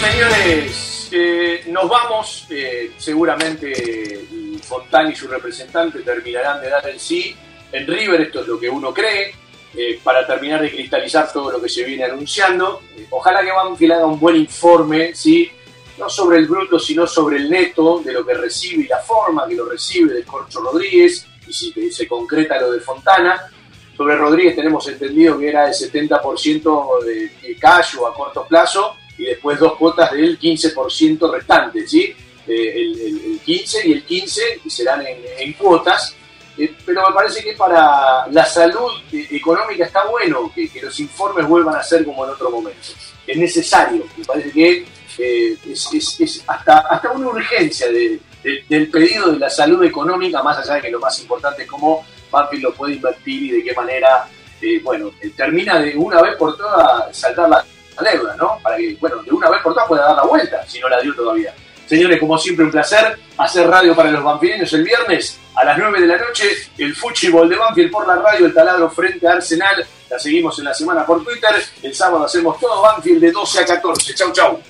Señores, 0.00 1.08
eh, 1.12 1.64
nos 1.68 1.88
vamos. 1.88 2.46
eh, 2.50 2.92
seguramente 2.96 4.26
Fontán 4.62 5.10
y 5.10 5.14
su 5.14 5.28
representante 5.28 6.00
terminarán 6.00 6.60
de 6.60 6.68
dar 6.68 6.88
el 6.88 6.98
sí. 7.00 7.34
En 7.72 7.86
River 7.86 8.20
esto 8.22 8.40
es 8.40 8.46
lo 8.48 8.58
que 8.58 8.68
uno 8.68 8.92
cree. 8.92 9.34
eh, 9.76 10.00
para 10.02 10.26
terminar 10.26 10.62
de 10.62 10.70
cristalizar 10.70 11.30
todo 11.30 11.52
lo 11.52 11.60
que 11.60 11.68
se 11.68 11.84
viene 11.84 12.02
anunciando. 12.04 12.80
Ojalá 13.10 13.42
que 13.42 13.52
Banfield 13.52 13.92
haga 13.92 14.06
un 14.06 14.18
buen 14.18 14.36
informe, 14.36 15.14
¿sí? 15.14 15.50
No 15.98 16.08
sobre 16.08 16.38
el 16.38 16.46
bruto, 16.46 16.78
sino 16.78 17.06
sobre 17.06 17.36
el 17.38 17.50
neto 17.50 18.00
de 18.04 18.12
lo 18.12 18.24
que 18.24 18.34
recibe 18.34 18.84
y 18.84 18.88
la 18.88 18.98
forma 18.98 19.46
que 19.48 19.54
lo 19.54 19.68
recibe 19.68 20.14
de 20.14 20.22
Corcho 20.24 20.60
Rodríguez, 20.60 21.26
y 21.46 21.52
si 21.52 21.90
se 21.92 22.06
concreta 22.06 22.60
lo 22.60 22.72
de 22.72 22.80
Fontana. 22.80 23.50
Sobre 23.96 24.14
Rodríguez 24.16 24.54
tenemos 24.54 24.86
entendido 24.88 25.38
que 25.38 25.48
era 25.48 25.66
el 25.66 25.74
70% 25.74 27.02
de, 27.04 27.14
de 27.42 27.56
cash 27.58 27.96
o 27.98 28.06
a 28.06 28.14
corto 28.14 28.46
plazo, 28.46 28.94
y 29.16 29.24
después 29.24 29.58
dos 29.58 29.76
cuotas 29.76 30.12
del 30.12 30.38
15% 30.38 31.32
restante, 31.32 31.86
¿sí? 31.86 32.14
Eh, 32.46 32.72
el, 32.76 33.00
el- 33.00 33.32
el 33.32 33.40
15 33.40 33.88
y 33.88 33.92
el 33.92 34.04
15 34.04 34.42
serán 34.68 35.04
en, 35.06 35.18
en 35.38 35.52
cuotas. 35.54 36.14
Eh, 36.56 36.72
pero 36.86 37.02
me 37.08 37.14
parece 37.14 37.42
que 37.42 37.52
para 37.54 38.26
la 38.28 38.44
salud 38.44 38.90
eh, 39.12 39.26
económica 39.32 39.84
está 39.84 40.04
bueno 40.06 40.50
que, 40.54 40.68
que 40.68 40.80
los 40.82 40.98
informes 41.00 41.46
vuelvan 41.46 41.76
a 41.76 41.82
ser 41.82 42.04
como 42.04 42.24
en 42.24 42.30
otro 42.30 42.50
momento. 42.50 42.80
Es 43.26 43.36
necesario, 43.36 44.04
me 44.16 44.24
parece 44.24 44.50
que 44.52 44.86
es, 45.18 46.44
hasta, 46.46 46.78
hasta 46.78 47.10
una 47.10 47.28
urgencia 47.28 47.86
de- 47.88 48.20
de- 48.42 48.64
del 48.68 48.90
pedido 48.90 49.32
de 49.32 49.38
la 49.38 49.50
salud 49.50 49.82
económica, 49.84 50.42
más 50.42 50.58
allá 50.58 50.74
de 50.74 50.82
que 50.82 50.90
lo 50.90 51.00
más 51.00 51.18
importante 51.20 51.62
es 51.62 51.68
cómo 51.68 52.04
Banfield 52.30 52.62
lo 52.64 52.74
puede 52.74 52.94
invertir 52.94 53.42
y 53.42 53.50
de 53.52 53.64
qué 53.64 53.74
manera, 53.74 54.28
eh, 54.60 54.80
bueno, 54.82 55.10
eh, 55.20 55.30
termina 55.36 55.78
de 55.78 55.96
una 55.96 56.20
vez 56.22 56.36
por 56.36 56.56
todas 56.56 57.16
saldar 57.16 57.48
la 57.48 57.64
la 58.00 58.12
deuda, 58.12 58.36
¿no? 58.36 58.58
Para 58.62 58.76
que, 58.76 58.96
bueno, 59.00 59.20
de 59.24 59.32
una 59.32 59.50
vez 59.50 59.60
por 59.60 59.72
todas 59.74 59.88
pueda 59.88 60.04
dar 60.06 60.14
la 60.14 60.22
vuelta, 60.22 60.64
si 60.68 60.78
no 60.78 60.88
la 60.88 61.00
dio 61.00 61.12
todavía. 61.16 61.52
Señores, 61.84 62.20
como 62.20 62.38
siempre, 62.38 62.64
un 62.64 62.70
placer 62.70 63.18
hacer 63.38 63.66
radio 63.66 63.96
para 63.96 64.12
los 64.12 64.22
banfileños 64.22 64.72
el 64.74 64.84
viernes 64.84 65.36
a 65.56 65.64
las 65.64 65.76
9 65.78 66.02
de 66.02 66.06
la 66.06 66.16
noche. 66.18 66.44
El 66.76 66.94
fútbol 66.94 67.48
de 67.48 67.56
Banfield 67.56 67.90
por 67.90 68.06
la 68.06 68.14
radio, 68.16 68.46
el 68.46 68.54
taladro 68.54 68.88
frente 68.90 69.26
a 69.26 69.32
Arsenal. 69.32 69.84
La 70.10 70.16
seguimos 70.16 70.56
en 70.60 70.66
la 70.66 70.74
semana 70.74 71.04
por 71.04 71.24
Twitter. 71.24 71.50
El 71.82 71.92
sábado 71.92 72.24
hacemos 72.26 72.60
todo 72.60 72.80
Banfield 72.82 73.20
de 73.20 73.32
12 73.32 73.58
a 73.62 73.64
14. 73.66 74.14
Chau, 74.14 74.32
chau. 74.32 74.60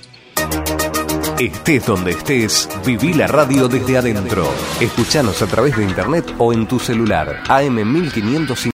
Estés 1.39 1.85
donde 1.85 2.11
estés, 2.11 2.67
viví 2.85 3.13
la 3.13 3.25
radio 3.25 3.69
desde 3.69 3.97
adentro. 3.97 4.45
Escuchanos 4.81 5.41
a 5.41 5.47
través 5.47 5.77
de 5.77 5.83
internet 5.83 6.33
o 6.37 6.51
en 6.51 6.67
tu 6.67 6.79
celular. 6.79 7.43
AM 7.47 7.75
1550. 7.75 8.59